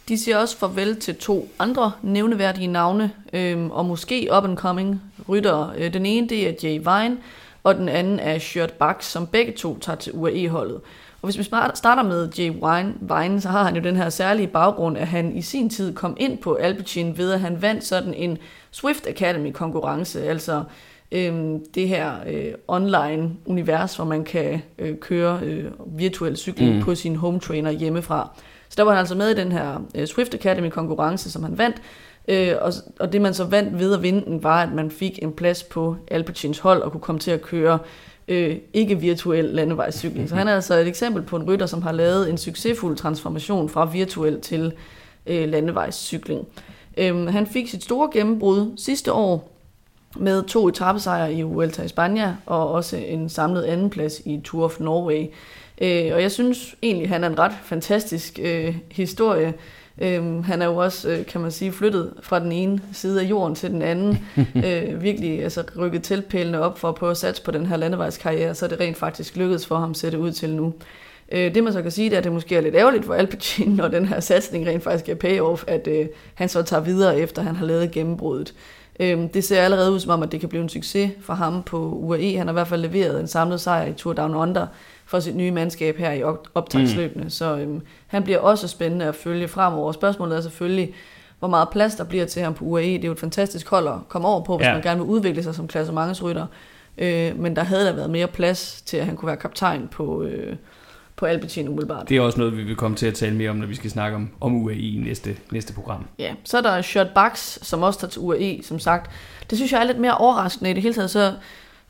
De 0.09 0.19
siger 0.19 0.39
også 0.39 0.59
farvel 0.59 0.97
til 0.97 1.17
to 1.17 1.49
andre 1.59 1.93
nævneværdige 2.03 2.67
navne, 2.67 3.11
øh, 3.33 3.67
og 3.67 3.87
måske 3.87 4.29
up-and-coming 4.33 4.97
ryttere. 5.29 5.73
Øh, 5.79 5.93
den 5.93 6.07
ene 6.07 6.29
det 6.29 6.49
er 6.49 6.53
Jay 6.63 6.79
Vine, 6.79 7.17
og 7.65 7.75
den 7.75 7.89
anden 7.89 8.19
er 8.19 8.39
Shirt 8.39 8.73
Bucks, 8.73 9.07
som 9.07 9.27
begge 9.27 9.53
to 9.53 9.79
tager 9.79 9.97
til 9.97 10.13
UAE-holdet. 10.13 10.81
Og 11.27 11.29
hvis 11.33 11.39
vi 11.39 11.45
starter 11.75 12.03
med 12.03 12.29
Jay 12.39 12.51
Wine, 12.51 12.95
Vine, 13.01 13.41
så 13.41 13.49
har 13.49 13.65
han 13.65 13.77
jo 13.77 13.83
den 13.83 13.97
her 13.97 14.09
særlige 14.09 14.47
baggrund, 14.47 14.99
at 14.99 15.07
han 15.07 15.37
i 15.37 15.43
sin 15.43 15.71
tid 15.71 15.95
kom 15.95 16.17
ind 16.21 16.39
på 16.39 16.55
Alpecin 16.55 17.19
ved, 17.19 17.33
at 17.33 17.41
han 17.41 17.63
vandt 17.63 17.85
sådan 17.85 18.15
en 18.15 18.39
Swift 18.71 19.07
Academy 19.07 19.53
konkurrence, 19.53 20.23
altså 20.23 20.63
øhm, 21.13 21.65
det 21.75 21.89
her 21.89 22.13
øh, 22.27 22.53
online 22.69 23.31
univers, 23.45 23.97
hvor 23.97 24.05
man 24.05 24.25
kan 24.25 24.63
øh, 24.79 24.97
køre 24.97 25.41
øh, 25.43 25.65
virtuel 25.87 26.37
cykling 26.37 26.77
mm. 26.77 26.83
på 26.83 26.95
sin 26.95 27.17
home 27.17 27.41
trainer 27.41 27.71
hjemmefra. 27.71 28.31
Så 28.69 28.75
der 28.77 28.83
var 28.83 28.91
han 28.91 28.99
altså 28.99 29.15
med 29.15 29.31
i 29.31 29.35
den 29.35 29.53
her 29.53 29.85
øh, 29.95 30.07
Swift 30.07 30.35
Academy 30.35 30.69
konkurrence, 30.69 31.31
som 31.31 31.43
han 31.43 31.59
vandt, 31.59 31.77
øh, 32.29 32.53
og, 32.61 32.73
og 33.01 33.13
det 33.13 33.21
man 33.21 33.35
så 33.35 33.45
vandt 33.45 33.79
ved 33.79 33.95
at 33.95 34.03
vinde 34.03 34.25
den, 34.25 34.43
var, 34.43 34.63
at 34.63 34.73
man 34.73 34.91
fik 34.91 35.19
en 35.23 35.33
plads 35.33 35.63
på 35.63 35.97
Alpecins 36.09 36.59
hold 36.59 36.83
og 36.83 36.93
kunne 36.93 37.01
komme 37.01 37.19
til 37.19 37.31
at 37.31 37.43
køre 37.43 37.79
øh, 38.29 38.57
ikke 38.73 39.01
virtuel 39.01 39.45
landevejscykling. 39.45 40.29
Så 40.29 40.35
han 40.35 40.49
er 40.49 40.55
altså 40.55 40.75
et 40.75 40.89
eksempel 40.89 41.23
på 41.23 41.37
en 41.37 41.43
rytter, 41.43 41.67
som 41.67 41.83
har 41.83 41.93
lavet 41.93 42.31
en 42.31 42.39
succesfuld 42.39 42.97
transformation 42.97 43.69
fra 43.69 43.85
virtuel 43.85 44.41
til 44.41 44.73
øh, 45.27 45.49
landevejscykling. 45.49 46.47
Øh, 46.97 47.27
han 47.27 47.47
fik 47.47 47.69
sit 47.69 47.85
store 47.85 48.11
gennembrud 48.13 48.73
sidste 48.77 49.13
år 49.13 49.53
med 50.17 50.43
to 50.43 50.69
etappesejre 50.69 51.35
i 51.35 51.43
Vuelta 51.43 51.83
i 51.83 51.89
Spanien 51.89 52.31
og 52.47 52.71
også 52.71 52.97
en 52.97 53.29
samlet 53.29 53.63
andenplads 53.63 54.21
i 54.25 54.41
Tour 54.45 54.65
of 54.65 54.81
Norway. 54.81 55.27
Øh, 55.81 56.15
og 56.15 56.23
jeg 56.23 56.33
synes 56.33 56.75
egentlig, 56.83 57.09
han 57.09 57.25
er 57.25 57.29
en 57.29 57.39
ret 57.39 57.53
fantastisk 57.65 58.39
øh, 58.43 58.77
historie. 58.91 59.55
Øhm, 59.99 60.43
han 60.43 60.63
er 60.63 60.67
jo 60.67 60.77
også, 60.77 61.09
øh, 61.09 61.27
kan 61.27 61.41
man 61.41 61.51
sige, 61.51 61.73
flyttet 61.73 62.13
fra 62.21 62.41
den 62.41 62.53
ene 62.53 62.81
side 62.93 63.21
af 63.21 63.25
jorden 63.25 63.55
til 63.55 63.71
den 63.71 63.83
anden. 63.83 64.27
øh, 64.67 65.03
virkelig 65.03 65.43
altså, 65.43 65.65
rykket 65.79 66.03
tilpælene 66.03 66.61
op 66.61 66.79
for 66.79 66.89
at 66.89 66.95
prøve 66.95 67.11
at 67.11 67.17
satse 67.17 67.43
på 67.43 67.51
den 67.51 67.67
her 67.67 67.77
landevejskarriere, 67.77 68.55
så 68.55 68.69
det 68.69 68.81
rent 68.81 68.97
faktisk 68.97 69.37
lykkedes 69.37 69.67
for 69.67 69.77
ham 69.77 69.91
at 69.91 69.97
sætte 69.97 70.19
ud 70.19 70.33
til 70.33 70.51
nu. 70.51 70.75
Øh, 71.33 71.55
det 71.55 71.65
man 71.65 71.73
så 71.73 71.83
kan 71.83 71.91
sige, 71.91 72.11
det 72.11 72.15
er, 72.15 72.19
at 72.19 72.25
det 72.25 72.33
måske 72.33 72.57
er 72.57 72.61
lidt 72.61 72.75
ærgerligt 72.75 73.05
for 73.05 73.15
Alpecin, 73.15 73.69
når 73.69 73.89
den 73.89 74.07
her 74.07 74.21
satsning 74.21 74.67
rent 74.67 74.83
faktisk 74.83 75.09
er 75.09 75.15
payoff, 75.15 75.65
at 75.67 75.87
øh, 75.87 76.07
han 76.35 76.49
så 76.49 76.63
tager 76.63 76.83
videre, 76.83 77.19
efter 77.21 77.43
han 77.43 77.57
har 77.57 77.67
lavet 77.67 77.91
gennembruddet. 77.91 78.55
Øh, 79.01 79.19
det 79.35 79.45
ser 79.45 79.63
allerede 79.63 79.93
ud 79.93 80.01
som 80.01 80.11
om, 80.11 80.23
at 80.23 80.33
det 80.33 80.41
kan 80.41 80.49
blive 80.49 80.63
en 80.63 80.69
succes 80.69 81.11
for 81.21 81.35
ham 81.35 81.63
på 81.63 81.79
UAE. 81.79 82.37
Han 82.37 82.47
har 82.47 82.53
i 82.53 82.59
hvert 82.59 82.69
fald 82.69 82.81
leveret 82.81 83.21
en 83.21 83.29
samlet 83.29 83.61
sejr 83.61 83.87
i 83.87 83.93
Tour 83.93 84.13
Down 84.13 84.35
Under, 84.35 84.67
for 85.07 85.21
sit 85.21 85.37
nye 85.37 85.51
mandskab 85.51 85.97
her 85.97 86.13
i 86.13 86.23
optagsløbene. 86.55 87.25
Mm. 87.25 87.31
Så 87.31 87.57
øhm, 87.57 87.83
han 88.07 88.23
bliver 88.23 88.39
også 88.39 88.69
spændende 88.69 89.05
at 89.05 89.15
følge 89.15 89.49
fremover. 89.49 89.93
Spørgsmålet 89.93 90.37
er 90.37 90.41
selvfølgelig, 90.41 90.95
hvor 91.39 91.49
meget 91.49 91.69
plads 91.69 91.95
der 91.95 92.05
bliver 92.05 92.25
til 92.25 92.43
ham 92.43 92.55
på 92.55 92.65
UAE. 92.65 92.85
Det 92.85 93.05
er 93.05 93.07
jo 93.07 93.13
et 93.13 93.21
fantastisk 93.21 93.69
hold 93.69 93.89
at 93.89 93.95
komme 94.09 94.29
over 94.29 94.45
på, 94.45 94.57
hvis 94.57 94.67
ja. 94.67 94.73
man 94.73 94.83
gerne 94.83 95.01
vil 95.01 95.09
udvikle 95.09 95.43
sig 95.43 95.55
som 95.55 95.69
klassementsrytter. 95.69 96.47
Øh, 96.99 97.39
men 97.39 97.57
der 97.57 97.63
havde 97.63 97.87
der 97.87 97.93
været 97.93 98.11
mere 98.11 98.27
plads 98.27 98.83
til, 98.83 98.97
at 98.97 99.07
han 99.07 99.17
kunne 99.17 99.27
være 99.27 99.37
kaptajn 99.37 99.89
på, 99.89 100.23
øh, 100.23 100.57
på 101.17 101.27
Alpecin 101.27 101.69
umiddelbart. 101.69 102.09
Det 102.09 102.17
er 102.17 102.21
også 102.21 102.39
noget, 102.39 102.57
vi 102.57 102.63
vil 102.63 102.77
komme 102.77 102.97
til 102.97 103.07
at 103.07 103.15
tale 103.15 103.35
mere 103.35 103.51
om, 103.51 103.57
når 103.57 103.67
vi 103.67 103.75
skal 103.75 103.91
snakke 103.91 104.17
om, 104.17 104.31
om 104.41 104.57
UAE 104.57 104.77
i 104.77 105.03
næste, 105.07 105.37
næste 105.51 105.73
program. 105.73 106.07
Ja, 106.19 106.35
så 106.45 106.59
er 106.59 106.63
der 106.63 106.83
Shirt 106.83 107.09
Bucks, 107.15 107.59
som 107.63 107.83
også 107.83 108.01
tager 108.01 108.11
til 108.11 108.21
UAE, 108.21 108.63
som 108.63 108.79
sagt. 108.79 109.11
Det 109.51 109.59
synes 109.59 109.73
jeg 109.73 109.81
er 109.81 109.85
lidt 109.85 109.99
mere 109.99 110.17
overraskende 110.17 110.71
i 110.71 110.75
det 110.75 110.83
hele 110.83 110.95
taget, 110.95 111.11
så, 111.11 111.33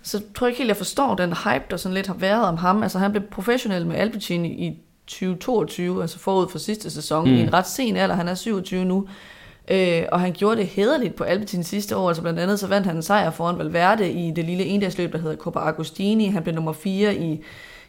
så 0.06 0.22
tror 0.34 0.46
jeg 0.46 0.50
ikke 0.50 0.58
helt, 0.58 0.68
jeg 0.68 0.76
forstår 0.76 1.14
den 1.14 1.32
hype, 1.32 1.64
der 1.70 1.76
sådan 1.76 1.94
lidt 1.94 2.06
har 2.06 2.14
været 2.14 2.44
om 2.44 2.56
ham. 2.56 2.82
Altså 2.82 2.98
han 2.98 3.10
blev 3.10 3.22
professionel 3.22 3.86
med 3.86 3.96
Alpecin 3.96 4.44
i 4.44 4.78
2022, 5.06 6.02
altså 6.02 6.18
forud 6.18 6.48
for 6.48 6.58
sidste 6.58 6.90
sæson, 6.90 7.28
mm. 7.28 7.34
i 7.34 7.40
en 7.40 7.52
ret 7.52 7.66
sen 7.66 7.96
alder, 7.96 8.14
han 8.14 8.28
er 8.28 8.34
27 8.34 8.84
nu. 8.84 9.08
Øh, 9.70 10.02
og 10.12 10.20
han 10.20 10.32
gjorde 10.32 10.56
det 10.56 10.66
hederligt 10.66 11.14
på 11.14 11.24
Alpecin 11.24 11.64
sidste 11.64 11.96
år, 11.96 12.08
altså 12.08 12.22
blandt 12.22 12.40
andet 12.40 12.60
så 12.60 12.66
vandt 12.66 12.86
han 12.86 12.96
en 12.96 13.02
sejr 13.02 13.30
foran 13.30 13.58
Valverde 13.58 14.12
i 14.12 14.30
det 14.30 14.44
lille 14.44 14.64
endagsløb, 14.64 15.12
der 15.12 15.18
hedder 15.18 15.36
Coppa 15.36 15.60
Agostini. 15.60 16.26
Han 16.26 16.42
blev 16.42 16.54
nummer 16.54 16.72
4 16.72 17.16
i, 17.16 17.40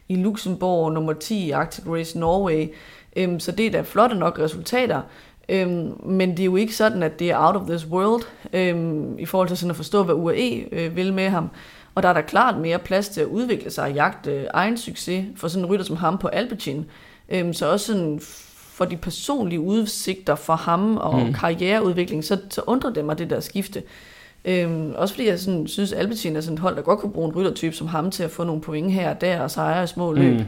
i 0.07 0.15
Luxembourg, 0.15 0.93
nummer 0.93 1.13
10 1.13 1.45
i 1.45 1.51
Arctic 1.51 1.85
Race 1.87 2.19
Norway. 2.19 2.67
Øhm, 3.15 3.39
så 3.39 3.51
det 3.51 3.65
er 3.65 3.71
da 3.71 3.81
flotte 3.81 4.15
nok 4.15 4.39
resultater. 4.39 5.01
Øhm, 5.49 5.93
men 6.05 6.31
det 6.31 6.39
er 6.39 6.45
jo 6.45 6.55
ikke 6.55 6.75
sådan, 6.75 7.03
at 7.03 7.19
det 7.19 7.31
er 7.31 7.47
out 7.47 7.55
of 7.55 7.67
this 7.67 7.87
world, 7.87 8.23
øhm, 8.53 9.19
i 9.19 9.25
forhold 9.25 9.47
til 9.47 9.57
sådan 9.57 9.69
at 9.69 9.75
forstå, 9.75 10.03
hvad 10.03 10.15
UAE 10.15 10.65
øh, 10.71 10.95
vil 10.95 11.13
med 11.13 11.29
ham. 11.29 11.49
Og 11.97 12.03
der 12.03 12.09
er 12.09 12.13
der 12.13 12.21
klart 12.21 12.57
mere 12.57 12.79
plads 12.79 13.09
til 13.09 13.21
at 13.21 13.27
udvikle 13.27 13.71
sig 13.71 13.83
og 13.83 13.93
jagte 13.93 14.31
øh, 14.31 14.45
egen 14.53 14.77
succes 14.77 15.25
for 15.35 15.47
sådan 15.47 15.65
en 15.65 15.71
rytter 15.71 15.85
som 15.85 15.95
ham 15.95 16.17
på 16.17 16.27
Alpecin. 16.27 16.85
Øhm, 17.29 17.53
så 17.53 17.71
også 17.71 17.85
sådan 17.85 18.19
for 18.77 18.85
de 18.85 18.97
personlige 18.97 19.59
udsigter 19.59 20.35
for 20.35 20.55
ham 20.55 20.97
og 20.97 21.19
mm. 21.19 21.33
karriereudvikling, 21.33 22.23
så, 22.23 22.37
så 22.49 22.61
undrer 22.67 22.93
det 22.93 23.05
mig 23.05 23.17
det 23.17 23.29
der 23.29 23.39
skifte. 23.39 23.83
Øhm, 24.45 24.93
også 24.95 25.13
fordi 25.13 25.27
jeg 25.27 25.39
sådan, 25.39 25.67
synes, 25.67 25.93
Alpecin 25.93 26.35
er 26.35 26.41
sådan 26.41 26.53
et 26.53 26.59
hold, 26.59 26.75
der 26.75 26.81
godt 26.81 26.99
kunne 26.99 27.11
bruge 27.11 27.29
en 27.29 27.35
ryttertype 27.35 27.75
som 27.75 27.87
ham 27.87 28.11
til 28.11 28.23
at 28.23 28.31
få 28.31 28.43
nogle 28.43 28.61
point 28.61 28.91
her 28.91 29.09
og 29.09 29.21
der 29.21 29.41
og 29.41 29.51
sejre 29.51 29.83
i 29.83 29.87
små 29.87 30.13
løb. 30.13 30.39
Mm. 30.39 30.45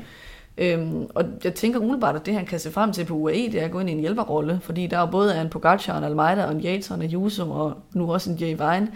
Øhm, 0.58 1.08
og 1.16 1.24
jeg 1.44 1.54
tænker 1.54 1.80
umiddelbart, 1.80 2.16
at 2.16 2.26
det 2.26 2.34
han 2.34 2.46
kan 2.46 2.60
se 2.60 2.72
frem 2.72 2.92
til 2.92 3.06
på 3.06 3.14
UAE, 3.14 3.52
det 3.52 3.56
er 3.62 3.66
at 3.66 3.72
gå 3.72 3.80
ind 3.80 3.90
i 3.90 3.94
en 3.94 4.00
hjælperrolle, 4.00 4.60
fordi 4.62 4.88
der 4.88 4.98
er 4.98 5.06
både 5.06 5.42
en 5.42 5.50
Pogacar, 5.50 5.98
en 5.98 6.04
Almeida, 6.04 6.46
og 6.46 6.52
en 6.52 6.62
Yates, 6.66 6.92
og 6.92 6.98
en 6.98 7.02
Ayuso, 7.02 7.52
og 7.52 7.74
nu 7.94 8.14
også 8.14 8.30
en 8.30 8.38
Jay 8.38 8.50
Vine, 8.50 8.88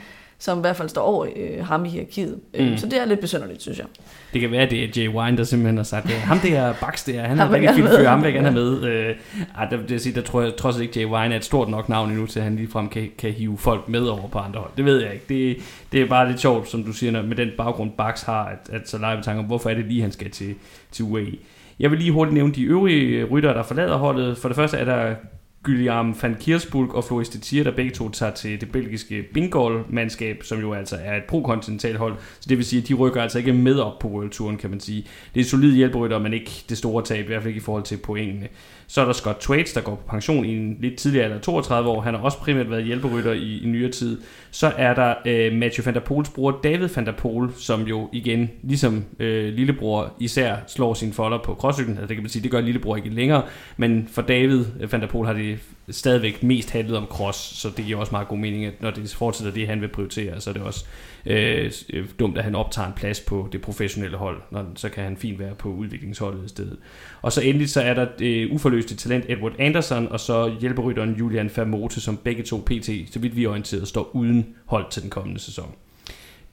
som 0.43 0.57
i 0.57 0.61
hvert 0.61 0.75
fald 0.75 0.89
står 0.89 1.01
over 1.01 1.27
øh, 1.35 1.65
ham 1.65 1.85
i 1.85 1.89
hierarkiet. 1.89 2.39
Øhm, 2.53 2.69
mm. 2.69 2.77
Så 2.77 2.85
det 2.85 3.01
er 3.01 3.05
lidt 3.05 3.19
besynderligt, 3.19 3.61
synes 3.61 3.77
jeg. 3.77 3.87
Det 4.33 4.41
kan 4.41 4.51
være, 4.51 4.61
at 4.61 4.71
det 4.71 4.83
er 4.83 4.87
Jay 4.97 5.07
Wine, 5.07 5.37
der 5.37 5.43
simpelthen 5.43 5.77
har 5.77 5.83
sagt, 5.83 6.09
ham 6.09 6.39
der 6.39 6.73
Bax 6.81 7.05
der, 7.05 7.21
han 7.21 7.39
er 7.39 7.51
rigtig 7.51 7.69
fin 7.75 7.87
fyr, 7.87 8.07
ham 8.07 8.23
vil 8.23 8.25
jeg 8.25 8.33
gerne 8.33 8.51
have 8.51 8.63
med. 8.63 8.83
Øh, 8.83 9.15
ej, 9.57 9.65
der, 9.65 9.77
det 9.87 10.01
sige, 10.01 10.15
der 10.15 10.21
tror 10.21 10.41
jeg 10.41 10.55
trods 10.55 10.79
ikke, 10.79 10.99
Jay 10.99 11.05
Wine 11.05 11.33
er 11.33 11.37
et 11.37 11.45
stort 11.45 11.69
nok 11.69 11.89
navn 11.89 12.09
endnu, 12.09 12.25
til 12.25 12.39
at 12.39 12.43
han 12.43 12.55
ligefrem 12.55 12.89
kan, 12.89 13.09
kan 13.17 13.31
hive 13.31 13.57
folk 13.57 13.89
med 13.89 14.01
over 14.01 14.27
på 14.27 14.39
andre 14.39 14.59
hold. 14.59 14.71
Det 14.77 14.85
ved 14.85 15.01
jeg 15.03 15.13
ikke. 15.13 15.25
Det, 15.29 15.57
det 15.91 16.01
er 16.01 16.05
bare 16.05 16.27
lidt 16.27 16.39
sjovt, 16.39 16.69
som 16.69 16.83
du 16.83 16.91
siger, 16.91 17.21
med 17.21 17.35
den 17.35 17.49
baggrund 17.57 17.91
Bax 17.97 18.23
har, 18.23 18.45
at, 18.45 18.75
at 18.75 18.89
så 18.89 18.97
leger 18.97 19.17
vi 19.17 19.23
tanker 19.23 19.39
om, 19.39 19.45
hvorfor 19.45 19.69
er 19.69 19.73
det 19.73 19.85
lige, 19.85 20.01
han 20.01 20.11
skal 20.11 20.31
til, 20.31 20.55
til 20.91 21.05
UAE. 21.05 21.37
Jeg 21.79 21.91
vil 21.91 21.99
lige 21.99 22.11
hurtigt 22.11 22.33
nævne 22.33 22.53
de 22.53 22.63
øvrige 22.63 23.23
rytter, 23.23 23.53
der 23.53 23.63
forlader 23.63 23.97
holdet. 23.97 24.37
For 24.37 24.49
det 24.49 24.55
første 24.55 24.77
er 24.77 24.85
der 24.85 25.15
Guillaume 25.63 26.15
van 26.21 26.35
Kiersburg 26.39 26.95
og 26.95 27.03
Floris 27.03 27.29
Tier, 27.29 27.63
der 27.63 27.71
begge 27.71 27.91
to 27.91 28.09
tager 28.09 28.33
til 28.33 28.61
det 28.61 28.71
belgiske 28.71 29.23
Bingol-mandskab, 29.33 30.43
som 30.43 30.59
jo 30.59 30.73
altså 30.73 30.97
er 31.03 31.17
et 31.17 31.23
pro-kontinental 31.23 31.97
hold. 31.97 32.15
Så 32.39 32.45
det 32.49 32.57
vil 32.57 32.65
sige, 32.65 32.81
at 32.81 32.87
de 32.87 32.93
rykker 32.93 33.21
altså 33.21 33.37
ikke 33.37 33.53
med 33.53 33.79
op 33.79 33.99
på 33.99 34.07
World 34.07 34.29
Touren, 34.29 34.57
kan 34.57 34.69
man 34.69 34.79
sige. 34.79 35.01
Det 35.33 35.39
er 35.39 35.43
et 35.43 35.49
solidt 35.49 35.75
hjælperytter, 35.75 36.19
men 36.19 36.33
ikke 36.33 36.65
det 36.69 36.77
store 36.77 37.03
tab, 37.03 37.23
i 37.23 37.27
hvert 37.27 37.41
fald 37.41 37.49
ikke 37.49 37.57
i 37.57 37.63
forhold 37.63 37.83
til 37.83 37.97
pointene. 37.97 38.47
Så 38.93 39.01
er 39.01 39.05
der 39.05 39.13
Scott 39.13 39.39
Twaits, 39.39 39.73
der 39.73 39.81
går 39.81 39.95
på 39.95 40.07
pension 40.07 40.45
i 40.45 40.57
en 40.57 40.77
lidt 40.79 40.95
tidligere 40.95 41.25
alder, 41.25 41.39
32 41.39 41.89
år. 41.89 42.01
Han 42.01 42.13
har 42.13 42.21
også 42.21 42.37
primært 42.37 42.69
været 42.69 42.83
hjælperytter 42.83 43.31
i, 43.31 43.63
i 43.63 43.65
nyere 43.65 43.91
tid. 43.91 44.21
Så 44.51 44.71
er 44.77 44.93
der 44.93 45.15
øh, 45.25 45.53
Matthew 45.53 45.85
van 45.85 45.93
der 45.93 45.99
Poels 45.99 46.29
bror 46.29 46.59
David 46.63 46.87
van 46.95 47.05
der 47.05 47.11
Poel, 47.11 47.49
som 47.57 47.81
jo 47.81 48.09
igen, 48.11 48.49
ligesom 48.63 49.05
øh, 49.19 49.53
lillebror, 49.53 50.13
især 50.19 50.55
slår 50.67 50.93
sin 50.93 51.13
folder 51.13 51.37
på 51.37 51.55
crosscyklen. 51.55 51.97
Altså 51.97 52.07
det 52.07 52.15
kan 52.15 52.23
man 52.23 52.29
sige, 52.29 52.43
det 52.43 52.51
gør 52.51 52.61
lillebror 52.61 52.95
ikke 52.95 53.09
længere. 53.09 53.43
Men 53.77 54.07
for 54.11 54.21
David 54.21 54.65
øh, 54.79 54.91
van 54.91 55.01
der 55.01 55.07
Poel 55.07 55.27
har 55.27 55.33
det 55.33 55.59
stadigvæk 55.89 56.43
mest 56.43 56.69
handlet 56.69 56.97
om 56.97 57.05
cross, 57.05 57.39
så 57.39 57.69
det 57.77 57.85
giver 57.85 57.99
også 57.99 58.11
meget 58.11 58.27
god 58.27 58.37
mening, 58.37 58.65
at 58.65 58.81
når 58.81 58.91
det 58.91 59.15
fortsætter 59.15 59.53
det, 59.53 59.67
han 59.67 59.81
vil 59.81 59.87
prioritere, 59.87 60.41
så 60.41 60.49
er 60.49 60.53
det 60.53 60.63
også 60.63 60.85
øh, 61.25 61.71
øh 61.93 62.05
dumt, 62.19 62.37
at 62.37 62.43
han 62.43 62.55
optager 62.55 62.87
en 62.87 62.93
plads 62.93 63.19
på 63.19 63.49
det 63.51 63.61
professionelle 63.61 64.17
hold, 64.17 64.41
når, 64.51 64.65
så 64.75 64.89
kan 64.89 65.03
han 65.03 65.17
fint 65.17 65.39
være 65.39 65.55
på 65.55 65.69
udviklingsholdet 65.69 66.45
i 66.45 66.49
stedet. 66.49 66.77
Og 67.21 67.31
så 67.31 67.41
endelig 67.41 67.69
så 67.69 67.81
er 67.81 67.93
der 67.93 68.07
det 68.19 68.51
uforløste 68.51 68.95
talent 68.95 69.25
Edward 69.29 69.53
Anderson, 69.59 70.07
og 70.07 70.19
så 70.19 70.55
hjælperytteren 70.61 71.15
Julian 71.15 71.49
Famote, 71.49 72.01
som 72.01 72.17
begge 72.17 72.43
to 72.43 72.63
pt, 72.65 72.89
så 73.11 73.19
vidt 73.19 73.35
vi 73.35 73.43
er 73.43 73.49
orienteret, 73.49 73.87
står 73.87 74.15
uden 74.15 74.55
hold 74.65 74.85
til 74.91 75.01
den 75.01 75.09
kommende 75.09 75.39
sæson. 75.39 75.75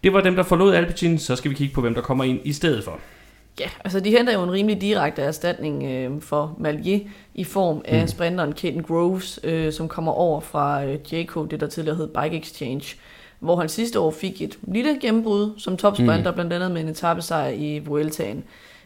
Det 0.04 0.12
var 0.12 0.20
dem, 0.20 0.36
der 0.36 0.42
forlod 0.42 0.74
Alpecin, 0.74 1.18
så 1.18 1.36
skal 1.36 1.50
vi 1.50 1.56
kigge 1.56 1.74
på, 1.74 1.80
hvem 1.80 1.94
der 1.94 2.00
kommer 2.00 2.24
ind 2.24 2.40
i 2.44 2.52
stedet 2.52 2.84
for. 2.84 3.00
Ja, 3.60 3.70
altså 3.84 4.00
de 4.00 4.10
henter 4.10 4.32
jo 4.32 4.42
en 4.42 4.52
rimelig 4.52 4.80
direkte 4.80 5.22
erstatning 5.22 5.84
øh, 5.84 6.22
for 6.22 6.56
Malier 6.58 6.98
i 7.34 7.44
form 7.44 7.82
af 7.84 8.00
mm. 8.00 8.08
sprinteren 8.08 8.52
Kaden 8.52 8.82
Groves, 8.82 9.40
øh, 9.44 9.72
som 9.72 9.88
kommer 9.88 10.12
over 10.12 10.40
fra 10.40 10.84
øh, 10.84 10.98
Jaco, 11.12 11.44
det 11.44 11.60
der 11.60 11.66
tidligere 11.66 11.96
hed 11.96 12.08
Bike 12.22 12.36
Exchange, 12.36 12.96
hvor 13.38 13.56
han 13.56 13.68
sidste 13.68 14.00
år 14.00 14.10
fik 14.10 14.42
et 14.42 14.58
lille 14.62 14.98
gennembrud 15.00 15.52
som 15.58 15.76
topsprinter, 15.76 16.30
mm. 16.30 16.34
blandt 16.34 16.52
andet 16.52 16.70
med 16.70 16.80
en 16.80 16.88
etappesejr 16.88 17.48
i 17.48 17.78
Vueltaen. 17.78 18.44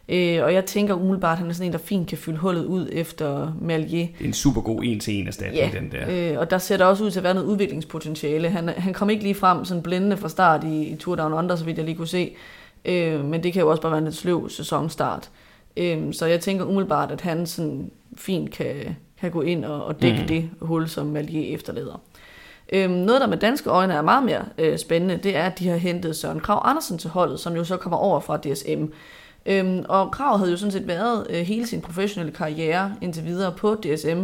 Øh, 0.08 0.44
og 0.44 0.54
jeg 0.54 0.64
tænker 0.64 0.94
umiddelbart, 0.94 1.32
at 1.32 1.38
han 1.38 1.48
er 1.48 1.52
sådan 1.52 1.66
en, 1.66 1.72
der 1.72 1.78
fint 1.78 2.08
kan 2.08 2.18
fylde 2.18 2.38
hullet 2.38 2.64
ud 2.64 2.88
efter 2.92 3.56
Malier. 3.60 4.06
Er 4.20 4.24
en 4.24 4.32
super 4.32 4.60
god 4.60 4.82
en-til-en 4.84 5.26
erstatning, 5.26 5.72
ja, 5.72 5.78
den 5.78 5.92
der. 5.92 6.32
Øh, 6.32 6.38
og 6.38 6.50
der 6.50 6.58
ser 6.58 6.76
der 6.76 6.84
også 6.84 7.04
ud 7.04 7.10
til 7.10 7.18
at 7.20 7.24
være 7.24 7.34
noget 7.34 7.46
udviklingspotentiale. 7.46 8.50
Han, 8.50 8.68
han 8.68 8.94
kom 8.94 9.10
ikke 9.10 9.22
lige 9.22 9.34
frem 9.34 9.64
sådan 9.64 9.82
blændende 9.82 10.16
fra 10.16 10.28
start 10.28 10.64
i, 10.64 10.82
i 10.82 10.96
Tour 10.96 11.16
Down 11.16 11.32
Under, 11.32 11.56
så 11.56 11.64
vidt 11.64 11.76
jeg 11.76 11.84
lige 11.84 11.96
kunne 11.96 12.08
se. 12.08 12.36
Øh, 12.84 13.24
men 13.24 13.42
det 13.42 13.52
kan 13.52 13.62
jo 13.62 13.70
også 13.70 13.82
bare 13.82 13.92
være 13.92 13.98
en 13.98 14.04
lidt 14.04 14.16
sløv 14.16 14.48
sæsonstart. 14.48 15.30
Øh, 15.76 16.14
så 16.14 16.26
jeg 16.26 16.40
tænker 16.40 16.64
umiddelbart, 16.64 17.10
at 17.10 17.20
han 17.20 17.46
sådan 17.46 17.90
fint 18.16 18.50
kan, 18.50 18.96
kan 19.20 19.30
gå 19.30 19.40
ind 19.42 19.64
og, 19.64 19.84
og 19.84 20.02
dække 20.02 20.20
mm. 20.20 20.26
det 20.26 20.50
hul, 20.60 20.88
som 20.88 21.06
Malier 21.06 21.54
efterlader. 21.54 22.00
Øh, 22.72 22.90
noget, 22.90 23.20
der 23.20 23.26
med 23.26 23.36
danske 23.36 23.70
øjne 23.70 23.94
er 23.94 24.02
meget 24.02 24.24
mere 24.24 24.44
øh, 24.58 24.78
spændende, 24.78 25.16
det 25.16 25.36
er, 25.36 25.42
at 25.42 25.58
de 25.58 25.68
har 25.68 25.76
hentet 25.76 26.16
Søren 26.16 26.40
Krav 26.40 26.62
Andersen 26.64 26.98
til 26.98 27.10
holdet, 27.10 27.40
som 27.40 27.56
jo 27.56 27.64
så 27.64 27.76
kommer 27.76 27.96
over 27.96 28.20
fra 28.20 28.36
DSM. 28.36 28.84
Øhm, 29.46 29.84
og 29.88 30.10
Krav 30.10 30.38
havde 30.38 30.50
jo 30.50 30.56
sådan 30.56 30.72
set 30.72 30.88
været 30.88 31.26
øh, 31.30 31.36
hele 31.36 31.66
sin 31.66 31.80
professionelle 31.80 32.32
karriere 32.32 32.94
indtil 33.00 33.24
videre 33.24 33.52
på 33.52 33.74
DSM, 33.74 34.22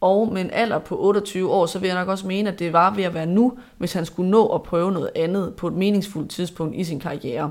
og 0.00 0.32
med 0.32 0.42
en 0.42 0.50
alder 0.50 0.78
på 0.78 1.00
28 1.00 1.50
år, 1.50 1.66
så 1.66 1.78
vil 1.78 1.86
jeg 1.86 1.98
nok 1.98 2.08
også 2.08 2.26
mene, 2.26 2.52
at 2.52 2.58
det 2.58 2.72
var 2.72 2.94
ved 2.94 3.04
at 3.04 3.14
være 3.14 3.26
nu, 3.26 3.52
hvis 3.78 3.92
han 3.92 4.04
skulle 4.04 4.30
nå 4.30 4.46
at 4.46 4.62
prøve 4.62 4.92
noget 4.92 5.10
andet 5.16 5.54
på 5.54 5.68
et 5.68 5.74
meningsfuldt 5.74 6.30
tidspunkt 6.30 6.76
i 6.76 6.84
sin 6.84 7.00
karriere. 7.00 7.50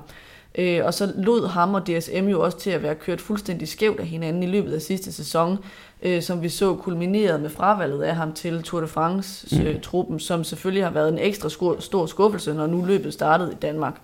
Øh, 0.58 0.86
og 0.86 0.94
så 0.94 1.12
lod 1.16 1.48
ham 1.48 1.74
og 1.74 1.88
DSM 1.88 2.28
jo 2.28 2.42
også 2.42 2.58
til 2.58 2.70
at 2.70 2.84
være 2.84 2.96
kørt 2.96 3.22
fuldstændig 3.22 3.68
skævt 3.68 4.00
af 4.00 4.06
hinanden 4.06 4.44
i 4.44 4.48
løbet 4.48 4.74
af 4.74 4.82
sidste 4.82 5.12
sæson, 5.12 5.58
øh, 6.02 6.22
som 6.22 6.42
vi 6.42 6.50
så 6.50 6.76
kulmineret 6.76 7.42
med 7.42 7.50
fravalget 7.50 8.04
af 8.04 8.16
ham 8.16 8.34
til 8.34 8.64
Tour 8.64 8.82
de 8.82 8.88
France-truppen, 8.88 10.16
mm. 10.16 10.20
som 10.20 10.44
selvfølgelig 10.44 10.84
har 10.84 10.92
været 10.92 11.10
en 11.10 11.20
ekstra 11.20 11.50
stor 11.80 12.06
skuffelse, 12.06 12.54
når 12.54 12.68
nu 12.68 12.86
løbet 12.86 13.14
startede 13.14 13.52
i 13.52 13.56
Danmark. 13.56 14.02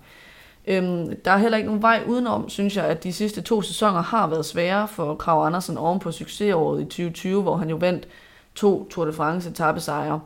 Øhm, 0.66 1.16
der 1.24 1.30
er 1.30 1.36
heller 1.36 1.58
ikke 1.58 1.66
nogen 1.66 1.82
vej 1.82 2.02
udenom, 2.06 2.48
synes 2.48 2.76
jeg, 2.76 2.84
at 2.84 3.04
de 3.04 3.12
sidste 3.12 3.40
to 3.40 3.62
sæsoner 3.62 4.02
har 4.02 4.26
været 4.26 4.46
svære 4.46 4.88
for 4.88 5.14
Krav 5.14 5.46
Andersen 5.46 5.78
oven 5.78 5.98
på 5.98 6.12
succesåret 6.12 6.80
i 6.80 6.84
2020, 6.84 7.42
hvor 7.42 7.56
han 7.56 7.70
jo 7.70 7.76
vandt 7.76 8.08
to 8.54 8.88
Tour 8.90 9.04
de 9.04 9.12
France 9.12 9.50
etappesejre. 9.50 10.20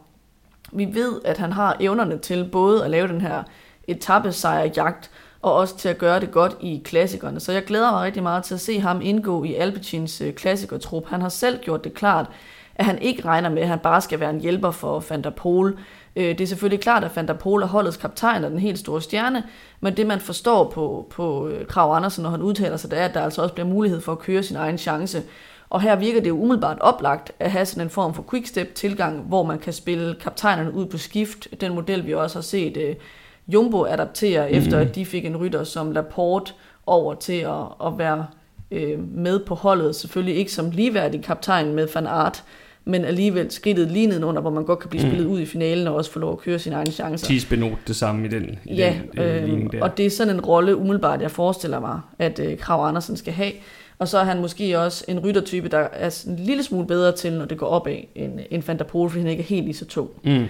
Vi 0.73 0.89
ved, 0.93 1.21
at 1.25 1.39
han 1.39 1.53
har 1.53 1.77
evnerne 1.81 2.19
til 2.19 2.49
både 2.53 2.85
at 2.85 2.91
lave 2.91 3.09
den 3.09 3.21
her 3.21 3.43
etappesejrjagt, 3.87 5.11
og 5.43 5.55
også 5.55 5.77
til 5.77 5.89
at 5.89 5.99
gøre 5.99 6.21
det 6.21 6.31
godt 6.31 6.57
i 6.61 6.83
klassikerne. 6.85 7.41
Så 7.41 7.53
jeg 7.53 7.65
glæder 7.65 7.91
mig 7.91 8.03
rigtig 8.03 8.23
meget 8.23 8.45
til 8.45 8.55
at 8.55 8.61
se 8.61 8.81
ham 8.81 9.01
indgå 9.03 9.45
i 9.45 9.55
Alpecins 9.55 10.21
øh, 10.21 10.33
klassikertrup. 10.33 11.09
Han 11.09 11.23
har 11.23 11.29
selv 11.29 11.59
gjort 11.59 11.85
det 11.85 11.95
klart, 11.95 12.27
at 12.75 12.85
han 12.85 12.99
ikke 13.03 13.25
regner 13.25 13.49
med, 13.49 13.63
at 13.63 13.69
han 13.69 13.79
bare 13.79 14.01
skal 14.01 14.21
være 14.21 14.31
en 14.31 14.41
hjælper 14.41 14.71
for 14.71 15.05
Van 15.11 15.25
der 15.25 15.31
Pol. 15.31 15.79
Øh, 16.17 16.25
det 16.25 16.41
er 16.41 16.47
selvfølgelig 16.47 16.81
klart, 16.81 17.05
at 17.05 17.17
Van 17.17 17.29
der 17.29 17.35
Pol 17.35 17.63
er 17.63 17.67
holdets 17.67 17.97
kaptajn 17.97 18.45
og 18.45 18.51
den 18.51 18.59
helt 18.59 18.79
store 18.79 19.03
stjerne, 19.03 19.43
men 19.81 19.97
det 19.97 20.07
man 20.07 20.21
forstår 20.21 20.71
på, 20.71 21.07
på 21.11 21.49
øh, 21.49 21.67
Krav 21.67 21.95
Andersen, 21.97 22.23
når 22.23 22.31
han 22.31 22.43
udtaler 22.43 22.77
sig, 22.77 22.91
det 22.91 22.99
er, 22.99 23.05
at 23.05 23.15
der 23.15 23.23
altså 23.23 23.43
også 23.43 23.55
bliver 23.55 23.69
mulighed 23.69 24.01
for 24.01 24.13
at 24.13 24.19
køre 24.19 24.43
sin 24.43 24.57
egen 24.57 24.79
chance. 24.79 25.23
Og 25.71 25.81
her 25.81 25.97
virker 25.97 26.21
det 26.21 26.29
jo 26.29 26.41
umiddelbart 26.41 26.79
oplagt 26.81 27.33
at 27.39 27.51
have 27.51 27.67
sådan 27.67 27.83
en 27.83 27.91
form 27.91 28.15
for 28.15 28.25
quickstep 28.31 28.75
tilgang, 28.75 29.21
hvor 29.21 29.43
man 29.43 29.59
kan 29.59 29.73
spille 29.73 30.17
kaptajnerne 30.21 30.75
ud 30.75 30.87
på 30.87 30.99
skift. 30.99 31.49
Den 31.61 31.75
model, 31.75 32.07
vi 32.07 32.15
også 32.15 32.37
har 32.37 32.43
set 32.43 32.97
Jumbo 33.49 33.85
adaptere, 33.85 34.49
mm. 34.49 34.57
efter 34.57 34.79
at 34.79 34.95
de 34.95 35.05
fik 35.05 35.25
en 35.25 35.37
rytter 35.37 35.65
som 35.65 35.93
Laporte 35.93 36.53
over 36.87 37.15
til 37.15 37.33
at, 37.33 37.87
at 37.87 37.99
være 37.99 38.27
uh, 38.71 39.15
med 39.15 39.39
på 39.39 39.55
holdet. 39.55 39.97
Selvfølgelig 39.97 40.37
ikke 40.37 40.53
som 40.53 40.71
ligeværdig 40.71 41.23
kaptajn 41.23 41.75
med 41.75 41.89
Van 41.95 42.07
Aert, 42.07 42.45
men 42.85 43.05
alligevel 43.05 43.51
skridtet 43.51 43.91
lige 43.91 44.07
nedenunder, 44.07 44.41
hvor 44.41 44.51
man 44.51 44.65
godt 44.65 44.79
kan 44.79 44.91
blive 44.91 45.05
mm. 45.05 45.11
spillet 45.11 45.27
ud 45.27 45.41
i 45.41 45.47
finalen 45.47 45.87
og 45.87 45.95
også 45.95 46.11
få 46.11 46.19
lov 46.19 46.33
at 46.33 46.39
køre 46.39 46.59
sine 46.59 46.77
egne 46.77 46.93
chancer. 46.93 47.27
Tis 47.27 47.45
Benot 47.45 47.79
det 47.87 47.97
samme 47.97 48.27
i 48.27 48.29
den, 48.29 48.59
i 48.65 48.75
ja, 48.75 48.95
den 49.13 49.21
øh, 49.23 49.45
ligning 49.45 49.73
der. 49.73 49.83
og 49.83 49.97
det 49.97 50.07
er 50.07 50.11
sådan 50.11 50.35
en 50.35 50.41
rolle 50.41 50.77
umiddelbart, 50.77 51.23
jeg 51.23 51.31
forestiller 51.31 51.81
mig, 51.81 52.01
at 52.19 52.39
øh, 52.39 52.59
Krav 52.59 52.89
Andersen 52.89 53.17
skal 53.17 53.33
have. 53.33 53.53
Og 53.99 54.09
så 54.09 54.19
er 54.19 54.25
han 54.25 54.41
måske 54.41 54.79
også 54.79 55.05
en 55.09 55.19
ryttertype, 55.19 55.69
der 55.69 55.79
er 55.79 56.25
en 56.27 56.37
lille 56.37 56.63
smule 56.63 56.87
bedre 56.87 57.13
til, 57.13 57.33
når 57.33 57.45
det 57.45 57.59
går 57.59 57.67
opad, 57.67 57.97
end, 58.15 58.41
end 58.51 58.63
Van 58.67 58.79
der 58.79 58.85
Pol, 58.85 59.11
fordi 59.11 59.21
han 59.21 59.31
ikke 59.31 59.43
er 59.43 59.47
helt 59.47 59.65
lige 59.65 59.77
så 59.77 59.85
tung. 59.85 60.11
Mm. 60.25 60.45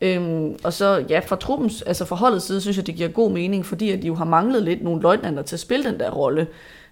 Øhm, 0.00 0.56
og 0.64 0.72
så 0.72 1.04
ja, 1.08 1.18
fra 1.18 1.36
truppens, 1.36 1.82
altså 1.82 2.04
fra 2.04 2.16
holdets 2.16 2.46
side, 2.46 2.60
synes 2.60 2.76
jeg, 2.76 2.86
det 2.86 2.94
giver 2.94 3.08
god 3.08 3.30
mening, 3.30 3.66
fordi 3.66 3.90
at 3.90 4.02
de 4.02 4.06
jo 4.06 4.14
har 4.14 4.24
manglet 4.24 4.62
lidt 4.62 4.82
nogle 4.82 5.02
løjtnanter 5.02 5.42
til 5.42 5.56
at 5.56 5.60
spille 5.60 5.90
den 5.90 6.00
der 6.00 6.10
rolle. 6.10 6.46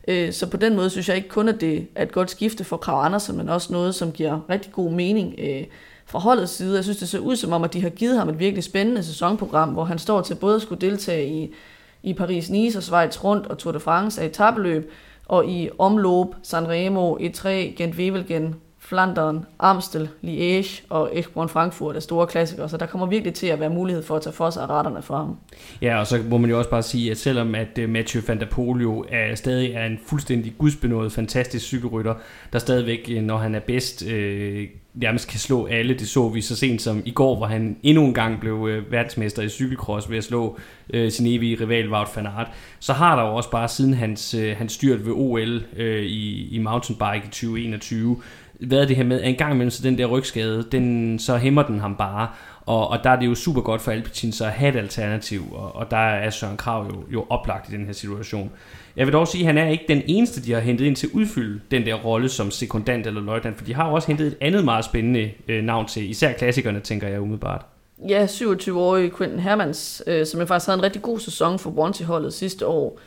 Øh, 0.09 0.33
så 0.33 0.51
på 0.51 0.57
den 0.57 0.77
måde 0.77 0.91
synes 0.91 1.09
jeg 1.09 1.17
ikke 1.17 1.29
kun, 1.29 1.49
at 1.49 1.61
det 1.61 1.87
er 1.95 2.03
et 2.03 2.13
godt 2.13 2.31
skifte 2.31 2.65
for 2.65 2.77
Krav 2.77 3.05
Andersen, 3.05 3.37
men 3.37 3.49
også 3.49 3.73
noget, 3.73 3.95
som 3.95 4.13
giver 4.13 4.41
rigtig 4.51 4.73
god 4.73 4.91
mening 4.91 5.35
øh, 5.39 5.65
fra 6.07 6.19
holdets 6.19 6.53
side. 6.53 6.75
Jeg 6.75 6.85
synes, 6.85 6.99
det 6.99 7.09
ser 7.09 7.19
ud 7.19 7.37
som 7.37 7.53
om, 7.53 7.65
at 7.65 7.73
de 7.73 7.83
har 7.83 7.89
givet 7.91 8.19
ham 8.19 8.29
et 8.29 8.39
virkelig 8.39 8.65
spændende 8.65 9.03
sæsonprogram, 9.03 9.69
hvor 9.69 9.85
han 9.85 9.99
står 9.99 10.21
til 10.21 10.35
både 10.35 10.57
at 10.57 10.63
skulle 10.63 10.81
deltage 10.81 11.29
i, 11.29 11.55
i 12.03 12.13
Paris-Nice 12.13 12.77
og 12.77 12.83
Schweiz 12.83 13.25
rundt 13.25 13.47
og 13.47 13.59
Tour 13.59 13.73
de 13.73 13.81
France 13.81 14.23
af 14.23 14.27
etabeløb, 14.27 14.91
og 15.27 15.47
i 15.47 15.71
omløb, 15.79 16.27
Sanremo, 16.43 17.17
E3, 17.17 17.49
Gent-Wevelgem, 17.49 18.55
Flandern, 18.89 19.45
Amstel, 19.59 20.09
Liège 20.25 20.83
og 20.89 21.19
Eschborn 21.19 21.49
Frankfurt 21.49 21.97
er 21.97 22.01
store 22.01 22.27
klassikere, 22.27 22.69
så 22.69 22.77
der 22.77 22.87
kommer 22.87 23.07
virkelig 23.07 23.35
til 23.35 23.47
at 23.47 23.61
være 23.61 23.71
mulighed 23.71 24.03
for 24.03 24.17
at 24.17 24.23
tage 24.23 24.33
for 24.33 24.51
sig 24.51 24.63
af 24.63 24.67
retterne 24.67 25.03
for 25.03 25.17
ham. 25.17 25.37
Ja, 25.83 25.99
og 25.99 26.07
så 26.07 26.23
må 26.31 26.39
man 26.39 26.51
jo 26.51 26.59
også 26.59 26.71
bare 26.71 26.83
sige, 26.83 27.11
at 27.11 27.19
selvom 27.19 27.55
at 27.55 27.79
øh, 27.79 27.89
Mathieu 27.89 28.23
van 28.27 28.41
der 28.41 28.47
Poel 28.47 28.83
jo 28.83 29.05
er, 29.09 29.35
stadig 29.35 29.73
er 29.73 29.87
en 29.87 29.99
fuldstændig 30.07 30.55
gudsbenået, 30.59 31.13
fantastisk 31.13 31.67
cykelrytter, 31.67 32.15
der 32.53 32.59
stadigvæk, 32.59 33.11
øh, 33.13 33.23
når 33.23 33.37
han 33.37 33.55
er 33.55 33.61
bedst, 33.61 34.07
øh, 34.07 34.69
nærmest 34.95 35.29
kan 35.29 35.39
slå 35.39 35.67
alle. 35.67 35.95
Det 35.95 36.09
så 36.09 36.29
vi 36.29 36.41
så 36.41 36.57
sent 36.57 36.83
som 36.83 37.03
i 37.05 37.11
går, 37.11 37.37
hvor 37.37 37.47
han 37.47 37.77
endnu 37.83 38.05
en 38.05 38.15
gang 38.15 38.41
blev 38.41 38.69
øh, 38.71 38.93
verdensmester 38.93 39.43
i 39.43 39.49
cykelcross 39.49 40.11
ved 40.11 40.19
at 40.19 40.25
slå 40.25 40.59
øh, 40.95 41.11
sin 41.11 41.27
evige 41.27 41.61
rival 41.61 41.93
Wout 41.93 42.09
van 42.17 42.27
Aert. 42.27 42.49
Så 42.79 42.93
har 42.93 43.17
der 43.17 43.29
jo 43.29 43.37
også 43.37 43.51
bare 43.51 43.69
siden 43.69 43.95
hans, 43.95 44.35
øh, 44.35 44.57
hans 44.57 44.73
styrt 44.73 45.07
ved 45.07 45.13
OL 45.17 45.63
øh, 45.77 46.03
i, 46.03 46.49
i 46.49 46.59
mountainbike 46.59 47.27
i 47.27 47.31
2021 47.31 48.17
været 48.61 48.89
det 48.89 48.97
her 48.97 49.05
med, 49.05 49.21
at 49.21 49.29
en 49.29 49.35
gang 49.35 49.53
imellem 49.53 49.71
så 49.71 49.83
den 49.83 49.99
der 49.99 50.07
rygskade, 50.07 50.67
den, 50.73 51.19
så 51.19 51.37
hæmmer 51.37 51.63
den 51.63 51.81
ham 51.81 51.97
bare. 51.97 52.29
Og, 52.67 52.89
og 52.89 52.99
der 53.05 53.11
er 53.11 53.19
det 53.19 53.27
jo 53.27 53.35
super 53.35 53.61
godt 53.61 53.81
for 53.81 53.91
Alpecin 53.91 54.33
så 54.33 54.45
at 54.45 54.53
have 54.53 54.69
et 54.69 54.77
alternativ, 54.77 55.43
og, 55.53 55.77
og 55.77 55.91
der 55.91 55.97
er 55.97 56.31
Søren 56.31 56.57
Krav 56.57 56.87
jo, 56.87 57.05
jo 57.13 57.27
oplagt 57.31 57.69
i 57.69 57.73
den 57.73 57.87
her 57.87 57.93
situation. 57.93 58.51
Jeg 58.97 59.07
vil 59.07 59.13
dog 59.13 59.29
sige, 59.29 59.43
at 59.43 59.47
han 59.47 59.59
er 59.59 59.69
ikke 59.69 59.85
den 59.89 60.03
eneste, 60.07 60.45
de 60.45 60.53
har 60.53 60.61
hentet 60.61 60.85
ind 60.85 60.97
til 60.97 61.07
at 61.07 61.13
udfylde 61.13 61.61
den 61.71 61.87
der 61.87 61.95
rolle 61.95 62.29
som 62.29 62.51
sekundant 62.51 63.07
eller 63.07 63.21
løjtnant, 63.21 63.59
for 63.59 63.65
de 63.65 63.75
har 63.75 63.85
også 63.85 64.09
hentet 64.09 64.27
et 64.27 64.37
andet 64.41 64.65
meget 64.65 64.85
spændende 64.85 65.31
øh, 65.49 65.65
navn 65.65 65.87
til, 65.87 66.11
især 66.11 66.33
klassikerne, 66.33 66.81
tænker 66.81 67.09
jeg 67.09 67.21
umiddelbart. 67.21 67.67
Ja, 68.09 68.27
27-årige 68.27 69.11
Quentin 69.19 69.39
Hermans, 69.39 70.03
øh, 70.07 70.27
som 70.27 70.41
jeg 70.41 70.49
faktisk 70.49 70.67
havde 70.67 70.79
en 70.79 70.85
rigtig 70.85 71.03
god 71.03 71.19
sæson 71.19 71.59
for 71.59 71.71
Bronte-holdet 71.71 72.33
sidste 72.33 72.67
år. 72.67 72.99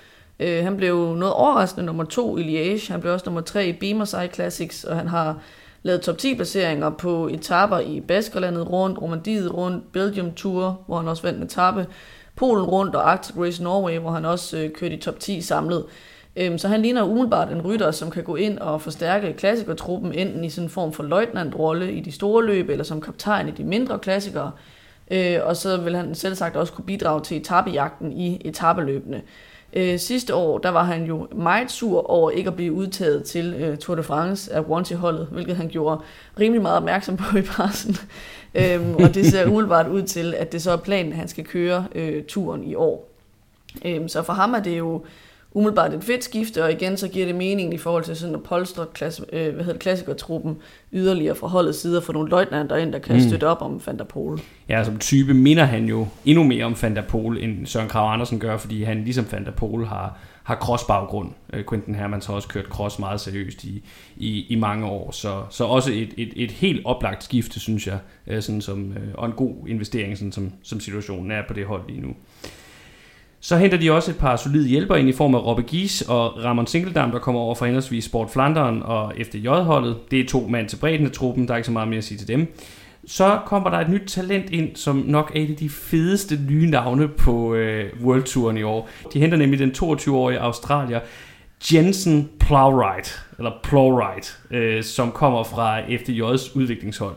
Øh, 0.42 0.64
han 0.64 0.78
blev 0.78 0.96
noget 0.96 1.34
overraskende 1.34 1.86
nummer 1.86 2.04
to 2.04 2.38
i 2.38 2.42
Liège, 2.42 2.92
han 2.92 3.02
blev 3.02 3.14
også 3.14 3.26
nummer 3.26 3.42
tre 3.42 3.68
i 3.68 3.74
Beamerside 3.74 4.30
Classics, 4.34 4.84
og 4.84 4.96
han 4.98 5.08
har 5.08 5.40
lavet 5.84 6.02
top 6.02 6.18
10 6.18 6.36
placeringer 6.36 6.90
på 6.90 7.28
etaper 7.28 7.80
i 7.80 8.02
Baskerlandet 8.02 8.70
rundt, 8.70 9.02
Romandiet 9.02 9.54
rundt, 9.54 9.92
Belgium 9.92 10.32
Tour, 10.32 10.84
hvor 10.88 10.98
han 10.98 11.08
også 11.08 11.24
vandt 11.24 11.38
en 11.38 11.46
etape, 11.46 11.88
Polen 12.36 12.66
rundt 12.66 12.96
og 12.96 13.12
Arctic 13.12 13.38
Race 13.38 13.64
Norway, 13.64 13.98
hvor 13.98 14.12
han 14.12 14.26
også 14.26 14.58
øh, 14.58 14.72
kørte 14.72 14.96
i 14.96 15.00
top 15.00 15.20
10 15.20 15.42
samlet. 15.42 15.86
Øhm, 16.36 16.58
så 16.58 16.68
han 16.68 16.82
ligner 16.82 17.04
umiddelbart 17.04 17.52
en 17.52 17.62
rytter, 17.62 17.92
som 17.92 18.12
kan 18.12 18.24
gå 18.24 18.36
ind 18.36 18.60
og 18.60 18.82
forstærke 18.82 19.34
klassikertruppen, 19.34 20.14
enten 20.14 20.44
i 20.44 20.50
sådan 20.50 20.66
en 20.66 20.70
form 20.70 20.94
for 20.94 21.04
løjtnantrolle 21.04 21.94
i 21.94 22.00
de 22.00 22.12
store 22.12 22.46
løb, 22.46 22.70
eller 22.70 22.84
som 22.84 23.02
kaptajn 23.02 23.48
i 23.48 23.52
de 23.52 23.64
mindre 23.64 24.00
klassikere. 24.00 24.52
Øh, 25.12 25.38
og 25.44 25.58
så 25.58 25.78
vil 25.78 25.96
han 25.96 26.16
selv 26.16 26.36
sagt 26.36 26.56
også 26.56 26.74
kunne 26.74 26.86
bidrage 26.86 27.22
til 27.22 27.38
etappejagten 27.38 28.12
i 28.12 28.42
etabeløbene. 28.46 29.22
Øh, 29.74 30.00
sidste 30.00 30.36
år, 30.36 30.58
der 30.58 30.70
var 30.70 30.84
han 30.84 31.04
jo 31.04 31.28
meget 31.36 31.72
sur 31.72 32.10
over 32.10 32.32
ikke 32.32 32.48
at 32.48 32.56
blive 32.56 32.74
udtaget 32.74 33.24
til 33.24 33.54
øh, 33.54 33.78
Tour 33.78 33.96
de 33.96 34.04
France 34.04 34.54
af 34.54 34.62
Wanty-holdet, 34.62 35.28
hvilket 35.32 35.56
han 35.56 35.68
gjorde 35.68 36.02
rimelig 36.40 36.62
meget 36.62 36.78
opmærksom 36.78 37.18
på 37.18 37.38
i 37.38 37.42
pressen. 37.42 37.98
øhm, 38.56 38.96
og 38.96 39.16
det 39.16 39.26
ser 39.26 39.48
umiddelbart 39.50 39.88
ud 39.88 40.04
til, 40.04 40.34
at 40.38 40.52
det 40.52 40.62
så 40.62 40.72
er 40.72 40.78
planen, 40.78 41.12
at 41.12 41.18
han 41.18 41.28
skal 41.28 41.44
køre 41.44 41.86
øh, 41.96 42.24
turen 42.24 42.64
i 42.64 42.76
år. 42.76 43.10
Øhm, 43.86 44.08
så 44.08 44.24
for 44.24 44.34
ham 44.34 44.54
er 44.54 44.60
det 44.60 44.78
jo 44.78 45.02
umiddelbart 45.54 45.94
et 45.94 46.04
fedt 46.04 46.24
skifte, 46.24 46.64
og 46.64 46.72
igen 46.72 46.98
så 46.98 47.08
giver 47.08 47.26
det 47.26 47.36
mening 47.36 47.74
i 47.74 47.78
forhold 47.78 48.04
til 48.04 48.16
sådan 48.16 48.36
at 48.36 48.44
polstre 48.44 48.86
klasse, 48.94 49.26
øh, 49.34 49.54
hvad 49.54 49.64
hedder 49.64 49.74
det, 49.74 49.82
klassikertruppen 49.82 50.58
yderligere 50.94 51.36
fra 51.36 51.48
holdets 51.48 51.80
side 51.80 52.02
for 52.02 52.14
nogle 52.14 52.30
løjtnanter 52.30 52.76
ind, 52.76 52.94
der 52.94 53.00
kan 53.00 53.16
mm. 53.16 53.22
støtte 53.22 53.48
op 53.48 53.62
om 53.62 53.82
Van 53.86 53.98
der 53.98 54.04
Pol. 54.04 54.40
Ja, 54.70 54.84
som 54.84 54.98
type 54.98 55.34
minder 55.34 55.64
han 55.64 55.86
jo 55.86 56.08
endnu 56.26 56.44
mere 56.44 56.66
om 56.66 56.76
Van 56.82 56.96
der 56.96 57.02
Pol, 57.02 57.38
end 57.38 57.66
Søren 57.66 57.90
Krav 57.90 58.14
Andersen 58.14 58.40
gør, 58.40 58.58
fordi 58.58 58.84
han 58.84 59.04
ligesom 59.04 59.26
Van 59.32 59.46
der 59.46 59.52
Pol 59.52 59.86
har, 59.86 60.18
har 60.44 60.56
cross-baggrund. 60.56 61.30
Øh, 61.54 61.64
Quentin 61.70 61.96
Hermans 61.96 62.26
har 62.26 62.34
også 62.34 62.48
kørt 62.48 62.66
cross 62.66 63.00
meget 63.00 63.20
seriøst 63.20 63.64
i, 63.64 63.84
i, 64.18 64.46
i 64.50 64.56
mange 64.56 64.86
år, 64.86 65.12
så, 65.12 65.44
så 65.50 65.64
også 65.64 65.92
et, 65.92 66.14
et, 66.18 66.34
et 66.36 66.52
helt 66.52 66.86
oplagt 66.86 67.24
skifte, 67.24 67.60
synes 67.60 67.88
jeg, 67.88 67.98
øh, 68.28 68.42
sådan 68.42 68.62
som, 68.62 68.92
øh, 68.92 69.14
og 69.14 69.26
en 69.26 69.34
god 69.34 69.68
investering, 69.68 70.18
sådan 70.18 70.32
som, 70.32 70.52
som 70.64 70.80
situationen 70.80 71.32
er 71.32 71.42
på 71.48 71.54
det 71.54 71.66
hold 71.66 71.82
lige 71.88 72.02
nu. 72.02 72.16
Så 73.44 73.58
henter 73.58 73.78
de 73.78 73.92
også 73.92 74.12
et 74.12 74.18
par 74.18 74.36
solide 74.36 74.68
hjælper 74.68 74.96
ind 74.96 75.10
i 75.10 75.14
form 75.14 75.36
af 75.36 75.46
Robbe 75.46 75.62
Gies 75.62 76.02
og 76.02 76.44
Ramon 76.44 76.68
Singeldam, 76.68 77.12
der 77.12 77.20
kommer 77.20 77.42
over 77.42 77.56
for 77.56 77.66
henholdsvis 77.66 78.06
Sport 78.06 78.30
Flanderen 78.30 78.84
og 78.84 79.14
FDJ-holdet. 79.24 80.12
Det 80.12 80.20
er 80.20 80.28
to 80.28 80.48
mand 80.50 80.70
til 80.70 80.78
bredden 80.78 81.06
af 81.06 81.12
truppen, 81.12 81.48
der 81.48 81.54
er 81.54 81.58
ikke 81.58 81.66
så 81.66 81.72
meget 81.72 81.88
mere 81.88 81.98
at 81.98 82.04
sige 82.04 82.18
til 82.18 82.28
dem. 82.28 82.48
Så 83.08 83.40
kommer 83.46 83.70
der 83.70 83.78
et 83.78 83.90
nyt 83.90 84.08
talent 84.08 84.50
ind, 84.50 84.76
som 84.76 84.96
nok 84.96 85.32
er 85.36 85.42
et 85.42 85.50
af 85.50 85.56
de 85.56 85.70
fedeste 85.70 86.40
nye 86.50 86.70
navne 86.70 87.08
på 87.08 87.54
øh, 87.54 87.90
World 88.04 88.24
Touren 88.24 88.58
i 88.58 88.64
år. 88.64 88.90
De 89.14 89.20
henter 89.20 89.38
nemlig 89.38 89.60
den 89.60 89.72
22-årige 89.72 90.40
australier 90.40 91.00
Jensen 91.74 92.30
Plowright, 92.40 93.26
eller 93.38 93.52
Plowright, 93.64 94.40
øh, 94.52 94.84
som 94.84 95.12
kommer 95.12 95.44
fra 95.44 95.82
FDJ's 95.82 96.58
udviklingshold. 96.58 97.16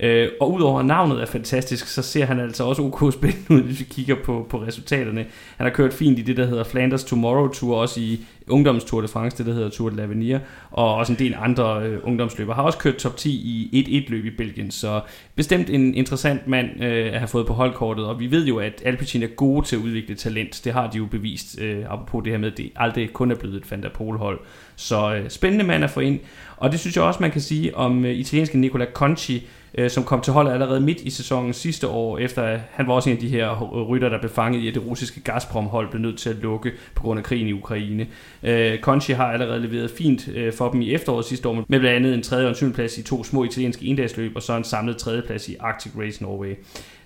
Øh, 0.00 0.28
og 0.40 0.52
udover 0.52 0.80
at 0.80 0.86
navnet 0.86 1.20
er 1.22 1.26
fantastisk, 1.26 1.86
så 1.86 2.02
ser 2.02 2.24
han 2.24 2.40
altså 2.40 2.64
også 2.64 2.82
OK 2.82 3.12
spændende 3.12 3.50
ud, 3.50 3.62
hvis 3.62 3.80
vi 3.80 3.84
kigger 3.84 4.16
på, 4.24 4.46
på 4.50 4.62
resultaterne. 4.62 5.26
Han 5.56 5.66
har 5.66 5.70
kørt 5.70 5.92
fint 5.92 6.18
i 6.18 6.22
det, 6.22 6.36
der 6.36 6.46
hedder 6.46 6.64
Flanders 6.64 7.04
Tomorrow 7.04 7.48
Tour, 7.48 7.76
også 7.76 8.00
i 8.00 8.20
ungdomstour 8.48 9.00
de 9.00 9.08
France, 9.08 9.38
det 9.38 9.46
der 9.46 9.52
hedder 9.52 9.68
Tour 9.68 9.90
de 9.90 10.04
l'Avenir, 10.04 10.38
og 10.70 10.94
også 10.94 11.12
en 11.12 11.18
del 11.18 11.36
andre 11.38 11.82
øh, 11.82 11.98
ungdomsløber. 12.02 12.54
Har 12.54 12.62
også 12.62 12.78
kørt 12.78 12.96
top 12.96 13.16
10 13.16 13.30
i 13.30 14.04
1-1 14.08 14.10
løb 14.10 14.24
i 14.24 14.30
Belgien, 14.30 14.70
så 14.70 15.00
bestemt 15.34 15.70
en 15.70 15.94
interessant 15.94 16.46
mand 16.46 16.82
øh, 16.82 17.12
at 17.12 17.18
have 17.18 17.28
fået 17.28 17.46
på 17.46 17.54
holdkortet, 17.54 18.04
og 18.04 18.20
vi 18.20 18.30
ved 18.30 18.46
jo, 18.46 18.58
at 18.58 18.82
Alpecin 18.84 19.22
er 19.22 19.26
gode 19.26 19.66
til 19.66 19.76
at 19.76 19.82
udvikle 19.82 20.14
talent. 20.14 20.60
Det 20.64 20.72
har 20.72 20.90
de 20.90 20.98
jo 20.98 21.06
bevist, 21.06 21.60
øh, 21.60 21.84
apropos 21.88 22.24
det 22.24 22.32
her 22.32 22.38
med, 22.38 22.52
at 22.52 22.58
det 22.58 22.70
aldrig 22.76 23.12
kun 23.12 23.30
er 23.30 23.34
blevet 23.34 23.56
et 23.56 23.70
Van 23.70 23.82
der 23.82 24.16
hold 24.16 24.40
Så 24.76 25.14
øh, 25.14 25.30
spændende 25.30 25.64
mand 25.64 25.84
at 25.84 25.90
få 25.90 26.00
ind, 26.00 26.20
og 26.56 26.72
det 26.72 26.80
synes 26.80 26.96
jeg 26.96 27.04
også, 27.04 27.20
man 27.20 27.30
kan 27.30 27.40
sige 27.40 27.76
om 27.76 28.04
øh, 28.04 28.10
italienske 28.10 28.58
Nicola 28.58 28.86
Conci, 28.94 29.46
øh, 29.74 29.90
som 29.90 30.04
kom 30.04 30.20
til 30.20 30.32
holdet 30.32 30.52
allerede 30.52 30.80
midt 30.80 31.00
i 31.00 31.10
sæsonen 31.10 31.52
sidste 31.52 31.88
år, 31.88 32.18
efter 32.18 32.58
han 32.70 32.86
var 32.86 32.92
også 32.92 33.10
en 33.10 33.16
af 33.16 33.20
de 33.20 33.28
her 33.28 33.62
rytter, 33.88 34.08
der 34.08 34.18
blev 34.18 34.30
fanget 34.30 34.60
i, 34.60 34.68
at 34.68 34.74
det 34.74 34.86
russiske 34.86 35.20
Gazprom-hold 35.20 35.90
blev 35.90 36.02
nødt 36.02 36.18
til 36.18 36.30
at 36.30 36.36
lukke 36.36 36.72
på 36.94 37.02
grund 37.02 37.18
af 37.18 37.24
krigen 37.24 37.48
i 37.48 37.52
Ukraine. 37.52 38.06
Øh, 38.42 38.78
Conchi 38.80 39.12
har 39.12 39.32
allerede 39.32 39.60
leveret 39.60 39.90
fint 39.90 40.28
øh, 40.28 40.52
for 40.52 40.70
dem 40.70 40.80
i 40.80 40.92
efteråret 40.92 41.24
sidste 41.24 41.48
år, 41.48 41.64
med 41.68 41.80
blandt 41.80 41.86
andet 41.86 42.14
en 42.14 42.22
tredje 42.22 42.44
og 42.44 42.48
en 42.48 42.54
syvende 42.54 42.74
plads 42.74 42.98
i 42.98 43.02
to 43.02 43.24
små 43.24 43.44
italienske 43.44 43.86
endagsløb, 43.86 44.32
og 44.36 44.42
så 44.42 44.56
en 44.56 44.64
samlet 44.64 44.96
tredjeplads 44.96 45.48
i 45.48 45.56
Arctic 45.60 45.92
Race 45.98 46.22
Norway. 46.22 46.54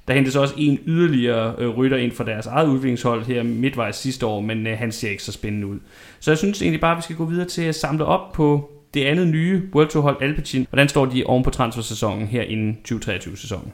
Der 0.08 0.14
hentes 0.14 0.36
også 0.36 0.54
en 0.58 0.78
yderligere 0.86 1.54
øh, 1.58 1.68
rytter 1.68 1.96
ind 1.96 2.12
fra 2.12 2.24
deres 2.24 2.46
eget 2.46 2.68
udviklingshold 2.68 3.24
her 3.24 3.42
midtvejs 3.42 3.96
sidste 3.96 4.26
år, 4.26 4.40
men 4.40 4.66
øh, 4.66 4.78
han 4.78 4.92
ser 4.92 5.10
ikke 5.10 5.22
så 5.22 5.32
spændende 5.32 5.66
ud. 5.66 5.78
Så 6.20 6.30
jeg 6.30 6.38
synes 6.38 6.62
egentlig 6.62 6.80
bare, 6.80 6.92
at 6.92 6.96
vi 6.96 7.02
skal 7.02 7.16
gå 7.16 7.24
videre 7.24 7.48
til 7.48 7.62
at 7.62 7.74
samle 7.74 8.04
op 8.04 8.32
på 8.32 8.70
det 8.94 9.04
andet 9.04 9.28
nye 9.28 9.62
World 9.74 9.88
Tour 9.88 10.02
hold 10.02 10.22
Alpecin. 10.22 10.66
Hvordan 10.70 10.88
står 10.88 11.06
de 11.06 11.24
oven 11.26 11.42
på 11.42 11.50
transfersæsonen 11.50 12.26
her 12.26 12.42
inden 12.42 12.78
2023-sæsonen? 12.88 13.72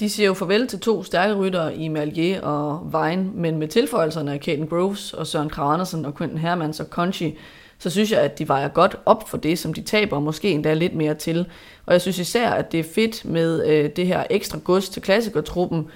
De 0.00 0.08
siger 0.08 0.26
jo 0.26 0.34
farvel 0.34 0.66
til 0.66 0.80
to 0.80 1.02
stærke 1.02 1.34
ryttere 1.34 1.76
i 1.76 1.88
Malier 1.88 2.40
og 2.40 2.92
Vejen, 2.92 3.32
men 3.34 3.58
med 3.58 3.68
tilføjelserne 3.68 4.32
af 4.32 4.38
Caden 4.38 4.66
Groves 4.66 5.12
og 5.12 5.26
Søren 5.26 5.50
Kranersen 5.50 6.04
og 6.04 6.16
Quentin 6.16 6.38
Hermans 6.38 6.80
og 6.80 6.86
Conchi, 6.86 7.34
så 7.78 7.90
synes 7.90 8.12
jeg, 8.12 8.20
at 8.20 8.38
de 8.38 8.48
vejer 8.48 8.68
godt 8.68 8.96
op 9.06 9.28
for 9.28 9.36
det, 9.36 9.58
som 9.58 9.74
de 9.74 9.82
taber, 9.82 10.20
måske 10.20 10.50
endda 10.50 10.74
lidt 10.74 10.94
mere 10.94 11.14
til. 11.14 11.46
Og 11.86 11.92
jeg 11.92 12.00
synes 12.00 12.18
især, 12.18 12.50
at 12.50 12.72
det 12.72 12.80
er 12.80 12.84
fedt 12.94 13.24
med 13.24 13.66
øh, 13.66 13.90
det 13.96 14.06
her 14.06 14.24
ekstra 14.30 14.58
gods 14.64 14.88
til 14.88 15.02
klassikertruppen, 15.02 15.86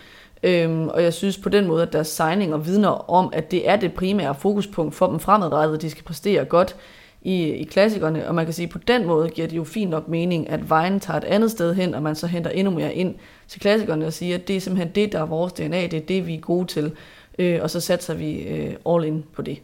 Øhm, 0.43 0.89
og 0.89 1.03
jeg 1.03 1.15
synes 1.15 1.39
på 1.39 1.49
den 1.49 1.67
måde, 1.67 1.83
at 1.83 1.93
deres 1.93 2.09
signinger 2.09 2.57
vidner 2.57 3.11
om, 3.11 3.31
at 3.33 3.51
det 3.51 3.69
er 3.69 3.77
det 3.77 3.93
primære 3.93 4.35
fokuspunkt 4.35 4.95
for 4.95 5.07
dem 5.07 5.21
fremadrettet. 5.21 5.83
De 5.83 5.91
skal 5.91 6.05
præstere 6.05 6.45
godt 6.45 6.77
i, 7.23 7.45
i 7.45 7.65
klassikerne, 7.65 8.29
og 8.29 8.35
man 8.35 8.45
kan 8.45 8.55
sige, 8.55 8.67
at 8.67 8.73
på 8.73 8.79
den 8.79 9.07
måde 9.07 9.29
giver 9.29 9.49
det 9.49 9.57
jo 9.57 9.65
fint 9.65 9.91
nok 9.91 10.09
mening, 10.09 10.51
at 10.51 10.71
vejen 10.71 11.01
tager 11.01 11.17
et 11.17 11.25
andet 11.25 11.51
sted 11.51 11.75
hen, 11.75 11.95
og 11.95 12.03
man 12.03 12.15
så 12.15 12.27
henter 12.27 12.51
endnu 12.51 12.75
mere 12.75 12.95
ind 12.95 13.15
til 13.49 13.61
klassikerne 13.61 14.07
og 14.07 14.13
siger, 14.13 14.35
at 14.35 14.49
det 14.49 14.57
er 14.57 14.61
simpelthen 14.61 14.95
det, 14.95 15.13
der 15.13 15.21
er 15.21 15.27
vores 15.27 15.53
DNA, 15.53 15.83
det 15.83 15.95
er 15.95 16.01
det, 16.01 16.27
vi 16.27 16.35
er 16.35 16.41
gode 16.41 16.67
til, 16.67 16.93
øh, 17.39 17.59
og 17.63 17.71
så 17.71 17.81
satser 17.81 18.15
vi 18.15 18.35
øh, 18.35 18.75
all 18.87 19.05
in 19.05 19.25
på 19.35 19.43
det. 19.43 19.59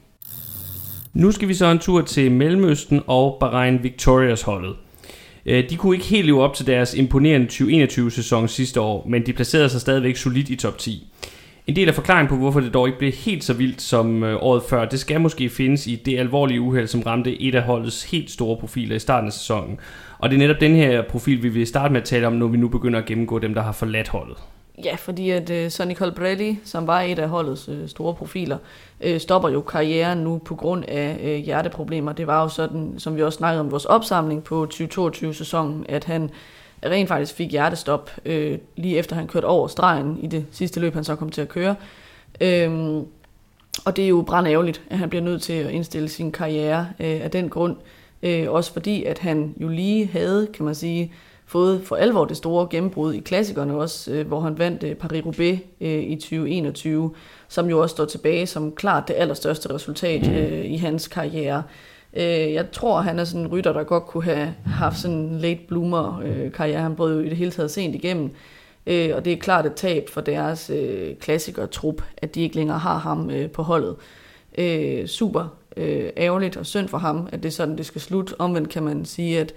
Nu 1.15 1.33
skal 1.33 1.49
vi 1.49 1.55
så 1.55 1.67
en 1.67 1.79
tur 1.79 2.01
til 2.01 2.33
Mellemøsten 2.33 3.03
og 3.07 3.37
Bahrain 3.41 3.83
Victorias 3.83 4.43
holdet. 4.43 4.77
Øh, 5.47 5.71
de 5.71 5.77
kunne 5.77 5.97
ikke 5.97 6.07
helt 6.07 6.27
leve 6.27 6.43
op 6.43 6.55
til 6.55 6.67
deres 6.67 6.95
imponerende 6.95 7.47
2021-sæson 7.47 8.49
sidste 8.49 8.81
år, 8.81 9.07
men 9.09 9.27
de 9.27 9.33
placerede 9.33 9.69
sig 9.69 9.81
stadigvæk 9.81 10.17
solidt 10.17 10.49
i 10.49 10.57
top 10.57 10.79
10. 10.79 11.13
En 11.67 11.77
del 11.77 11.89
af 11.89 11.95
forklaringen 11.95 12.29
på, 12.29 12.37
hvorfor 12.37 12.61
det 12.61 12.75
dog 12.75 12.87
ikke 12.87 12.99
blev 12.99 13.13
helt 13.13 13.45
så 13.45 13.53
vildt 13.53 13.83
som 13.83 14.23
øh, 14.23 14.43
året 14.43 14.63
før, 14.63 14.85
det 14.85 15.01
skal 15.01 15.21
måske 15.21 15.49
findes 15.49 15.87
i 15.87 15.95
det 15.95 16.19
alvorlige 16.19 16.61
uheld, 16.61 16.87
som 16.87 17.03
ramte 17.03 17.43
et 17.43 17.55
af 17.55 17.63
holdets 17.63 18.11
helt 18.11 18.31
store 18.31 18.57
profiler 18.57 18.97
i 18.97 18.99
starten 18.99 19.27
af 19.27 19.33
sæsonen. 19.33 19.81
Og 20.19 20.31
det 20.31 20.37
er 20.37 20.39
netop 20.39 20.61
den 20.61 20.77
her 20.77 21.03
profil, 21.03 21.43
vi 21.43 21.49
vil 21.49 21.67
starte 21.67 21.93
med 21.93 22.01
at 22.01 22.07
tale 22.07 22.27
om, 22.27 22.33
når 22.33 22.47
vi 22.47 22.57
nu 22.57 22.69
begynder 22.69 22.99
at 22.99 23.07
gennemgå 23.07 23.39
dem, 23.39 23.55
der 23.55 23.63
har 23.63 23.73
forladt 23.73 24.09
holdet. 24.09 24.37
Ja, 24.85 24.95
fordi 24.95 25.31
at 25.31 25.51
uh, 25.51 25.69
Sonny 25.69 25.95
Colbrelli, 25.95 26.59
som 26.65 26.87
var 26.87 27.01
et 27.01 27.19
af 27.19 27.29
holdets 27.29 27.69
uh, 27.69 27.75
store 27.87 28.15
profiler, 28.15 28.59
uh, 29.07 29.19
stopper 29.19 29.49
jo 29.49 29.61
karrieren 29.61 30.19
nu 30.19 30.39
på 30.39 30.55
grund 30.55 30.85
af 30.89 31.19
uh, 31.25 31.45
hjerteproblemer. 31.45 32.13
Det 32.13 32.27
var 32.27 32.43
jo 32.43 32.49
sådan, 32.49 32.95
som 32.99 33.17
vi 33.17 33.23
også 33.23 33.37
snakkede 33.37 33.61
om 33.61 33.71
vores 33.71 33.85
opsamling 33.85 34.45
på 34.45 34.69
2022-sæsonen, 34.75 35.87
at 35.89 36.05
han 36.05 36.31
rent 36.85 37.09
faktisk 37.09 37.35
fik 37.35 37.51
hjertestop 37.51 38.11
uh, 38.27 38.33
lige 38.77 38.99
efter 38.99 39.17
han 39.17 39.27
kørte 39.27 39.45
over 39.45 39.69
stregen 39.69 40.19
i 40.23 40.27
det 40.27 40.47
sidste 40.51 40.81
løb, 40.81 40.95
han 40.95 41.05
så 41.05 41.17
kom 41.17 41.31
til 41.31 41.41
at 41.41 41.49
køre. 41.49 41.75
Uh, 42.41 43.07
og 43.85 43.97
det 43.97 44.05
er 44.05 44.09
jo 44.09 44.23
brand 44.27 44.47
ærgerligt, 44.47 44.83
at 44.91 44.99
han 44.99 45.09
bliver 45.09 45.23
nødt 45.23 45.43
til 45.43 45.53
at 45.53 45.71
indstille 45.71 46.09
sin 46.09 46.33
karriere 46.33 46.81
uh, 46.81 47.07
af 47.07 47.31
den 47.31 47.49
grund. 47.49 47.77
Uh, 48.23 48.31
også 48.49 48.73
fordi, 48.73 49.05
at 49.05 49.19
han 49.19 49.55
jo 49.61 49.69
lige 49.69 50.07
havde, 50.07 50.49
kan 50.55 50.65
man 50.65 50.75
sige, 50.75 51.13
fået 51.47 51.83
for 51.85 51.97
alvor 51.97 52.25
det 52.25 52.37
store 52.37 52.67
gennembrud 52.71 53.15
i 53.15 53.21
klassikerne 53.21 53.75
også, 53.75 54.11
øh, 54.13 54.27
hvor 54.27 54.41
han 54.41 54.59
vandt 54.59 54.83
øh, 54.83 54.97
Paris-Roubaix 54.97 55.59
øh, 55.81 56.03
i 56.03 56.17
2021, 56.17 57.15
som 57.49 57.71
jo 57.71 57.83
også 57.83 57.93
står 57.93 58.05
tilbage 58.05 58.47
som 58.47 58.73
klart 58.73 59.09
det 59.09 59.15
allerstørste 59.19 59.75
resultat 59.75 60.27
mm. 60.27 60.35
øh, 60.35 60.65
i 60.65 60.77
hans 60.77 61.09
karriere. 61.09 61.63
Øh, 62.17 62.53
jeg 62.53 62.71
tror, 62.71 63.01
han 63.01 63.19
er 63.19 63.25
sådan 63.25 63.41
en 63.41 63.53
rytter, 63.53 63.73
der 63.73 63.85
godt 63.85 64.07
kunne 64.07 64.25
have 64.25 64.55
haft 64.67 64.99
sådan 64.99 65.17
en 65.17 65.39
late 65.39 65.61
bloomer 65.69 66.23
øh, 66.25 66.53
karriere. 66.53 66.81
Han 66.81 66.97
brød 66.97 67.15
jo 67.15 67.21
i 67.27 67.29
det 67.29 67.37
hele 67.37 67.51
taget 67.51 67.71
sent 67.71 67.95
igennem. 67.95 68.31
Øh, 68.87 69.11
og 69.15 69.25
det 69.25 69.33
er 69.33 69.37
klart 69.37 69.67
et 69.67 69.75
tab 69.75 70.09
for 70.09 70.21
deres 70.21 70.71
øh, 70.71 71.17
klassikertrup, 71.17 72.03
at 72.17 72.35
de 72.35 72.43
ikke 72.43 72.57
længere 72.57 72.79
har 72.79 72.99
ham 72.99 73.31
øh, 73.31 73.51
på 73.51 73.63
holdet. 73.63 73.97
Øh, 74.59 75.07
super 75.07 75.57
øh, 75.77 76.11
ærgerligt 76.17 76.57
og 76.57 76.67
synd 76.67 76.89
for 76.89 76.99
ham, 76.99 77.29
at 77.33 77.43
det 77.43 77.49
er 77.49 77.53
sådan, 77.53 77.79
det 77.79 77.87
skal 77.87 78.01
slutte. 78.01 78.35
Omvendt 78.39 78.69
kan 78.69 78.83
man 78.83 79.05
sige, 79.05 79.41
at 79.41 79.55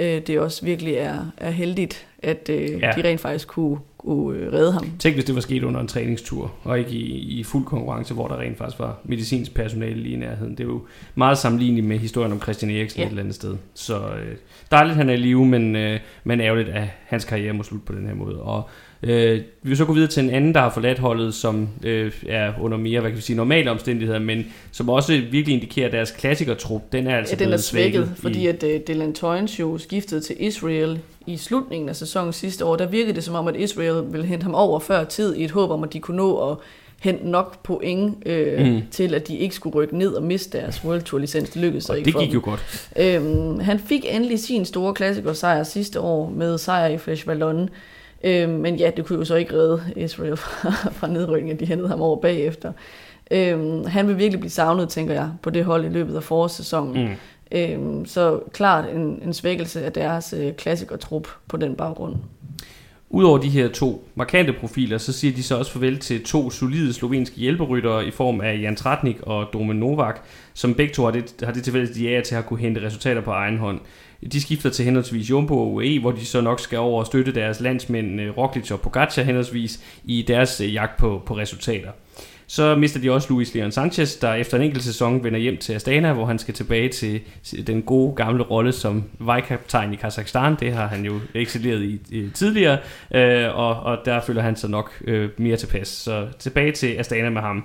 øh, 0.00 0.26
det 0.26 0.40
også 0.40 0.64
virkelig 0.64 0.94
er, 0.94 1.18
er 1.36 1.50
heldigt, 1.50 2.06
at 2.22 2.48
øh, 2.48 2.80
ja. 2.80 2.92
de 2.96 3.08
rent 3.08 3.20
faktisk 3.20 3.48
kunne, 3.48 3.78
kunne 4.06 4.38
øh, 4.38 4.52
redde 4.52 4.72
ham. 4.72 4.90
Tænk, 4.98 5.16
hvis 5.16 5.24
det 5.24 5.34
var 5.34 5.40
sket 5.40 5.62
under 5.62 5.80
en 5.80 5.88
træningstur, 5.88 6.52
og 6.64 6.78
ikke 6.78 6.90
i, 6.90 7.38
i 7.38 7.44
fuld 7.44 7.64
konkurrence, 7.64 8.14
hvor 8.14 8.28
der 8.28 8.36
rent 8.38 8.58
faktisk 8.58 8.78
var 8.78 8.98
medicinsk 9.04 9.54
personale 9.54 10.02
lige 10.02 10.14
i 10.14 10.18
nærheden. 10.18 10.50
Det 10.50 10.60
er 10.60 10.68
jo 10.68 10.86
meget 11.14 11.38
sammenligneligt 11.38 11.86
med 11.86 11.98
historien 11.98 12.32
om 12.32 12.42
Christian 12.42 12.70
Eriksen 12.70 13.00
ja. 13.00 13.06
et 13.06 13.10
eller 13.10 13.22
andet 13.22 13.34
sted. 13.34 13.56
Så 13.74 13.98
øh, 13.98 14.36
dejligt, 14.70 14.96
han 14.96 15.08
er 15.08 15.12
i 15.14 15.16
live, 15.16 15.46
men, 15.46 15.76
øh, 15.76 16.00
men 16.24 16.40
ærgerligt, 16.40 16.68
at 16.68 16.88
hans 17.06 17.24
karriere 17.24 17.52
må 17.52 17.62
slutte 17.62 17.86
på 17.86 17.92
den 17.92 18.06
her 18.06 18.14
måde. 18.14 18.42
Og 18.42 18.68
Øh, 19.02 19.40
vi 19.62 19.68
vil 19.68 19.76
så 19.76 19.84
gå 19.84 19.92
videre 19.92 20.10
til 20.10 20.24
en 20.24 20.30
anden, 20.30 20.54
der 20.54 20.60
har 20.60 20.70
forladt 20.70 20.98
holdet, 20.98 21.34
som 21.34 21.68
øh, 21.84 22.12
er 22.28 22.52
under 22.60 22.78
mere, 22.78 23.00
hvad 23.00 23.10
kan 23.10 23.16
vi 23.16 23.22
sige, 23.22 23.36
normale 23.36 23.70
omstændigheder, 23.70 24.18
men 24.18 24.46
som 24.72 24.88
også 24.88 25.12
virkelig 25.12 25.54
indikerer, 25.54 25.86
at 25.86 25.92
deres 25.92 26.10
klassikertrup, 26.10 26.92
den 26.92 27.06
er 27.06 27.16
altså 27.16 27.36
ja, 27.38 27.44
den 27.44 27.52
er 27.52 27.56
svækket, 27.56 27.94
svækket 27.94 28.18
fordi 28.18 28.46
at 28.46 28.62
uh, 28.62 28.70
Dylan 28.88 29.12
Toynes 29.12 29.60
jo 29.60 29.78
skiftede 29.78 30.20
til 30.20 30.36
Israel 30.38 30.98
i 31.26 31.36
slutningen 31.36 31.88
af 31.88 31.96
sæsonen 31.96 32.32
sidste 32.32 32.64
år. 32.64 32.76
Der 32.76 32.86
virkede 32.86 33.14
det 33.14 33.24
som 33.24 33.34
om, 33.34 33.48
at 33.48 33.56
Israel 33.56 34.12
ville 34.12 34.26
hente 34.26 34.44
ham 34.44 34.54
over 34.54 34.80
før 34.80 35.04
tid 35.04 35.36
i 35.36 35.44
et 35.44 35.50
håb 35.50 35.70
om, 35.70 35.84
at 35.84 35.92
de 35.92 36.00
kunne 36.00 36.16
nå 36.16 36.50
at 36.50 36.56
hente 37.00 37.30
nok 37.30 37.62
point 37.62 38.16
øh, 38.26 38.66
mm. 38.66 38.82
til, 38.90 39.14
at 39.14 39.28
de 39.28 39.36
ikke 39.36 39.54
skulle 39.54 39.76
rykke 39.76 39.98
ned 39.98 40.12
og 40.12 40.22
miste 40.22 40.58
deres 40.58 40.84
World 40.84 41.02
Tour 41.02 41.20
licens. 41.20 41.50
Det 41.50 41.62
lykkedes 41.62 41.90
og 41.90 41.98
ikke 41.98 42.12
det 42.12 42.20
gik 42.20 42.34
jo 42.34 42.40
godt. 42.44 42.90
Øhm, 42.96 43.60
han 43.60 43.78
fik 43.78 44.04
endelig 44.08 44.40
sin 44.40 44.64
store 44.64 44.94
klassikersejr 44.94 45.62
sidste 45.62 46.00
år 46.00 46.30
med 46.30 46.58
sejr 46.58 46.86
i 46.86 46.98
Flesh 46.98 47.28
Vallon. 47.28 47.70
Øh, 48.24 48.48
men 48.48 48.76
ja, 48.76 48.90
det 48.96 49.06
kunne 49.06 49.18
jo 49.18 49.24
så 49.24 49.34
ikke 49.34 49.54
redde 49.54 49.82
Israel 49.96 50.36
fra, 50.44 50.70
fra 50.90 51.06
nedrykning, 51.06 51.50
at 51.50 51.60
de 51.60 51.66
hentede 51.66 51.88
ham 51.88 52.00
over 52.00 52.20
bagefter. 52.20 52.72
Øh, 53.30 53.84
han 53.84 54.08
vil 54.08 54.18
virkelig 54.18 54.40
blive 54.40 54.50
savnet, 54.50 54.88
tænker 54.88 55.14
jeg, 55.14 55.30
på 55.42 55.50
det 55.50 55.64
hold 55.64 55.84
i 55.84 55.88
løbet 55.88 56.16
af 56.16 56.22
forårssæsonen. 56.22 57.04
Mm. 57.04 57.14
Øh, 57.52 58.06
så 58.06 58.40
klart 58.52 58.84
en, 58.94 59.20
en 59.22 59.32
svækkelse 59.32 59.84
af 59.84 59.92
deres 59.92 60.34
øh, 60.38 60.52
klassikertrup 60.52 61.28
på 61.48 61.56
den 61.56 61.74
baggrund. 61.74 62.16
Udover 63.10 63.38
de 63.38 63.48
her 63.48 63.68
to 63.68 64.08
markante 64.14 64.52
profiler, 64.52 64.98
så 64.98 65.12
siger 65.12 65.34
de 65.34 65.42
så 65.42 65.58
også 65.58 65.72
farvel 65.72 65.98
til 65.98 66.24
to 66.24 66.50
solide 66.50 66.92
slovenske 66.92 67.36
hjælperyttere 67.36 68.06
i 68.06 68.10
form 68.10 68.40
af 68.40 68.60
Jan 68.60 68.76
Tratnik 68.76 69.16
og 69.22 69.46
Domen 69.52 69.76
Novak, 69.76 70.20
som 70.54 70.74
begge 70.74 70.94
to 70.94 71.04
har 71.04 71.10
det, 71.10 71.34
har 71.42 71.52
det 71.52 71.64
tilfælde, 71.64 71.94
de 71.94 72.14
er 72.14 72.22
til 72.22 72.34
at 72.34 72.46
kunne 72.46 72.60
hente 72.60 72.86
resultater 72.86 73.20
på 73.20 73.30
egen 73.30 73.58
hånd. 73.58 73.80
De 74.32 74.40
skifter 74.40 74.70
til 74.70 74.84
henholdsvis 74.84 75.30
Jumbo 75.30 75.58
og 75.58 75.74
UAE, 75.74 76.00
hvor 76.00 76.10
de 76.10 76.26
så 76.26 76.40
nok 76.40 76.60
skal 76.60 76.78
over 76.78 77.00
og 77.00 77.06
støtte 77.06 77.34
deres 77.34 77.60
landsmænd 77.60 78.20
øh, 78.20 78.38
Roglic 78.38 78.70
og 78.70 78.80
Pogacar 78.80 79.22
henholdsvis 79.22 79.80
i 80.04 80.22
deres 80.22 80.60
øh, 80.60 80.74
jagt 80.74 80.96
på, 80.96 81.22
på 81.26 81.36
resultater. 81.36 81.90
Så 82.48 82.74
mister 82.76 83.00
de 83.00 83.10
også 83.10 83.28
Luis 83.30 83.54
Leon 83.54 83.72
Sanchez, 83.72 84.18
der 84.18 84.34
efter 84.34 84.56
en 84.56 84.62
enkelt 84.62 84.84
sæson 84.84 85.24
vender 85.24 85.38
hjem 85.38 85.56
til 85.56 85.72
Astana, 85.72 86.12
hvor 86.12 86.26
han 86.26 86.38
skal 86.38 86.54
tilbage 86.54 86.88
til 86.88 87.20
den 87.66 87.82
gode 87.82 88.14
gamle 88.14 88.42
rolle 88.42 88.72
som 88.72 89.04
vejkaptajn 89.18 89.92
i 89.92 89.96
Kazakhstan. 89.96 90.56
Det 90.60 90.72
har 90.72 90.86
han 90.86 91.04
jo 91.04 91.20
excelleret 91.34 91.82
i, 91.82 92.00
i 92.10 92.30
tidligere, 92.34 92.78
øh, 93.14 93.58
og, 93.58 93.80
og 93.80 93.98
der 94.04 94.20
føler 94.20 94.42
han 94.42 94.56
sig 94.56 94.70
nok 94.70 95.02
øh, 95.04 95.30
mere 95.36 95.56
tilpas. 95.56 95.88
Så 95.88 96.26
tilbage 96.38 96.72
til 96.72 96.96
Astana 96.98 97.30
med 97.30 97.40
ham. 97.40 97.64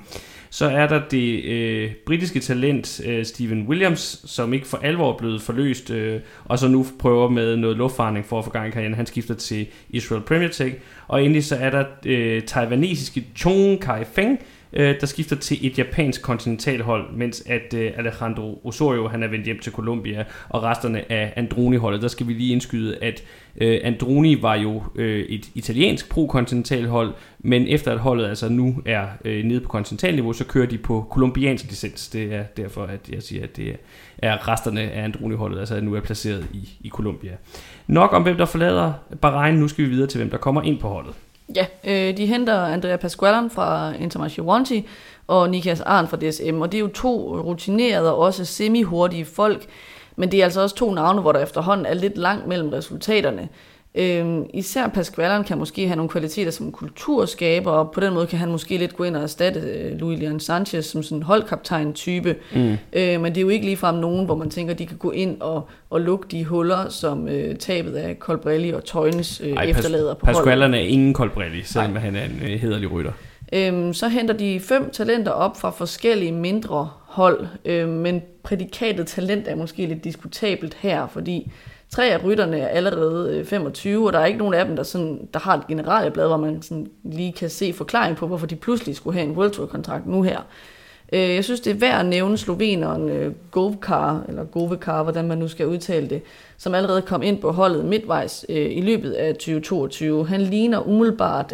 Så 0.54 0.66
er 0.66 0.88
der 0.88 1.02
det 1.12 1.44
øh, 1.44 1.92
britiske 2.06 2.40
talent 2.40 3.02
øh, 3.06 3.26
Steven 3.26 3.68
Williams, 3.68 4.22
som 4.26 4.54
ikke 4.54 4.68
for 4.68 4.78
alvor 4.78 5.14
er 5.14 5.18
blevet 5.18 5.42
forløst, 5.42 5.90
øh, 5.90 6.22
og 6.46 6.60
så 6.60 6.68
nu 6.68 6.86
prøver 7.00 7.30
med 7.30 7.58
noget 7.58 7.78
luftfarning 7.78 8.26
for 8.26 8.40
at 8.40 8.46
få 8.46 8.52
gang 8.52 8.68
i 8.68 8.72
karrieren. 8.72 8.94
Han 8.94 9.06
skifter 9.06 9.34
til 9.34 9.68
Israel 9.90 10.22
Premier 10.22 10.50
Tech. 10.50 10.76
Og 11.08 11.24
endelig 11.24 11.46
så 11.46 11.56
er 11.56 11.70
der 11.70 11.86
øh, 12.06 12.42
taiwanesiske 12.42 13.26
Chong 13.36 13.82
Kai 13.82 14.04
Feng, 14.06 14.40
øh, 14.74 14.96
der 15.00 15.06
skifter 15.06 15.36
til 15.36 15.68
et 15.68 15.78
japansk 15.78 16.22
kontinentalhold, 16.22 17.14
mens 17.14 17.44
at 17.46 17.74
øh, 17.74 17.92
Alejandro 17.96 18.62
Osorio 18.64 19.08
han 19.08 19.24
er 19.24 19.28
vendt 19.28 19.46
hjem 19.46 19.60
til 19.60 19.72
Colombia, 19.72 20.24
og 20.50 20.64
resterne 20.64 21.12
af 21.12 21.34
Androni-holdet. 21.36 22.02
Der 22.02 22.08
skal 22.08 22.28
vi 22.28 22.34
lige 22.34 22.52
indskyde, 22.54 22.98
at 23.02 23.24
øh, 23.62 23.80
Androni 23.84 24.42
var 24.42 24.56
jo 24.56 24.84
øh, 24.96 25.26
et 25.26 25.50
italiensk 25.56 26.10
pro-kontinentalhold, 26.10 27.14
men 27.40 27.68
efter 27.68 27.92
at 27.92 28.00
holdet 28.00 28.28
altså 28.28 28.50
nu 28.50 28.76
er 28.86 29.08
øh, 29.26 29.44
nede 29.44 29.60
på 29.60 29.70
kontinentalniveau, 29.70 30.34
så 30.34 30.46
kører 30.46 30.66
de 30.66 30.78
på 30.78 31.08
kolumbiansk 31.10 31.66
licens. 31.70 32.10
Det 32.10 32.34
er 32.34 32.44
derfor, 32.44 32.84
at 32.84 33.10
jeg 33.10 33.24
siger, 33.24 33.44
at 33.44 33.58
det 33.58 33.76
er 34.18 34.48
resterne 34.48 34.82
af 34.82 35.04
Androni-holdet, 35.04 35.60
altså 35.60 35.82
nu 35.82 35.96
er 35.96 36.02
placeret 36.02 36.48
i, 36.54 36.70
i 36.82 36.90
Colombia. 36.90 37.32
Nok 37.88 38.14
om 38.14 38.24
hvem 38.24 38.38
der 38.38 38.46
forlader 38.46 38.94
Bahrain, 39.22 39.56
nu 39.56 39.68
skal 39.68 39.86
vi 39.86 39.90
videre 39.90 40.08
til 40.08 40.18
hvem 40.18 40.30
der 40.30 40.38
kommer 40.38 40.62
ind 40.62 40.80
på 40.80 40.88
holdet. 40.88 41.14
Ja, 41.56 41.66
øh, 41.84 42.18
de 42.18 42.26
henter 42.26 42.60
Andrea 42.60 42.98
Pasqualan 42.98 43.50
fra 43.50 43.92
Intermarché 43.92 44.42
Wanty 44.42 44.80
og 45.28 45.50
Niklas 45.50 45.82
Arn 45.82 46.08
fra 46.08 46.18
DSM, 46.18 46.62
og 46.62 46.72
det 46.72 46.78
er 46.78 46.82
jo 46.82 46.88
to 46.88 47.42
rutinerede 47.42 48.14
og 48.14 48.20
også 48.20 48.46
semi-hurtige 48.46 49.26
folk, 49.26 49.66
men 50.16 50.32
det 50.32 50.40
er 50.40 50.44
altså 50.44 50.62
også 50.62 50.76
to 50.76 50.94
navne, 50.94 51.22
hvor 51.22 51.32
der 51.32 51.40
efterhånden 51.40 51.86
er 51.86 51.94
lidt 51.94 52.18
langt 52.18 52.48
mellem 52.48 52.70
resultaterne. 52.70 53.50
Øhm, 53.96 54.46
især 54.54 54.88
Pasqualan 54.88 55.44
kan 55.44 55.58
måske 55.58 55.88
have 55.88 55.96
nogle 55.96 56.10
kvaliteter 56.10 56.52
som 56.52 56.72
kulturskaber, 56.72 57.72
og 57.72 57.92
på 57.92 58.00
den 58.00 58.14
måde 58.14 58.28
kan 58.28 58.40
han 58.40 58.52
måske 58.52 58.78
lidt 58.78 58.96
gå 58.96 59.04
ind 59.04 59.16
og 59.16 59.24
erstatte 59.24 59.60
øh, 59.60 60.00
Louis 60.00 60.20
Leon 60.20 60.40
Sanchez 60.40 60.86
som 60.86 61.04
sådan 61.04 61.18
en 61.18 61.24
holdkaptajn-type. 61.24 62.36
Mm. 62.56 62.78
Øh, 62.94 63.22
men 63.22 63.26
det 63.26 63.38
er 63.38 63.42
jo 63.42 63.50
ikke 63.50 63.66
ligefrem 63.66 63.96
nogen, 63.96 64.26
hvor 64.26 64.36
man 64.36 64.50
tænker, 64.50 64.74
de 64.74 64.86
kan 64.86 64.98
gå 64.98 65.12
ind 65.12 65.42
og, 65.42 65.68
og 65.90 66.02
lukke 66.02 66.28
de 66.32 66.46
huller, 66.46 66.90
som 66.90 67.28
øh, 67.28 67.56
tabet 67.56 67.94
af 67.94 68.16
Colbrelli 68.20 68.72
og 68.72 68.86
Tøjnes 68.86 69.42
øh, 69.44 69.54
Ej, 69.54 69.64
efterlader 69.64 70.14
på 70.14 70.26
Pasqualan 70.26 70.74
er 70.74 70.80
ingen 70.80 71.14
Colbrelli, 71.14 71.64
selvom 71.64 71.96
Ej. 71.96 72.02
han 72.02 72.16
er 72.16 72.26
en 72.26 72.40
øh, 72.44 72.60
hederlig 72.60 72.92
rytter. 72.92 73.12
Øhm, 73.54 73.94
så 73.94 74.08
henter 74.08 74.34
de 74.34 74.60
fem 74.60 74.92
talenter 74.92 75.32
op 75.32 75.60
fra 75.60 75.70
forskellige 75.70 76.32
mindre 76.32 76.90
hold, 77.06 77.48
øh, 77.66 77.90
men 77.90 78.22
prædikatet 78.44 79.08
talent 79.08 79.48
er 79.48 79.56
måske 79.56 79.86
lidt 79.86 80.04
diskutabelt 80.04 80.78
her, 80.80 81.08
fordi 81.08 81.52
Tre 81.92 82.06
af 82.06 82.24
rytterne 82.24 82.60
er 82.60 82.68
allerede 82.68 83.38
øh, 83.38 83.46
25, 83.46 84.08
og 84.08 84.14
der 84.14 84.20
er 84.20 84.26
ikke 84.26 84.40
nogen 84.40 84.54
af 84.54 84.66
dem, 84.66 84.76
der, 84.76 84.84
sådan, 84.84 85.28
der 85.34 85.40
har 85.40 85.58
et 85.58 85.68
generalblad, 85.68 86.28
hvor 86.28 86.38
man 86.38 86.62
sådan 86.62 86.88
lige 87.04 87.32
kan 87.32 87.50
se 87.50 87.74
forklaring 87.74 88.18
på, 88.18 88.28
hvorfor 88.28 88.46
de 88.46 88.56
pludselig 88.56 88.96
skulle 88.96 89.18
have 89.20 89.30
en 89.30 89.38
World 89.38 89.52
Tour-kontrakt 89.52 90.08
nu 90.08 90.22
her. 90.22 90.40
Øh, 91.14 91.36
jeg 91.36 91.44
synes, 91.44 91.60
det 91.60 91.72
er 91.72 91.76
værd 91.76 92.00
at 92.00 92.06
nævne 92.06 92.38
sloveneren 92.38 93.10
øh, 93.10 93.34
Govkar, 93.52 94.24
eller 94.28 94.44
Govekar, 94.44 95.04
hvordan 95.04 95.28
man 95.28 95.38
nu 95.38 95.48
skal 95.48 95.68
udtale 95.68 96.10
det, 96.10 96.22
som 96.58 96.76
allerede 96.76 97.02
kom 97.02 97.24
ind 97.24 97.42
på 97.42 97.52
holdet 97.52 97.86
midtvejs 97.86 98.46
i 98.50 98.82
løbet 98.82 99.12
af 99.12 99.34
2022. 99.34 100.28
Han 100.28 100.42
ligner 100.42 100.88
umiddelbart 100.88 101.54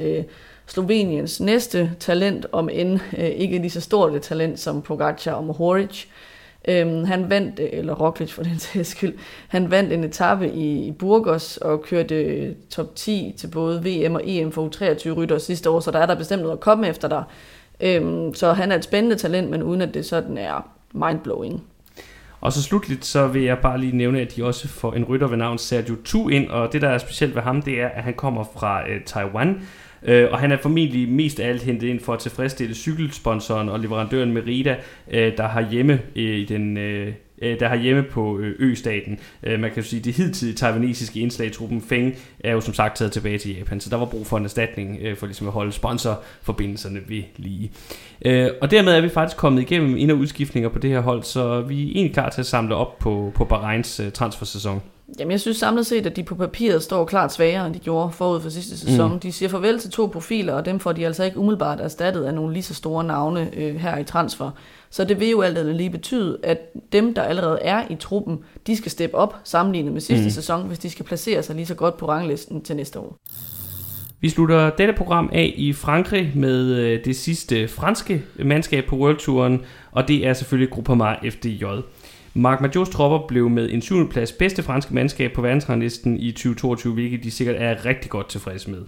Sloveniens 0.68 1.40
næste 1.40 1.92
talent, 2.00 2.46
om 2.52 2.70
end 2.72 3.00
ikke 3.18 3.58
lige 3.58 3.70
så 3.70 3.82
stort 3.82 4.16
et 4.16 4.22
talent 4.22 4.60
som 4.60 4.82
Pogacar 4.82 5.34
og 5.34 5.44
Mohoric. 5.44 6.06
Øhm, 6.68 7.04
han 7.04 7.30
vandt, 7.30 7.60
eller 7.60 7.94
Roglic 7.94 8.32
for 8.32 8.44
den 8.44 8.60
sags 8.60 8.90
skyld, 8.90 9.14
han 9.48 9.72
vandt 9.72 9.94
en 9.94 10.04
etape 10.04 10.52
i, 10.52 10.88
i 10.88 10.92
Burgos 10.92 11.58
og 11.58 11.82
kørte 11.82 12.16
øh, 12.16 12.56
top 12.70 12.96
10 12.96 13.34
til 13.38 13.48
både 13.48 13.84
VM 13.84 14.16
og 14.16 14.22
EM 14.26 14.52
for 14.52 14.68
U23 14.68 15.12
rytter 15.12 15.38
sidste 15.38 15.70
år, 15.70 15.80
så 15.80 15.92
der 15.92 16.00
er 16.00 16.06
der 16.06 16.16
bestemt 16.16 16.42
noget 16.42 16.54
at 16.54 16.60
komme 16.60 16.88
efter 16.88 17.08
der. 17.08 17.24
Øhm, 17.82 18.34
så 18.34 18.54
han 18.54 18.72
er 18.72 18.76
et 18.76 18.84
spændende 18.84 19.16
talent, 19.16 19.50
men 19.50 19.64
uden 19.64 19.82
at 19.82 19.94
det 19.94 20.06
sådan 20.06 20.38
er 20.38 20.70
mindblowing. 20.94 21.64
Og 22.42 22.54
så 22.54 22.64
slutligt, 22.64 23.06
så 23.06 23.28
vil 23.28 23.44
jeg 23.44 23.58
bare 23.58 23.80
lige 23.80 23.98
nævne, 23.98 24.22
at 24.22 24.36
de 24.36 24.46
også 24.46 24.68
får 24.68 24.94
en 24.94 25.04
rytter 25.04 25.28
ved 25.28 25.38
navn 25.38 25.58
Sergio 25.58 25.96
Tu 26.06 26.30
ind, 26.30 26.50
og 26.50 26.74
det 26.74 26.82
der 26.82 26.90
er 26.90 26.98
specielt 26.98 27.36
ved 27.36 27.42
ham, 27.42 27.62
det 27.62 27.82
er, 27.82 27.88
at 27.88 28.04
han 28.04 28.14
kommer 28.14 28.44
fra 28.60 28.90
øh, 28.90 29.02
Taiwan, 29.06 29.62
Øh, 30.04 30.28
og 30.32 30.40
han 30.40 30.52
er 30.52 30.58
formentlig 30.58 31.10
mest 31.10 31.40
af 31.40 31.50
alt 31.50 31.64
hentet 31.64 31.88
ind 31.88 32.00
for 32.00 32.14
at 32.14 32.20
tilfredsstille 32.20 32.76
cykelsponsoren 32.76 33.70
og 33.70 33.80
leverandøren 33.80 34.34
Merida, 34.34 34.76
øh, 35.12 35.38
der 35.38 35.48
har 35.48 35.70
hjemme 35.72 35.94
øh, 36.16 36.38
i 36.38 36.46
den 36.46 36.78
øh, 36.78 37.08
øh 37.42 37.60
der 37.60 37.68
har 37.68 37.76
hjemme 37.76 38.04
på 38.04 38.40
øh, 38.40 38.56
østaten. 38.60 39.20
Øh, 39.44 39.60
man 39.60 39.72
kan 39.72 39.84
jo 39.84 39.90
sige, 39.90 40.00
at 40.00 40.06
det 40.06 40.14
hidtidige 40.14 40.56
taiwanesiske 40.56 41.20
indslag 41.20 41.48
i 41.48 41.52
truppen 41.52 41.82
Feng 41.82 42.16
er 42.40 42.52
jo 42.52 42.62
som 42.62 42.74
sagt 42.74 42.98
taget 42.98 43.12
tilbage 43.12 43.38
til 43.38 43.58
Japan, 43.58 43.80
så 43.80 43.90
der 43.90 43.98
var 43.98 44.06
brug 44.06 44.28
for 44.28 44.38
en 44.38 44.44
erstatning 44.44 45.00
øh, 45.02 45.18
for 45.18 45.26
ligesom 45.26 45.48
at 45.48 45.54
holde 45.54 45.72
sponsorforbindelserne 45.72 47.00
ved 47.08 47.24
lige. 47.38 47.72
Øh, 48.26 48.50
og 48.62 48.72
dermed 48.72 48.94
er 48.94 49.02
vi 49.02 49.10
faktisk 49.10 49.38
kommet 49.38 49.62
igennem 49.62 49.98
ind- 49.98 50.12
og 50.12 50.18
udskiftninger 50.18 50.70
på 50.70 50.80
det 50.80 50.90
her 50.90 51.00
hold, 51.00 51.24
så 51.24 51.62
vi 51.62 51.88
er 51.88 51.92
egentlig 51.92 52.14
klar 52.14 52.30
til 52.30 52.42
at 52.42 52.46
samle 52.46 52.76
op 52.76 53.00
på, 53.00 53.32
på 53.36 53.46
Bahreins 53.46 54.02
transfersæson. 54.14 54.82
Jamen, 55.20 55.32
jeg 55.32 55.40
synes 55.40 55.58
samlet 55.58 55.86
set, 55.86 56.06
at 56.06 56.16
de 56.16 56.24
på 56.24 56.36
papiret 56.36 56.84
står 56.84 57.06
klart 57.06 57.34
svagere, 57.34 57.66
end 57.66 57.74
de 57.74 57.80
gjorde 57.80 58.12
forud 58.12 58.42
for 58.42 58.50
sidste 58.50 58.78
sæson. 58.78 59.14
Mm. 59.14 59.20
De 59.20 59.32
siger 59.32 59.50
farvel 59.50 59.80
til 59.80 59.92
to 59.92 60.06
profiler, 60.06 60.54
og 60.54 60.66
dem 60.66 60.80
får 60.80 60.92
de 60.92 61.06
altså 61.06 61.24
ikke 61.24 61.38
umiddelbart 61.38 61.80
erstattet 61.80 62.24
af 62.24 62.34
nogle 62.34 62.54
lige 62.54 62.64
så 62.64 62.74
store 62.74 63.04
navne 63.04 63.50
øh, 63.58 63.76
her 63.76 63.98
i 63.98 64.04
transfer. 64.04 64.52
Så 64.90 65.04
det 65.04 65.20
vil 65.20 65.30
jo 65.30 65.42
alt 65.42 65.58
andet 65.58 65.76
lige 65.76 65.90
betyde, 65.90 66.38
at 66.44 66.58
dem, 66.92 67.14
der 67.14 67.22
allerede 67.22 67.60
er 67.62 67.84
i 67.90 67.96
truppen, 67.96 68.40
de 68.68 68.76
skal 68.76 68.92
steppe 68.92 69.18
op 69.18 69.36
sammenlignet 69.44 69.94
med 69.94 70.02
sidste 70.02 70.24
mm. 70.24 70.30
sæson, 70.30 70.68
hvis 70.68 70.80
de 70.80 70.90
skal 70.90 71.06
placere 71.06 71.44
sig 71.44 71.56
lige 71.56 71.66
så 71.66 71.76
godt 71.76 71.98
på 71.98 72.10
ranglisten 72.10 72.62
til 72.62 72.76
næste 72.76 73.00
år. 73.00 73.18
Vi 74.22 74.30
slutter 74.30 74.70
dette 74.70 74.94
program 74.94 75.30
af 75.34 75.54
i 75.58 75.74
Frankrig 75.74 76.32
med 76.36 76.76
øh, 76.76 77.06
det 77.06 77.16
sidste 77.16 77.68
franske 77.68 78.24
mandskab 78.40 78.86
på 78.86 78.96
World 78.96 79.18
Touren, 79.18 79.62
og 79.92 80.08
det 80.08 80.28
er 80.28 80.34
selvfølgelig 80.34 80.74
Groupama 80.74 81.16
FDJ. 81.30 81.64
Marc 82.38 82.62
Majors 82.62 82.90
tropper 82.90 83.28
blev 83.28 83.50
med 83.50 83.70
en 83.72 83.82
syvende 83.82 84.10
plads 84.10 84.32
bedste 84.32 84.64
franske 84.64 84.94
mandskab 84.94 85.32
på 85.34 85.42
verdensranglisten 85.42 86.20
i 86.20 86.32
2022, 86.32 86.94
hvilket 86.94 87.24
de 87.24 87.32
sikkert 87.32 87.56
er 87.60 87.86
rigtig 87.86 88.10
godt 88.12 88.30
tilfredse 88.30 88.72
med. 88.72 88.82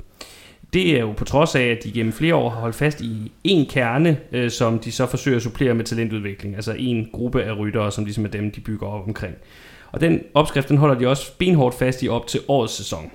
Det 0.74 0.96
er 0.96 1.00
jo 1.00 1.12
på 1.12 1.26
trods 1.26 1.56
af, 1.56 1.64
at 1.64 1.84
de 1.84 1.92
gennem 1.92 2.14
flere 2.14 2.36
år 2.36 2.50
har 2.50 2.60
holdt 2.60 2.76
fast 2.76 3.02
i 3.02 3.32
en 3.44 3.66
kerne, 3.66 4.18
øh, 4.32 4.52
som 4.52 4.80
de 4.80 4.92
så 4.92 5.06
forsøger 5.06 5.38
at 5.38 5.44
supplere 5.44 5.74
med 5.74 5.86
talentudvikling. 5.86 6.56
Altså 6.56 6.76
en 6.78 7.10
gruppe 7.14 7.44
af 7.44 7.58
ryttere, 7.58 7.92
som 7.92 8.04
ligesom 8.04 8.26
er 8.26 8.30
dem, 8.30 8.52
de 8.52 8.62
bygger 8.62 8.88
op 8.88 9.08
omkring. 9.08 9.36
Og 9.92 10.02
den 10.02 10.24
opskrift, 10.34 10.70
den 10.70 10.78
holder 10.78 10.96
de 10.96 11.08
også 11.08 11.38
benhårdt 11.38 11.76
fast 11.76 12.04
i 12.04 12.08
op 12.08 12.28
til 12.28 12.40
årets 12.48 12.74
sæson. 12.74 13.12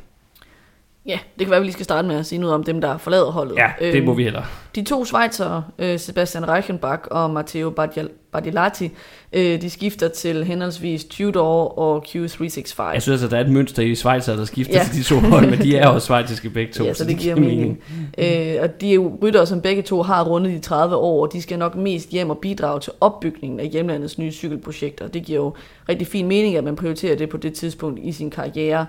Ja, 1.06 1.18
det 1.38 1.46
kan 1.46 1.50
være, 1.50 1.60
vi 1.60 1.66
lige 1.66 1.72
skal 1.72 1.84
starte 1.84 2.08
med 2.08 2.16
at 2.16 2.26
sige 2.26 2.38
noget 2.38 2.54
om 2.54 2.64
dem, 2.64 2.80
der 2.80 2.98
forlader 2.98 3.30
holdet. 3.30 3.56
Ja, 3.56 3.70
det 3.92 4.04
må 4.04 4.10
øhm, 4.10 4.18
vi 4.18 4.24
heller. 4.24 4.42
De 4.74 4.84
to 4.84 5.04
Schweizer, 5.04 5.62
øh, 5.78 5.98
Sebastian 5.98 6.48
Reichenbach 6.48 7.02
og 7.10 7.30
Matteo 7.30 7.88
Badilati, 8.32 8.90
øh, 9.32 9.60
de 9.62 9.70
skifter 9.70 10.08
til 10.08 10.44
henholdsvis 10.44 11.04
Tudor 11.04 11.78
og 11.78 12.04
Q365. 12.06 12.82
Jeg 12.82 13.02
synes 13.02 13.08
altså, 13.08 13.28
der 13.28 13.36
er 13.36 13.40
et 13.40 13.52
mønster 13.52 13.82
i 13.82 13.94
Schweizer, 13.94 14.36
der 14.36 14.44
skifter 14.44 14.74
ja. 14.74 14.84
til 14.84 14.94
de 14.94 15.02
to 15.02 15.18
hold, 15.18 15.50
men 15.50 15.58
de 15.58 15.76
er 15.76 15.88
også 15.88 16.04
schweiziske 16.04 16.50
begge 16.50 16.72
to. 16.72 16.84
Ja, 16.84 16.92
så, 16.92 16.98
så 16.98 17.04
det, 17.04 17.12
det 17.12 17.20
giver 17.20 17.36
mening. 17.36 17.80
mening. 18.18 18.56
Øh, 18.56 18.62
og 18.62 18.80
de 18.80 18.90
er 18.90 18.94
jo 18.94 19.18
ryttere, 19.22 19.46
som 19.46 19.60
begge 19.60 19.82
to 19.82 20.02
har 20.02 20.24
rundet 20.24 20.52
de 20.52 20.58
30 20.58 20.96
år, 20.96 21.26
og 21.26 21.32
de 21.32 21.42
skal 21.42 21.58
nok 21.58 21.74
mest 21.76 22.10
hjem 22.10 22.30
og 22.30 22.38
bidrage 22.38 22.80
til 22.80 22.92
opbygningen 23.00 23.60
af 23.60 23.68
hjemlandets 23.68 24.18
nye 24.18 24.32
cykelprojekter. 24.32 25.08
Det 25.08 25.24
giver 25.24 25.38
jo 25.40 25.54
rigtig 25.88 26.06
fin 26.06 26.28
mening, 26.28 26.56
at 26.56 26.64
man 26.64 26.76
prioriterer 26.76 27.16
det 27.16 27.28
på 27.28 27.36
det 27.36 27.54
tidspunkt 27.54 28.00
i 28.02 28.12
sin 28.12 28.30
karriere. 28.30 28.86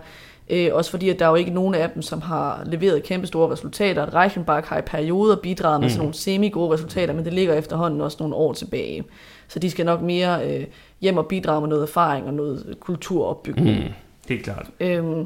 Øh, 0.50 0.70
også 0.74 0.92
fordi, 0.92 1.10
at 1.10 1.20
der 1.20 1.26
er 1.26 1.30
jo 1.30 1.36
ikke 1.36 1.52
nogen 1.52 1.76
af 1.76 1.90
dem, 1.90 2.02
som 2.02 2.22
har 2.22 2.62
leveret 2.66 3.04
kæmpe 3.04 3.28
store 3.28 3.52
resultater. 3.52 4.16
Reichenbach 4.16 4.68
har 4.68 4.78
i 4.78 4.82
perioder 4.82 5.36
bidraget 5.36 5.80
med 5.80 5.86
mm. 5.86 5.90
sådan 5.90 6.00
nogle 6.00 6.14
semi-gode 6.14 6.74
resultater, 6.74 7.14
men 7.14 7.26
det 7.26 7.34
ligger 7.34 7.54
efterhånden 7.54 8.02
også 8.02 8.18
nogle 8.20 8.36
år 8.36 8.54
tilbage. 8.54 9.04
Så 9.48 9.60
de 9.60 9.72
skal 9.72 9.86
nok 9.86 10.02
mere 10.02 10.48
øh, 10.50 10.66
hjem 11.02 11.18
og 11.18 11.28
bidrage 11.28 11.62
med 11.62 11.70
noget 11.70 11.84
erfaring 11.84 12.28
og 12.28 12.34
noget 12.34 12.76
kulturopbygning. 12.80 13.78
Mm. 13.78 13.92
Helt 14.28 14.44
klart. 14.44 14.68
Øhm, 14.80 15.26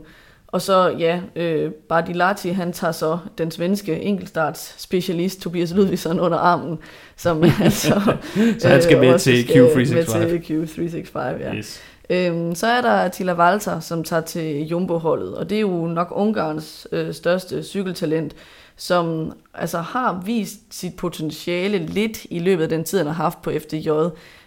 og 0.52 0.62
så, 0.62 0.96
ja, 1.00 1.22
øh, 1.36 1.72
Bardilati, 1.72 2.50
han 2.50 2.74
tager 2.74 2.92
så 2.92 3.18
den 3.38 3.52
svenske 3.52 4.02
enkeltstarts 4.02 4.76
specialist 4.78 5.42
Tobias 5.42 5.74
Ludvigsson 5.74 6.20
under 6.20 6.38
armen, 6.38 6.80
som 7.16 7.44
altså... 7.64 8.02
så 8.60 8.68
han 8.68 8.82
skal 8.82 9.00
med 9.00 9.14
øh, 9.14 9.20
til 9.20 9.44
Q365. 9.44 9.94
Med 9.94 10.40
til 10.40 11.08
Q365, 11.18 11.20
ja. 11.20 11.56
Yes. 11.56 11.82
Øhm, 12.10 12.56
så 12.56 12.68
er 12.68 12.82
der 12.82 12.92
Attila 12.92 13.34
Walter, 13.34 13.80
som 13.80 14.04
tager 14.04 14.22
til 14.22 14.68
Jumbo-holdet, 14.68 15.36
og 15.36 15.50
det 15.50 15.56
er 15.56 15.62
jo 15.62 15.88
nok 15.88 16.08
Ungarns 16.16 16.88
øh, 16.92 17.14
største 17.14 17.64
cykeltalent, 17.64 18.36
som 18.76 19.34
altså 19.54 19.78
har 19.78 20.22
vist 20.26 20.60
sit 20.70 20.96
potentiale 20.96 21.78
lidt 21.78 22.26
i 22.30 22.40
løbet 22.40 22.64
af 22.64 22.70
den 22.70 22.84
tid, 22.84 22.98
han 22.98 23.08
har 23.08 23.14
haft 23.14 23.42
på 23.42 23.52
FDJ. 23.52 23.90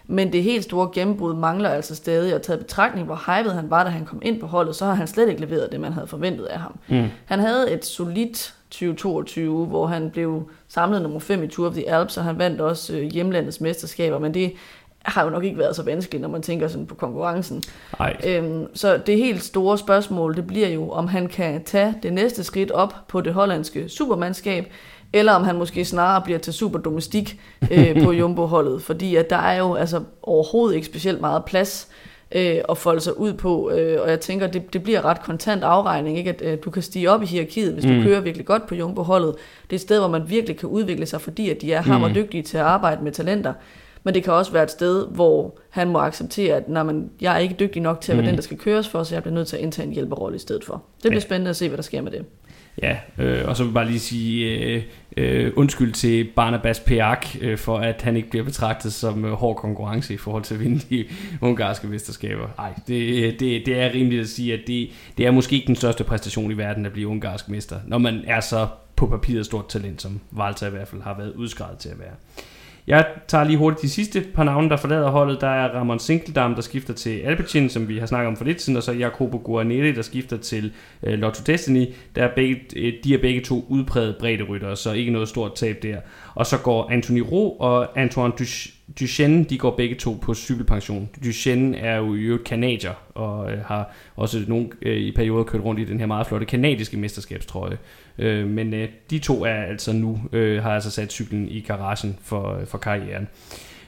Men 0.07 0.33
det 0.33 0.43
helt 0.43 0.63
store 0.63 0.89
gennembrud 0.93 1.35
mangler 1.35 1.69
altså 1.69 1.95
stadig, 1.95 2.35
og 2.35 2.41
taget 2.41 2.59
betragtning, 2.59 3.05
hvor 3.05 3.37
hyped 3.37 3.51
han 3.51 3.69
var, 3.69 3.83
da 3.83 3.89
han 3.89 4.05
kom 4.05 4.21
ind 4.25 4.39
på 4.39 4.47
holdet, 4.47 4.75
så 4.75 4.85
har 4.85 4.93
han 4.93 5.07
slet 5.07 5.29
ikke 5.29 5.41
leveret 5.41 5.71
det, 5.71 5.79
man 5.79 5.93
havde 5.93 6.07
forventet 6.07 6.45
af 6.45 6.59
ham. 6.59 6.79
Mm. 6.87 7.07
Han 7.25 7.39
havde 7.39 7.71
et 7.71 7.85
solidt 7.85 8.53
2022, 8.69 9.65
hvor 9.65 9.87
han 9.87 10.09
blev 10.09 10.49
samlet 10.67 11.01
nummer 11.01 11.19
5 11.19 11.43
i 11.43 11.47
Tour 11.47 11.67
of 11.67 11.73
the 11.73 11.89
Alps, 11.89 12.17
og 12.17 12.23
han 12.23 12.37
vandt 12.37 12.61
også 12.61 12.95
øh, 12.95 13.03
hjemlandets 13.03 13.61
mesterskaber, 13.61 14.19
men 14.19 14.33
det 14.33 14.53
har 15.05 15.23
jo 15.23 15.29
nok 15.29 15.43
ikke 15.43 15.57
været 15.57 15.75
så 15.75 15.83
vanskeligt, 15.83 16.21
når 16.21 16.29
man 16.29 16.41
tænker 16.41 16.67
sådan 16.67 16.87
på 16.87 16.95
konkurrencen. 16.95 17.63
Øhm, 18.27 18.75
så 18.75 18.97
det 18.97 19.17
helt 19.17 19.43
store 19.43 19.77
spørgsmål, 19.77 20.35
det 20.35 20.47
bliver 20.47 20.67
jo, 20.67 20.89
om 20.89 21.07
han 21.07 21.27
kan 21.27 21.63
tage 21.63 21.95
det 22.03 22.13
næste 22.13 22.43
skridt 22.43 22.71
op 22.71 22.95
på 23.07 23.21
det 23.21 23.33
hollandske 23.33 23.89
supermandskab, 23.89 24.71
eller 25.13 25.33
om 25.33 25.43
han 25.43 25.55
måske 25.55 25.85
snarere 25.85 26.21
bliver 26.21 26.39
til 26.39 26.53
superdomestik 26.53 27.39
øh, 27.71 28.03
på 28.03 28.11
Jumbo-holdet, 28.19 28.81
fordi 28.81 29.15
at 29.15 29.29
der 29.29 29.37
er 29.37 29.57
jo 29.57 29.73
altså 29.73 30.01
overhovedet 30.21 30.75
ikke 30.75 30.87
specielt 30.87 31.21
meget 31.21 31.45
plads 31.45 31.87
øh, 32.35 32.57
at 32.69 32.77
folde 32.77 33.01
sig 33.01 33.19
ud 33.19 33.33
på, 33.33 33.71
øh, 33.71 34.01
og 34.01 34.09
jeg 34.09 34.19
tænker, 34.19 34.47
det, 34.47 34.73
det 34.73 34.83
bliver 34.83 35.05
ret 35.05 35.21
kontant 35.21 35.63
afregning, 35.63 36.17
ikke? 36.17 36.29
at 36.29 36.41
øh, 36.41 36.57
du 36.65 36.69
kan 36.69 36.81
stige 36.81 37.11
op 37.11 37.23
i 37.23 37.25
hierarkiet, 37.25 37.73
hvis 37.73 37.85
du 37.85 37.91
mm. 37.91 38.03
kører 38.03 38.21
virkelig 38.21 38.45
godt 38.45 38.67
på 38.67 38.75
Jumbo-holdet. 38.75 39.35
Det 39.63 39.71
er 39.71 39.75
et 39.75 39.81
sted, 39.81 39.99
hvor 39.99 40.07
man 40.07 40.29
virkelig 40.29 40.57
kan 40.57 40.69
udvikle 40.69 41.05
sig, 41.05 41.21
fordi 41.21 41.49
at 41.49 41.61
de 41.61 41.73
er 41.73 41.81
hammer 41.81 42.13
dygtige 42.13 42.43
til 42.43 42.57
at 42.57 42.63
arbejde 42.63 43.03
med 43.03 43.11
talenter. 43.11 43.53
Men 44.03 44.13
det 44.13 44.23
kan 44.23 44.33
også 44.33 44.51
være 44.51 44.63
et 44.63 44.71
sted, 44.71 45.07
hvor 45.07 45.59
han 45.69 45.89
må 45.89 45.99
acceptere, 45.99 46.55
at 46.55 46.69
når 46.69 46.83
man, 46.83 47.09
jeg 47.21 47.35
er 47.35 47.39
ikke 47.39 47.55
dygtig 47.59 47.81
nok 47.81 48.01
til 48.01 48.11
at 48.11 48.17
være 48.17 48.23
mm. 48.23 48.27
den, 48.27 48.35
der 48.35 48.41
skal 48.41 48.57
køres 48.57 48.87
for, 48.87 49.03
så 49.03 49.15
jeg 49.15 49.23
bliver 49.23 49.35
nødt 49.35 49.47
til 49.47 49.55
at 49.55 49.63
indtage 49.63 49.87
en 49.87 49.93
hjælperrolle 49.93 50.35
i 50.35 50.39
stedet 50.39 50.65
for. 50.65 50.73
Det 50.73 51.01
bliver 51.01 51.13
ja. 51.13 51.19
spændende 51.19 51.49
at 51.49 51.55
se, 51.55 51.67
hvad 51.67 51.77
der 51.77 51.83
sker 51.83 52.01
med 52.01 52.11
det. 52.11 52.25
Ja, 52.81 52.97
øh, 53.17 53.47
og 53.47 53.57
så 53.57 53.63
vil 53.63 53.69
jeg 53.69 53.73
bare 53.73 53.87
lige 53.87 53.99
sige 53.99 54.59
øh, 54.59 54.83
øh, 55.17 55.51
undskyld 55.55 55.93
til 55.93 56.29
Barnabas 56.35 56.79
Peak 56.79 57.27
øh, 57.41 57.57
for, 57.57 57.77
at 57.77 58.01
han 58.01 58.15
ikke 58.15 58.29
bliver 58.29 58.45
betragtet 58.45 58.93
som 58.93 59.25
øh, 59.25 59.31
hård 59.31 59.55
konkurrence 59.55 60.13
i 60.13 60.17
forhold 60.17 60.43
til 60.43 60.53
at 60.53 60.59
vinde 60.59 60.79
de 60.89 61.05
ungarske 61.41 61.87
mesterskaber. 61.87 62.47
Nej, 62.57 62.73
det, 62.87 63.39
det, 63.39 63.65
det 63.65 63.81
er 63.81 63.93
rimeligt 63.93 64.21
at 64.21 64.29
sige, 64.29 64.53
at 64.53 64.59
det, 64.67 64.89
det 65.17 65.25
er 65.25 65.31
måske 65.31 65.55
ikke 65.55 65.67
den 65.67 65.75
største 65.75 66.03
præstation 66.03 66.51
i 66.51 66.57
verden 66.57 66.85
at 66.85 66.93
blive 66.93 67.07
ungarsk 67.07 67.49
mester, 67.49 67.79
når 67.87 67.97
man 67.97 68.23
er 68.27 68.39
så 68.39 68.67
på 68.95 69.07
papiret 69.07 69.45
stort 69.45 69.69
talent, 69.69 70.01
som 70.01 70.19
Valter 70.31 70.67
i 70.67 70.69
hvert 70.69 70.87
fald 70.87 71.01
har 71.01 71.17
været 71.17 71.33
udskrevet 71.33 71.77
til 71.77 71.89
at 71.89 71.99
være. 71.99 72.13
Jeg 72.87 73.05
tager 73.27 73.43
lige 73.43 73.57
hurtigt 73.57 73.81
de 73.81 73.89
sidste 73.89 74.25
par 74.33 74.43
navne, 74.43 74.69
der 74.69 74.77
forlader 74.77 75.09
holdet. 75.09 75.41
Der 75.41 75.47
er 75.47 75.69
Ramon 75.69 75.99
Sinkeldam, 75.99 76.55
der 76.55 76.61
skifter 76.61 76.93
til 76.93 77.19
Alpecin, 77.19 77.69
som 77.69 77.87
vi 77.87 77.97
har 77.97 78.05
snakket 78.05 78.27
om 78.27 78.37
for 78.37 78.45
lidt 78.45 78.61
siden, 78.61 78.77
og 78.77 78.83
så 78.83 78.91
Jacopo 78.91 79.41
Guarneri, 79.43 79.91
der 79.91 80.01
skifter 80.01 80.37
til 80.37 80.73
øh, 81.03 81.19
Lotto 81.19 81.43
Destiny. 81.45 81.85
Der 82.15 82.23
er 82.23 82.35
begge, 82.35 82.61
øh, 82.75 82.93
de 83.03 83.13
er 83.13 83.17
begge 83.17 83.41
to 83.41 83.65
udpræget 83.69 84.15
bredde 84.19 84.43
ryttere, 84.43 84.75
så 84.75 84.91
ikke 84.91 85.11
noget 85.11 85.27
stort 85.27 85.55
tab 85.55 85.83
der. 85.83 85.97
Og 86.35 86.45
så 86.45 86.57
går 86.57 86.91
Anthony 86.91 87.19
Ro 87.19 87.51
og 87.51 87.99
Antoine 87.99 88.33
Duchenne, 88.99 89.43
de 89.43 89.57
går 89.57 89.71
begge 89.71 89.95
to 89.95 90.17
på 90.21 90.33
cykelpension. 90.33 91.09
Duchenne 91.23 91.77
er 91.77 91.97
jo 91.97 92.15
i 92.15 92.19
øvrigt 92.19 92.43
kanadier, 92.43 92.93
og 93.15 93.51
øh, 93.51 93.59
har 93.65 93.91
også 94.15 94.43
nogle 94.47 94.67
øh, 94.81 94.97
i 94.97 95.11
perioder 95.11 95.43
kørt 95.43 95.61
rundt 95.63 95.81
i 95.81 95.85
den 95.85 95.99
her 95.99 96.05
meget 96.05 96.27
flotte 96.27 96.45
kanadiske 96.45 96.97
mesterskabstrøje. 96.97 97.77
Øh, 98.17 98.47
men 98.47 98.73
øh, 98.73 98.89
de 99.09 99.19
to 99.19 99.45
er 99.45 99.63
altså 99.63 99.93
nu, 99.93 100.21
øh, 100.31 100.63
har 100.63 100.71
altså 100.71 100.91
sat 100.91 101.11
cyklen 101.11 101.49
i 101.49 101.59
garagen 101.59 102.17
for, 102.23 102.57
øh, 102.59 102.67
for 102.67 102.77
karrieren. 102.77 103.27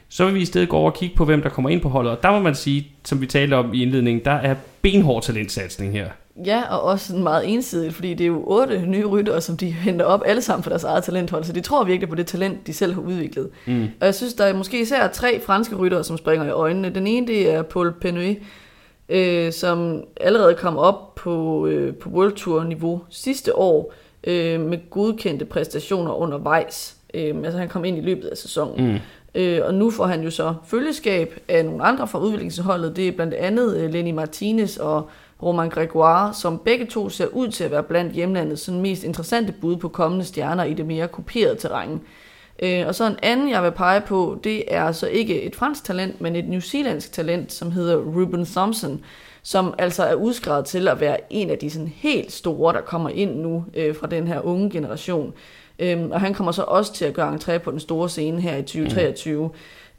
Så 0.10 0.26
vil 0.26 0.34
vi 0.34 0.42
i 0.42 0.46
stedet 0.46 0.70
gå 0.70 0.78
over 0.78 0.92
og 0.92 0.98
kigge 0.98 1.16
på, 1.16 1.26
hvem 1.26 1.42
der 1.42 1.50
kommer 1.50 1.70
ind 1.70 1.82
på 1.82 1.90
holdet. 1.90 2.12
Og 2.12 2.24
der 2.24 2.32
må 2.32 2.40
man 2.40 2.56
sige, 2.56 2.88
som 3.04 3.22
vi 3.22 3.28
talte 3.28 3.54
om 3.54 3.74
i 3.74 3.82
indledningen, 3.82 4.26
der 4.26 4.32
er 4.32 4.56
benhård 4.92 5.24
talentsatsning 5.24 5.92
her. 5.92 6.10
Ja, 6.46 6.62
og 6.70 6.82
også 6.82 7.08
sådan 7.08 7.24
meget 7.24 7.54
ensidigt, 7.54 7.94
fordi 7.94 8.14
det 8.14 8.24
er 8.24 8.28
jo 8.28 8.44
otte 8.48 8.86
nye 8.86 9.06
ryttere, 9.06 9.42
som 9.42 9.58
de 9.58 9.72
henter 9.72 10.06
op 10.06 10.22
alle 10.26 10.42
sammen 10.42 10.64
for 10.64 10.70
deres 10.70 10.84
eget 10.84 11.04
talenthold, 11.04 11.44
så 11.44 11.54
de 11.54 11.62
tror 11.62 11.84
virkelig 11.84 12.10
på 12.10 12.16
det 12.16 12.28
talent, 12.28 12.68
de 12.68 12.74
selv 12.74 12.94
har 12.94 13.02
udviklet. 13.02 13.50
Mm. 13.66 13.84
Og 14.00 14.06
jeg 14.06 14.16
synes, 14.16 14.34
der 14.34 14.46
er 14.46 14.54
måske 14.54 14.82
især 14.82 15.08
tre 15.08 15.42
franske 15.42 15.76
ryttere, 15.76 16.04
som 16.04 16.18
springer 16.18 16.46
i 16.46 16.50
øjnene. 16.50 16.90
Den 16.90 17.08
ene, 17.08 17.28
det 17.28 17.54
er 17.54 17.62
Paul 17.62 17.94
Penue, 18.02 18.36
øh, 19.10 19.52
som 19.52 20.04
allerede 20.22 20.54
kom 20.54 20.78
op 20.78 21.16
på, 21.16 21.68
øh, 21.68 21.96
på 21.96 22.10
World 22.10 22.34
Tour 22.34 22.64
niveau 22.64 23.02
sidste 23.10 23.58
år, 23.58 23.94
øh, 24.24 24.60
med 24.60 24.90
godkendte 24.90 25.46
præstationer 25.46 26.14
undervejs. 26.14 26.96
Øh, 27.14 27.36
altså 27.44 27.60
han 27.60 27.70
kom 27.70 27.86
ind 27.86 27.98
i 27.98 28.02
løbet 28.02 28.28
af 28.28 28.38
sæsonen. 28.38 28.92
Mm. 28.92 29.00
Øh, 29.36 29.62
og 29.64 29.74
nu 29.74 29.92
får 29.92 30.06
han 30.06 30.24
jo 30.24 30.30
så 30.30 30.54
følgeskab 30.68 31.40
af 31.48 31.66
nogle 31.66 31.84
andre 31.84 32.08
fra 32.08 32.20
udviklingsholdet. 32.20 32.96
Det 32.96 33.08
er 33.08 33.12
blandt 33.12 33.34
andet 33.34 33.78
øh, 33.78 33.94
Lenny 33.94 34.12
Martinez 34.12 34.78
og 34.78 35.10
Roman 35.44 35.70
Gregoire, 35.70 36.34
som 36.34 36.62
begge 36.66 36.86
to 36.86 37.10
ser 37.10 37.28
ud 37.28 37.48
til 37.48 37.64
at 37.64 37.72
være 37.72 37.84
blandt 37.84 38.14
hjemlandets 38.14 38.62
sådan 38.62 38.82
mest 38.82 39.04
interessante 39.04 39.54
bud 39.62 39.76
på 39.76 39.90
kommende 39.90 40.26
stjerner 40.26 40.64
i 40.64 40.74
det 40.74 40.86
mere 40.86 41.08
kuperede 41.08 41.56
terræn. 41.56 42.02
Øh, 42.60 42.88
og 42.88 42.96
så 42.96 43.08
en 43.08 43.16
anden, 43.24 43.50
jeg 43.50 43.64
vil 43.64 43.72
pege 43.72 44.02
på, 44.02 44.40
det 44.44 44.64
er 44.68 44.92
så 44.92 45.08
ikke 45.08 45.42
et 45.42 45.56
fransk 45.56 45.84
talent, 45.84 46.22
men 46.22 46.36
et 46.36 46.50
newzealandsk 46.50 47.12
talent, 47.12 47.54
som 47.54 47.72
hedder 47.72 47.98
Ruben 47.98 48.46
Thompson, 48.46 49.02
som 49.44 49.74
altså 49.78 50.04
er 50.04 50.14
udskrevet 50.14 50.66
til 50.66 50.88
at 50.88 51.00
være 51.00 51.18
en 51.30 51.50
af 51.50 51.58
de 51.58 51.70
sådan 51.70 51.94
helt 51.96 52.32
store, 52.32 52.74
der 52.74 52.82
kommer 52.82 53.10
ind 53.10 53.36
nu 53.36 53.66
øh, 53.74 53.96
fra 53.96 54.08
den 54.08 54.28
her 54.28 54.42
unge 54.42 54.70
generation. 54.70 55.34
Øhm, 55.80 56.12
og 56.12 56.22
han 56.22 56.34
kommer 56.34 56.52
så 56.52 56.64
også 56.64 56.94
til 56.94 57.06
at 57.06 57.14
gøre 57.14 57.34
entré 57.34 57.58
på 57.58 57.72
den 57.72 57.80
store 57.80 58.10
scene 58.10 58.42
her 58.42 58.56
i 58.56 58.62
2023. 58.62 59.50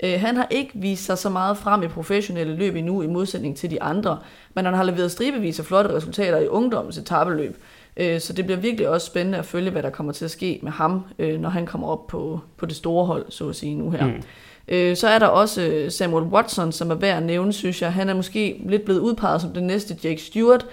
Øh, 0.02 0.20
han 0.20 0.36
har 0.36 0.46
ikke 0.50 0.70
vist 0.74 1.04
sig 1.04 1.18
så 1.18 1.28
meget 1.28 1.56
frem 1.56 1.82
i 1.82 1.88
professionelle 1.88 2.56
løb 2.56 2.74
endnu, 2.74 3.02
i 3.02 3.06
modsætning 3.06 3.56
til 3.56 3.70
de 3.70 3.82
andre, 3.82 4.18
men 4.54 4.64
han 4.64 4.74
har 4.74 4.82
leveret 4.82 5.10
stribevis 5.10 5.58
af 5.58 5.64
flotte 5.64 5.94
resultater 5.94 6.38
i 6.38 6.48
ungdommens 6.48 6.98
etabeløb. 6.98 7.56
Øh, 7.96 8.20
så 8.20 8.32
det 8.32 8.44
bliver 8.44 8.60
virkelig 8.60 8.88
også 8.88 9.06
spændende 9.06 9.38
at 9.38 9.44
følge, 9.44 9.70
hvad 9.70 9.82
der 9.82 9.90
kommer 9.90 10.12
til 10.12 10.24
at 10.24 10.30
ske 10.30 10.60
med 10.62 10.72
ham, 10.72 11.04
øh, 11.18 11.40
når 11.40 11.48
han 11.48 11.66
kommer 11.66 11.88
op 11.88 12.06
på, 12.06 12.40
på 12.56 12.66
det 12.66 12.76
store 12.76 13.06
hold, 13.06 13.26
så 13.28 13.48
at 13.48 13.56
sige 13.56 13.74
nu 13.74 13.90
her. 13.90 14.06
Mm. 14.06 14.22
Øh, 14.68 14.96
så 14.96 15.08
er 15.08 15.18
der 15.18 15.26
også 15.26 15.86
Samuel 15.88 16.24
Watson, 16.24 16.72
som 16.72 16.90
er 16.90 16.94
værd 16.94 17.16
at 17.16 17.22
nævne, 17.22 17.52
synes 17.52 17.82
jeg. 17.82 17.92
Han 17.92 18.08
er 18.08 18.14
måske 18.14 18.62
lidt 18.66 18.84
blevet 18.84 19.00
udpeget 19.00 19.40
som 19.40 19.50
den 19.52 19.66
næste 19.66 19.96
Jake 20.04 20.22
Stewart, 20.22 20.66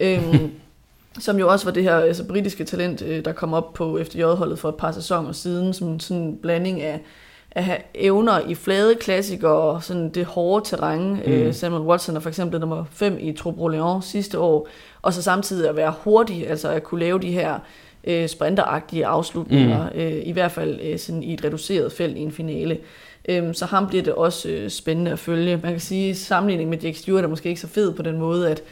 øhm, 0.00 0.50
som 1.18 1.38
jo 1.38 1.48
også 1.48 1.66
var 1.66 1.72
det 1.72 1.82
her 1.82 1.96
altså, 1.96 2.24
britiske 2.24 2.64
talent, 2.64 3.00
der 3.24 3.32
kom 3.32 3.54
op 3.54 3.72
på 3.72 3.98
FDJ-holdet 4.04 4.58
for 4.58 4.68
et 4.68 4.74
par 4.74 4.92
sæsoner 4.92 5.32
siden, 5.32 5.72
som 5.72 6.00
sådan 6.00 6.22
en 6.22 6.36
blanding 6.36 6.82
af 6.82 7.00
at 7.54 7.64
have 7.64 7.78
evner 7.94 8.40
i 8.48 8.54
flade 8.54 8.94
klassikere 8.94 9.52
og 9.52 9.82
sådan 9.82 10.08
det 10.08 10.24
hårde 10.24 10.68
terræn. 10.68 11.20
Mm. 11.26 11.52
Samuel 11.52 11.82
Watson 11.82 12.16
er 12.16 12.20
for 12.20 12.28
eksempel 12.28 12.60
nummer 12.60 12.84
5 12.90 13.16
i 13.20 13.32
Troubrouillon 13.32 14.02
sidste 14.02 14.38
år, 14.38 14.68
og 15.02 15.12
så 15.12 15.22
samtidig 15.22 15.68
at 15.68 15.76
være 15.76 15.94
hurtig, 16.04 16.50
altså 16.50 16.68
at 16.68 16.82
kunne 16.82 17.00
lave 17.00 17.18
de 17.18 17.32
her 17.32 17.58
øh, 18.04 18.28
sprinteragtige 18.28 19.06
afslutninger, 19.06 19.90
mm. 19.94 20.00
øh, 20.00 20.22
i 20.24 20.32
hvert 20.32 20.52
fald 20.52 20.80
øh, 20.82 20.98
sådan 20.98 21.22
i 21.22 21.34
et 21.34 21.44
reduceret 21.44 21.92
felt 21.92 22.16
i 22.16 22.20
en 22.20 22.32
finale. 22.32 22.78
Øhm, 23.28 23.54
så 23.54 23.66
ham 23.66 23.86
bliver 23.86 24.02
det 24.02 24.12
også 24.12 24.48
øh, 24.48 24.70
spændende 24.70 25.10
at 25.10 25.18
følge. 25.18 25.60
Man 25.62 25.72
kan 25.72 25.80
sige, 25.80 26.10
at 26.10 26.16
sammenligning 26.16 26.70
med 26.70 26.78
Jake 26.78 26.98
Stewart 26.98 27.24
er 27.24 27.28
måske 27.28 27.48
ikke 27.48 27.60
så 27.60 27.68
fed 27.68 27.92
på 27.92 28.02
den 28.02 28.18
måde, 28.18 28.50
at 28.50 28.62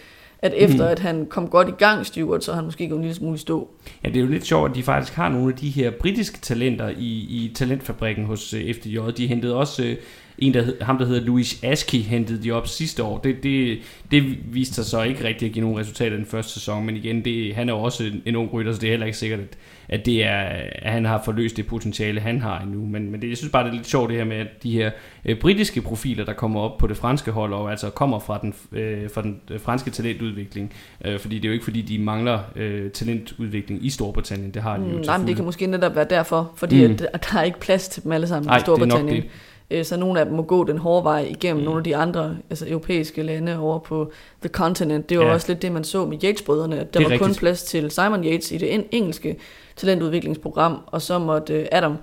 at 0.43 0.55
efter 0.57 0.85
mm. 0.85 0.91
at 0.91 0.99
han 0.99 1.27
kom 1.27 1.49
godt 1.49 1.69
i 1.69 1.73
gang, 1.79 2.07
Stewart, 2.07 2.45
så 2.45 2.53
han 2.53 2.65
måske 2.65 2.89
gået 2.89 2.99
en 2.99 3.03
lille 3.03 3.15
smule 3.15 3.39
stå. 3.39 3.69
Ja, 4.05 4.09
det 4.09 4.17
er 4.17 4.21
jo 4.21 4.27
lidt 4.27 4.47
sjovt, 4.47 4.71
at 4.71 4.77
de 4.77 4.83
faktisk 4.83 5.17
har 5.17 5.29
nogle 5.29 5.53
af 5.53 5.59
de 5.59 5.71
her 5.71 5.91
britiske 5.91 6.39
talenter 6.39 6.89
i, 6.89 7.09
i 7.09 7.53
talentfabrikken 7.55 8.25
hos 8.25 8.55
øh, 8.55 8.75
FDJ. 8.75 8.99
De 9.17 9.27
hentede 9.27 9.57
også 9.57 9.85
øh, 9.85 9.97
en, 10.39 10.55
der, 10.55 10.85
ham 10.85 10.99
der 10.99 11.07
hedder 11.07 11.21
Louis 11.21 11.65
Aski, 11.65 11.99
hentede 11.99 12.43
de 12.43 12.51
op 12.51 12.67
sidste 12.67 13.03
år. 13.03 13.19
Det, 13.19 13.43
det, 13.43 13.79
det 14.11 14.55
viste 14.55 14.75
sig 14.75 14.85
så 14.85 15.03
ikke 15.03 15.25
rigtig 15.25 15.47
at 15.47 15.53
give 15.53 15.65
nogle 15.65 15.81
resultater 15.81 16.17
den 16.17 16.27
første 16.27 16.53
sæson, 16.53 16.87
men 16.87 16.97
igen, 16.97 17.25
det, 17.25 17.55
han 17.55 17.69
er 17.69 17.73
jo 17.73 17.79
også 17.79 18.05
en, 18.05 18.23
en 18.27 18.37
ung 18.37 18.53
rytter, 18.53 18.73
så 18.73 18.81
det 18.81 18.87
er 18.87 18.91
heller 18.91 19.07
ikke 19.07 19.19
sikkert, 19.19 19.41
at, 19.41 19.57
at, 19.89 20.07
det 20.07 20.25
er, 20.25 20.39
at 20.73 20.93
han 20.93 21.05
har 21.05 21.23
forløst 21.25 21.57
det 21.57 21.67
potentiale, 21.67 22.21
han 22.21 22.41
har 22.41 22.61
endnu. 22.61 22.87
Men, 22.87 23.11
men 23.11 23.23
det, 23.23 23.29
jeg 23.29 23.37
synes 23.37 23.53
bare, 23.53 23.65
det 23.65 23.71
er 23.71 23.75
lidt 23.75 23.87
sjovt 23.87 24.11
det 24.11 24.19
her 24.19 24.25
med, 24.25 24.37
at 24.37 24.63
de 24.63 24.73
her 24.73 24.91
øh, 25.25 25.39
britiske 25.39 25.83
profiler, 25.83 26.25
der 26.25 26.33
kommer 26.33 26.61
op 26.61 26.79
på 26.79 26.87
det 26.87 26.97
franske 26.97 27.31
hold, 27.31 27.53
og 27.53 27.71
altså 27.71 27.91
kommer 27.91 28.19
fra 28.19 28.39
den, 28.43 28.55
øh, 28.73 29.11
fra 29.11 29.23
den 29.23 29.41
øh, 29.51 29.61
franske 29.61 29.91
talentudvikling. 29.91 30.73
Øh, 31.05 31.19
fordi 31.21 31.37
det 31.37 31.45
er 31.45 31.49
jo 31.49 31.53
ikke, 31.53 31.65
fordi 31.65 31.83
de 31.83 31.99
mangler 31.99 32.39
øh, 32.57 32.91
talentudvikling 32.91 33.85
i 33.85 33.91
Storbritannien. 33.91 34.51
Det 34.51 34.63
har 34.63 34.77
de 34.77 34.85
jo 34.85 34.97
mm, 34.97 35.05
Nej, 35.07 35.19
men 35.19 35.27
det 35.27 35.37
kan 35.37 35.45
måske 35.45 35.67
netop 35.67 35.97
være 35.97 36.07
derfor, 36.11 36.53
fordi 36.57 36.87
mm. 36.87 36.93
at, 36.93 37.09
at 37.13 37.27
der 37.33 37.39
er 37.39 37.43
ikke 37.43 37.61
plads 37.61 37.89
til 37.89 38.05
dem 38.05 38.13
alle 38.13 38.27
sammen 38.27 38.51
Ej, 38.51 38.57
i 38.57 38.61
Storbritannien. 38.61 39.07
Det 39.07 39.13
er 39.13 39.17
nok 39.17 39.25
det. 39.25 39.52
Øh, 39.71 39.85
så 39.85 39.97
nogle 39.97 40.21
af 40.21 40.27
dem 40.27 40.35
må 40.35 40.43
gå 40.43 40.65
den 40.65 40.79
hårde 40.79 41.05
vej 41.05 41.27
igennem 41.31 41.61
mm. 41.61 41.65
nogle 41.65 41.79
af 41.79 41.85
de 41.85 41.97
andre 41.97 42.37
altså 42.51 42.69
europæiske 42.69 43.23
lande 43.23 43.59
over 43.59 43.79
på 43.79 44.13
The 44.41 44.49
Continent. 44.49 45.09
Det 45.09 45.19
var 45.19 45.25
ja. 45.25 45.33
også 45.33 45.49
lidt 45.49 45.63
det, 45.63 45.73
man 45.73 45.85
så 45.85 46.05
med 46.05 46.25
Yates-brødrene. 46.25 46.77
Der 46.77 47.01
var 47.01 47.11
rigtigt. 47.11 47.23
kun 47.23 47.35
plads 47.35 47.63
til 47.63 47.91
Simon 47.91 48.25
Yates 48.25 48.53
i 48.53 48.59
det 48.59 48.87
engelske 48.91 49.37
talentudviklingsprogram, 49.77 50.79
og 50.87 51.03
så 51.03 51.19
måtte 51.19 51.55
øh, 51.55 51.67
Adam 51.73 51.97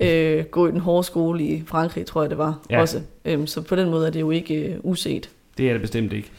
øh, 0.00 0.44
gå 0.44 0.66
i 0.66 0.70
den 0.70 0.80
hårde 0.80 1.04
skole 1.06 1.44
i 1.44 1.62
Frankrig, 1.66 2.06
tror 2.06 2.22
jeg 2.22 2.30
det 2.30 2.38
var 2.38 2.58
ja. 2.70 2.80
også. 2.80 3.00
Øhm, 3.24 3.46
så 3.46 3.60
på 3.60 3.76
den 3.76 3.90
måde 3.90 4.06
er 4.06 4.10
det 4.10 4.20
jo 4.20 4.30
ikke 4.30 4.54
øh, 4.54 4.76
uset. 4.82 5.30
Det 5.58 5.68
er 5.68 5.72
det 5.72 5.80
bestemt 5.80 6.12
ikke. 6.12 6.30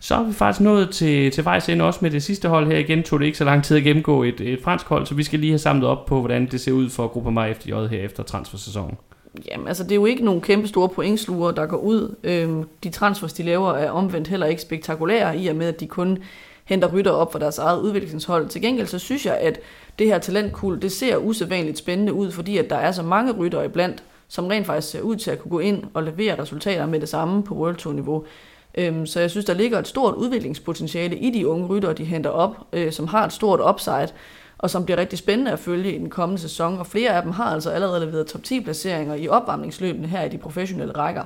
Så 0.00 0.14
har 0.14 0.22
vi 0.22 0.32
faktisk 0.32 0.60
nået 0.60 0.90
til, 0.90 1.30
til 1.30 1.44
vejs 1.44 1.68
ende 1.68 1.84
også 1.84 1.98
med 2.02 2.10
det 2.10 2.22
sidste 2.22 2.48
hold 2.48 2.66
her. 2.66 2.78
Igen 2.78 3.02
tog 3.02 3.20
det 3.20 3.26
ikke 3.26 3.38
så 3.38 3.44
lang 3.44 3.64
tid 3.64 3.76
at 3.76 3.82
gennemgå 3.82 4.22
et, 4.22 4.40
et 4.40 4.58
fransk 4.62 4.86
hold, 4.86 5.06
så 5.06 5.14
vi 5.14 5.22
skal 5.22 5.38
lige 5.38 5.50
have 5.50 5.58
samlet 5.58 5.88
op 5.88 6.06
på, 6.06 6.20
hvordan 6.20 6.46
det 6.46 6.60
ser 6.60 6.72
ud 6.72 6.90
for 6.90 7.06
Gruppe 7.06 7.30
Mig 7.30 7.56
FDJ 7.56 7.72
her 7.72 7.98
efter 7.98 8.22
transfersæsonen. 8.22 8.96
Jamen, 9.50 9.68
altså 9.68 9.82
det 9.82 9.90
er 9.90 9.96
jo 9.96 10.06
ikke 10.06 10.24
nogle 10.24 10.40
kæmpe 10.40 10.68
store 10.68 10.88
pointsluger, 10.88 11.50
der 11.50 11.66
går 11.66 11.76
ud. 11.76 12.14
Øhm, 12.24 12.64
de 12.84 12.90
transfers, 12.90 13.32
de 13.32 13.42
laver, 13.42 13.72
er 13.72 13.90
omvendt 13.90 14.28
heller 14.28 14.46
ikke 14.46 14.62
spektakulære, 14.62 15.38
i 15.38 15.46
og 15.48 15.56
med, 15.56 15.66
at 15.66 15.80
de 15.80 15.86
kun 15.86 16.18
henter 16.64 16.88
rytter 16.88 17.10
op 17.10 17.32
for 17.32 17.38
deres 17.38 17.58
eget 17.58 17.80
udviklingshold. 17.80 18.48
Til 18.48 18.62
gengæld 18.62 18.86
så 18.86 18.98
synes 18.98 19.26
jeg, 19.26 19.36
at 19.36 19.60
det 19.98 20.06
her 20.06 20.18
talentkul, 20.18 20.82
det 20.82 20.92
ser 20.92 21.16
usædvanligt 21.16 21.78
spændende 21.78 22.12
ud, 22.12 22.30
fordi 22.30 22.58
at 22.58 22.70
der 22.70 22.76
er 22.76 22.92
så 22.92 23.02
mange 23.02 23.32
rytter 23.32 23.62
iblandt, 23.62 24.02
som 24.28 24.46
rent 24.46 24.66
faktisk 24.66 24.92
ser 24.92 25.00
ud 25.00 25.16
til 25.16 25.30
at 25.30 25.38
kunne 25.38 25.50
gå 25.50 25.58
ind 25.58 25.82
og 25.94 26.02
levere 26.02 26.42
resultater 26.42 26.86
med 26.86 27.00
det 27.00 27.08
samme 27.08 27.42
på 27.42 27.54
World 27.54 27.76
Tour 27.76 27.94
niveau. 27.94 28.24
Øhm, 28.74 29.06
så 29.06 29.20
jeg 29.20 29.30
synes, 29.30 29.44
der 29.44 29.54
ligger 29.54 29.78
et 29.78 29.88
stort 29.88 30.14
udviklingspotentiale 30.14 31.16
i 31.16 31.30
de 31.30 31.48
unge 31.48 31.66
rytter, 31.66 31.92
de 31.92 32.04
henter 32.04 32.30
op, 32.30 32.56
øh, 32.72 32.92
som 32.92 33.06
har 33.06 33.24
et 33.26 33.32
stort 33.32 33.60
upside 33.70 34.08
og 34.64 34.70
som 34.70 34.84
bliver 34.84 34.98
rigtig 34.98 35.18
spændende 35.18 35.52
at 35.52 35.58
følge 35.58 35.94
i 35.94 35.98
den 35.98 36.10
kommende 36.10 36.42
sæson. 36.42 36.78
Og 36.78 36.86
flere 36.86 37.10
af 37.10 37.22
dem 37.22 37.32
har 37.32 37.44
altså 37.44 37.70
allerede 37.70 38.06
leveret 38.06 38.26
top 38.26 38.42
10 38.42 38.60
placeringer 38.60 39.14
i 39.14 39.28
opvarmningsløbene 39.28 40.08
her 40.08 40.24
i 40.24 40.28
de 40.28 40.38
professionelle 40.38 40.92
rækker. 40.92 41.22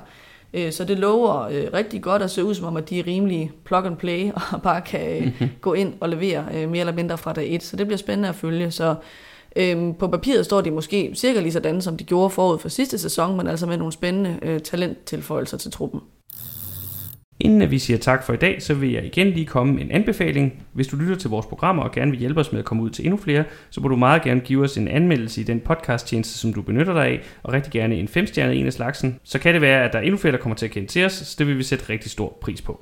Øh, 0.53 0.71
så 0.71 0.85
det 0.85 0.99
lover 0.99 1.41
øh, 1.41 1.67
rigtig 1.73 2.01
godt 2.01 2.21
at 2.21 2.31
se 2.31 2.43
ud 2.43 2.55
som 2.55 2.65
om, 2.65 2.77
at 2.77 2.89
de 2.89 2.99
er 2.99 3.07
rimelig 3.07 3.51
plug 3.63 3.85
and 3.85 3.97
play 3.97 4.31
og 4.53 4.61
bare 4.61 4.81
kan 4.81 5.23
mm-hmm. 5.23 5.49
gå 5.61 5.73
ind 5.73 5.93
og 5.99 6.09
levere 6.09 6.67
mere 6.67 6.79
eller 6.79 6.93
mindre 6.93 7.17
fra 7.17 7.33
dag 7.33 7.55
1. 7.55 7.63
Så 7.63 7.77
det 7.77 7.87
bliver 7.87 7.97
spændende 7.97 8.29
at 8.29 8.35
følge. 8.35 8.71
Så 8.71 8.95
øhm, 9.55 9.93
på 9.93 10.07
papiret 10.07 10.45
står 10.45 10.61
de 10.61 10.71
måske 10.71 11.11
cirka 11.15 11.39
lige 11.39 11.51
sådan, 11.51 11.81
som 11.81 11.97
de 11.97 12.03
gjorde 12.03 12.29
forud 12.29 12.59
for 12.59 12.69
sidste 12.69 12.97
sæson, 12.97 13.37
men 13.37 13.47
altså 13.47 13.65
med 13.65 13.77
nogle 13.77 13.93
spændende 13.93 14.39
øh, 14.41 14.59
talenttilføjelser 14.59 15.57
til 15.57 15.71
truppen. 15.71 16.01
Inden 17.39 17.61
at 17.61 17.71
vi 17.71 17.79
siger 17.79 17.97
tak 17.97 18.23
for 18.23 18.33
i 18.33 18.37
dag, 18.37 18.61
så 18.61 18.73
vil 18.73 18.91
jeg 18.91 19.05
igen 19.05 19.27
lige 19.27 19.45
komme 19.45 19.73
med 19.73 19.81
en 19.81 19.91
anbefaling. 19.91 20.63
Hvis 20.73 20.87
du 20.87 20.95
lytter 20.95 21.15
til 21.15 21.29
vores 21.29 21.45
programmer 21.45 21.83
og 21.83 21.91
gerne 21.91 22.11
vil 22.11 22.19
hjælpe 22.19 22.39
os 22.39 22.51
med 22.51 22.59
at 22.59 22.65
komme 22.65 22.83
ud 22.83 22.89
til 22.89 23.05
endnu 23.05 23.17
flere, 23.17 23.43
så 23.69 23.81
må 23.81 23.87
du 23.87 23.95
meget 23.95 24.21
gerne 24.21 24.41
give 24.41 24.63
os 24.63 24.77
en 24.77 24.87
anmeldelse 24.87 25.41
i 25.41 25.43
den 25.43 25.59
podcast-tjeneste, 25.59 26.37
som 26.37 26.53
du 26.53 26.61
benytter 26.61 26.93
dig 26.93 27.05
af, 27.05 27.21
og 27.43 27.53
rigtig 27.53 27.71
gerne 27.71 27.95
en 27.95 28.07
femstjernet 28.07 28.59
en 28.59 28.65
af 28.65 28.73
slagsen. 28.73 29.19
Så 29.23 29.39
kan 29.39 29.53
det 29.53 29.61
være, 29.61 29.83
at 29.83 29.93
der 29.93 29.99
er 29.99 30.03
endnu 30.03 30.17
flere, 30.17 30.31
der 30.31 30.39
kommer 30.39 30.55
til 30.55 30.65
at 30.65 30.71
kende 30.71 30.87
til 30.87 31.05
os, 31.05 31.13
så 31.13 31.35
det 31.39 31.47
vil 31.47 31.57
vi 31.57 31.63
sætte 31.63 31.89
rigtig 31.89 32.11
stor 32.11 32.37
pris 32.41 32.61
på. 32.61 32.81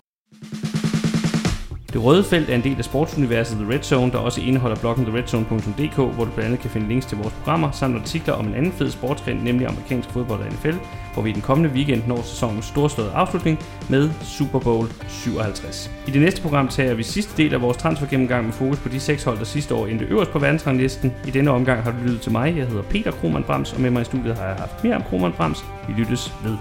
Det 1.94 2.04
røde 2.04 2.24
felt 2.24 2.50
er 2.50 2.56
en 2.56 2.64
del 2.64 2.78
af 2.78 2.84
sportsuniverset 2.86 3.58
The 3.58 3.74
Red 3.74 3.84
Zone, 3.84 4.12
der 4.12 4.18
også 4.18 4.42
indeholder 4.42 4.76
bloggen 4.76 5.06
theredzone.dk, 5.06 5.96
hvor 5.96 6.26
du 6.26 6.32
blandt 6.32 6.46
andet 6.46 6.60
kan 6.60 6.70
finde 6.70 6.88
links 6.88 7.06
til 7.06 7.18
vores 7.18 7.34
programmer, 7.34 7.72
samt 7.72 7.96
artikler 7.96 8.34
om 8.34 8.48
en 8.48 8.56
anden 8.56 8.72
fed 8.72 8.92
sportsgren, 8.92 9.38
nemlig 9.38 9.68
amerikansk 9.68 10.10
fodbold 10.10 10.40
og 10.40 10.48
NFL, 10.48 10.76
hvor 11.14 11.24
vi 11.24 11.30
i 11.30 11.34
den 11.34 11.42
kommende 11.42 11.70
weekend 11.70 12.02
når 12.08 12.22
sæsonens 12.22 12.66
storslåede 12.66 13.12
afslutning 13.12 13.60
med 13.90 14.10
Super 14.24 14.60
Bowl 14.60 14.88
57. 15.08 15.92
I 16.08 16.12
det 16.12 16.22
næste 16.22 16.42
program 16.42 16.68
tager 16.68 16.94
vi 16.94 17.04
sidste 17.04 17.44
del 17.44 17.54
af 17.54 17.62
vores 17.62 17.78
transfergennemgang 17.78 18.46
med 18.46 18.54
fokus 18.54 18.80
på 18.80 18.90
de 18.90 19.00
seks 19.00 19.24
hold, 19.24 19.38
der 19.38 19.46
sidste 19.46 19.76
år 19.76 19.88
endte 19.88 20.06
øverst 20.06 20.32
på 20.32 20.40
verdensranglisten. 20.40 21.14
I 21.28 21.32
denne 21.32 21.52
omgang 21.52 21.84
har 21.84 21.92
du 21.92 21.98
lyttet 22.04 22.22
til 22.22 22.32
mig. 22.32 22.58
Jeg 22.58 22.68
hedder 22.68 22.84
Peter 22.84 23.12
Krohmann 23.12 23.44
Brams, 23.44 23.74
og 23.74 23.82
med 23.82 23.90
mig 23.90 24.02
i 24.02 24.06
studiet 24.06 24.36
har 24.36 24.46
jeg 24.46 24.56
haft 24.56 24.84
mere 24.84 24.96
om 24.96 25.04
Krohmann 25.04 25.34
Brams. 25.34 25.66
Vi 25.88 25.94
lyttes 25.94 26.34
ved. 26.44 26.58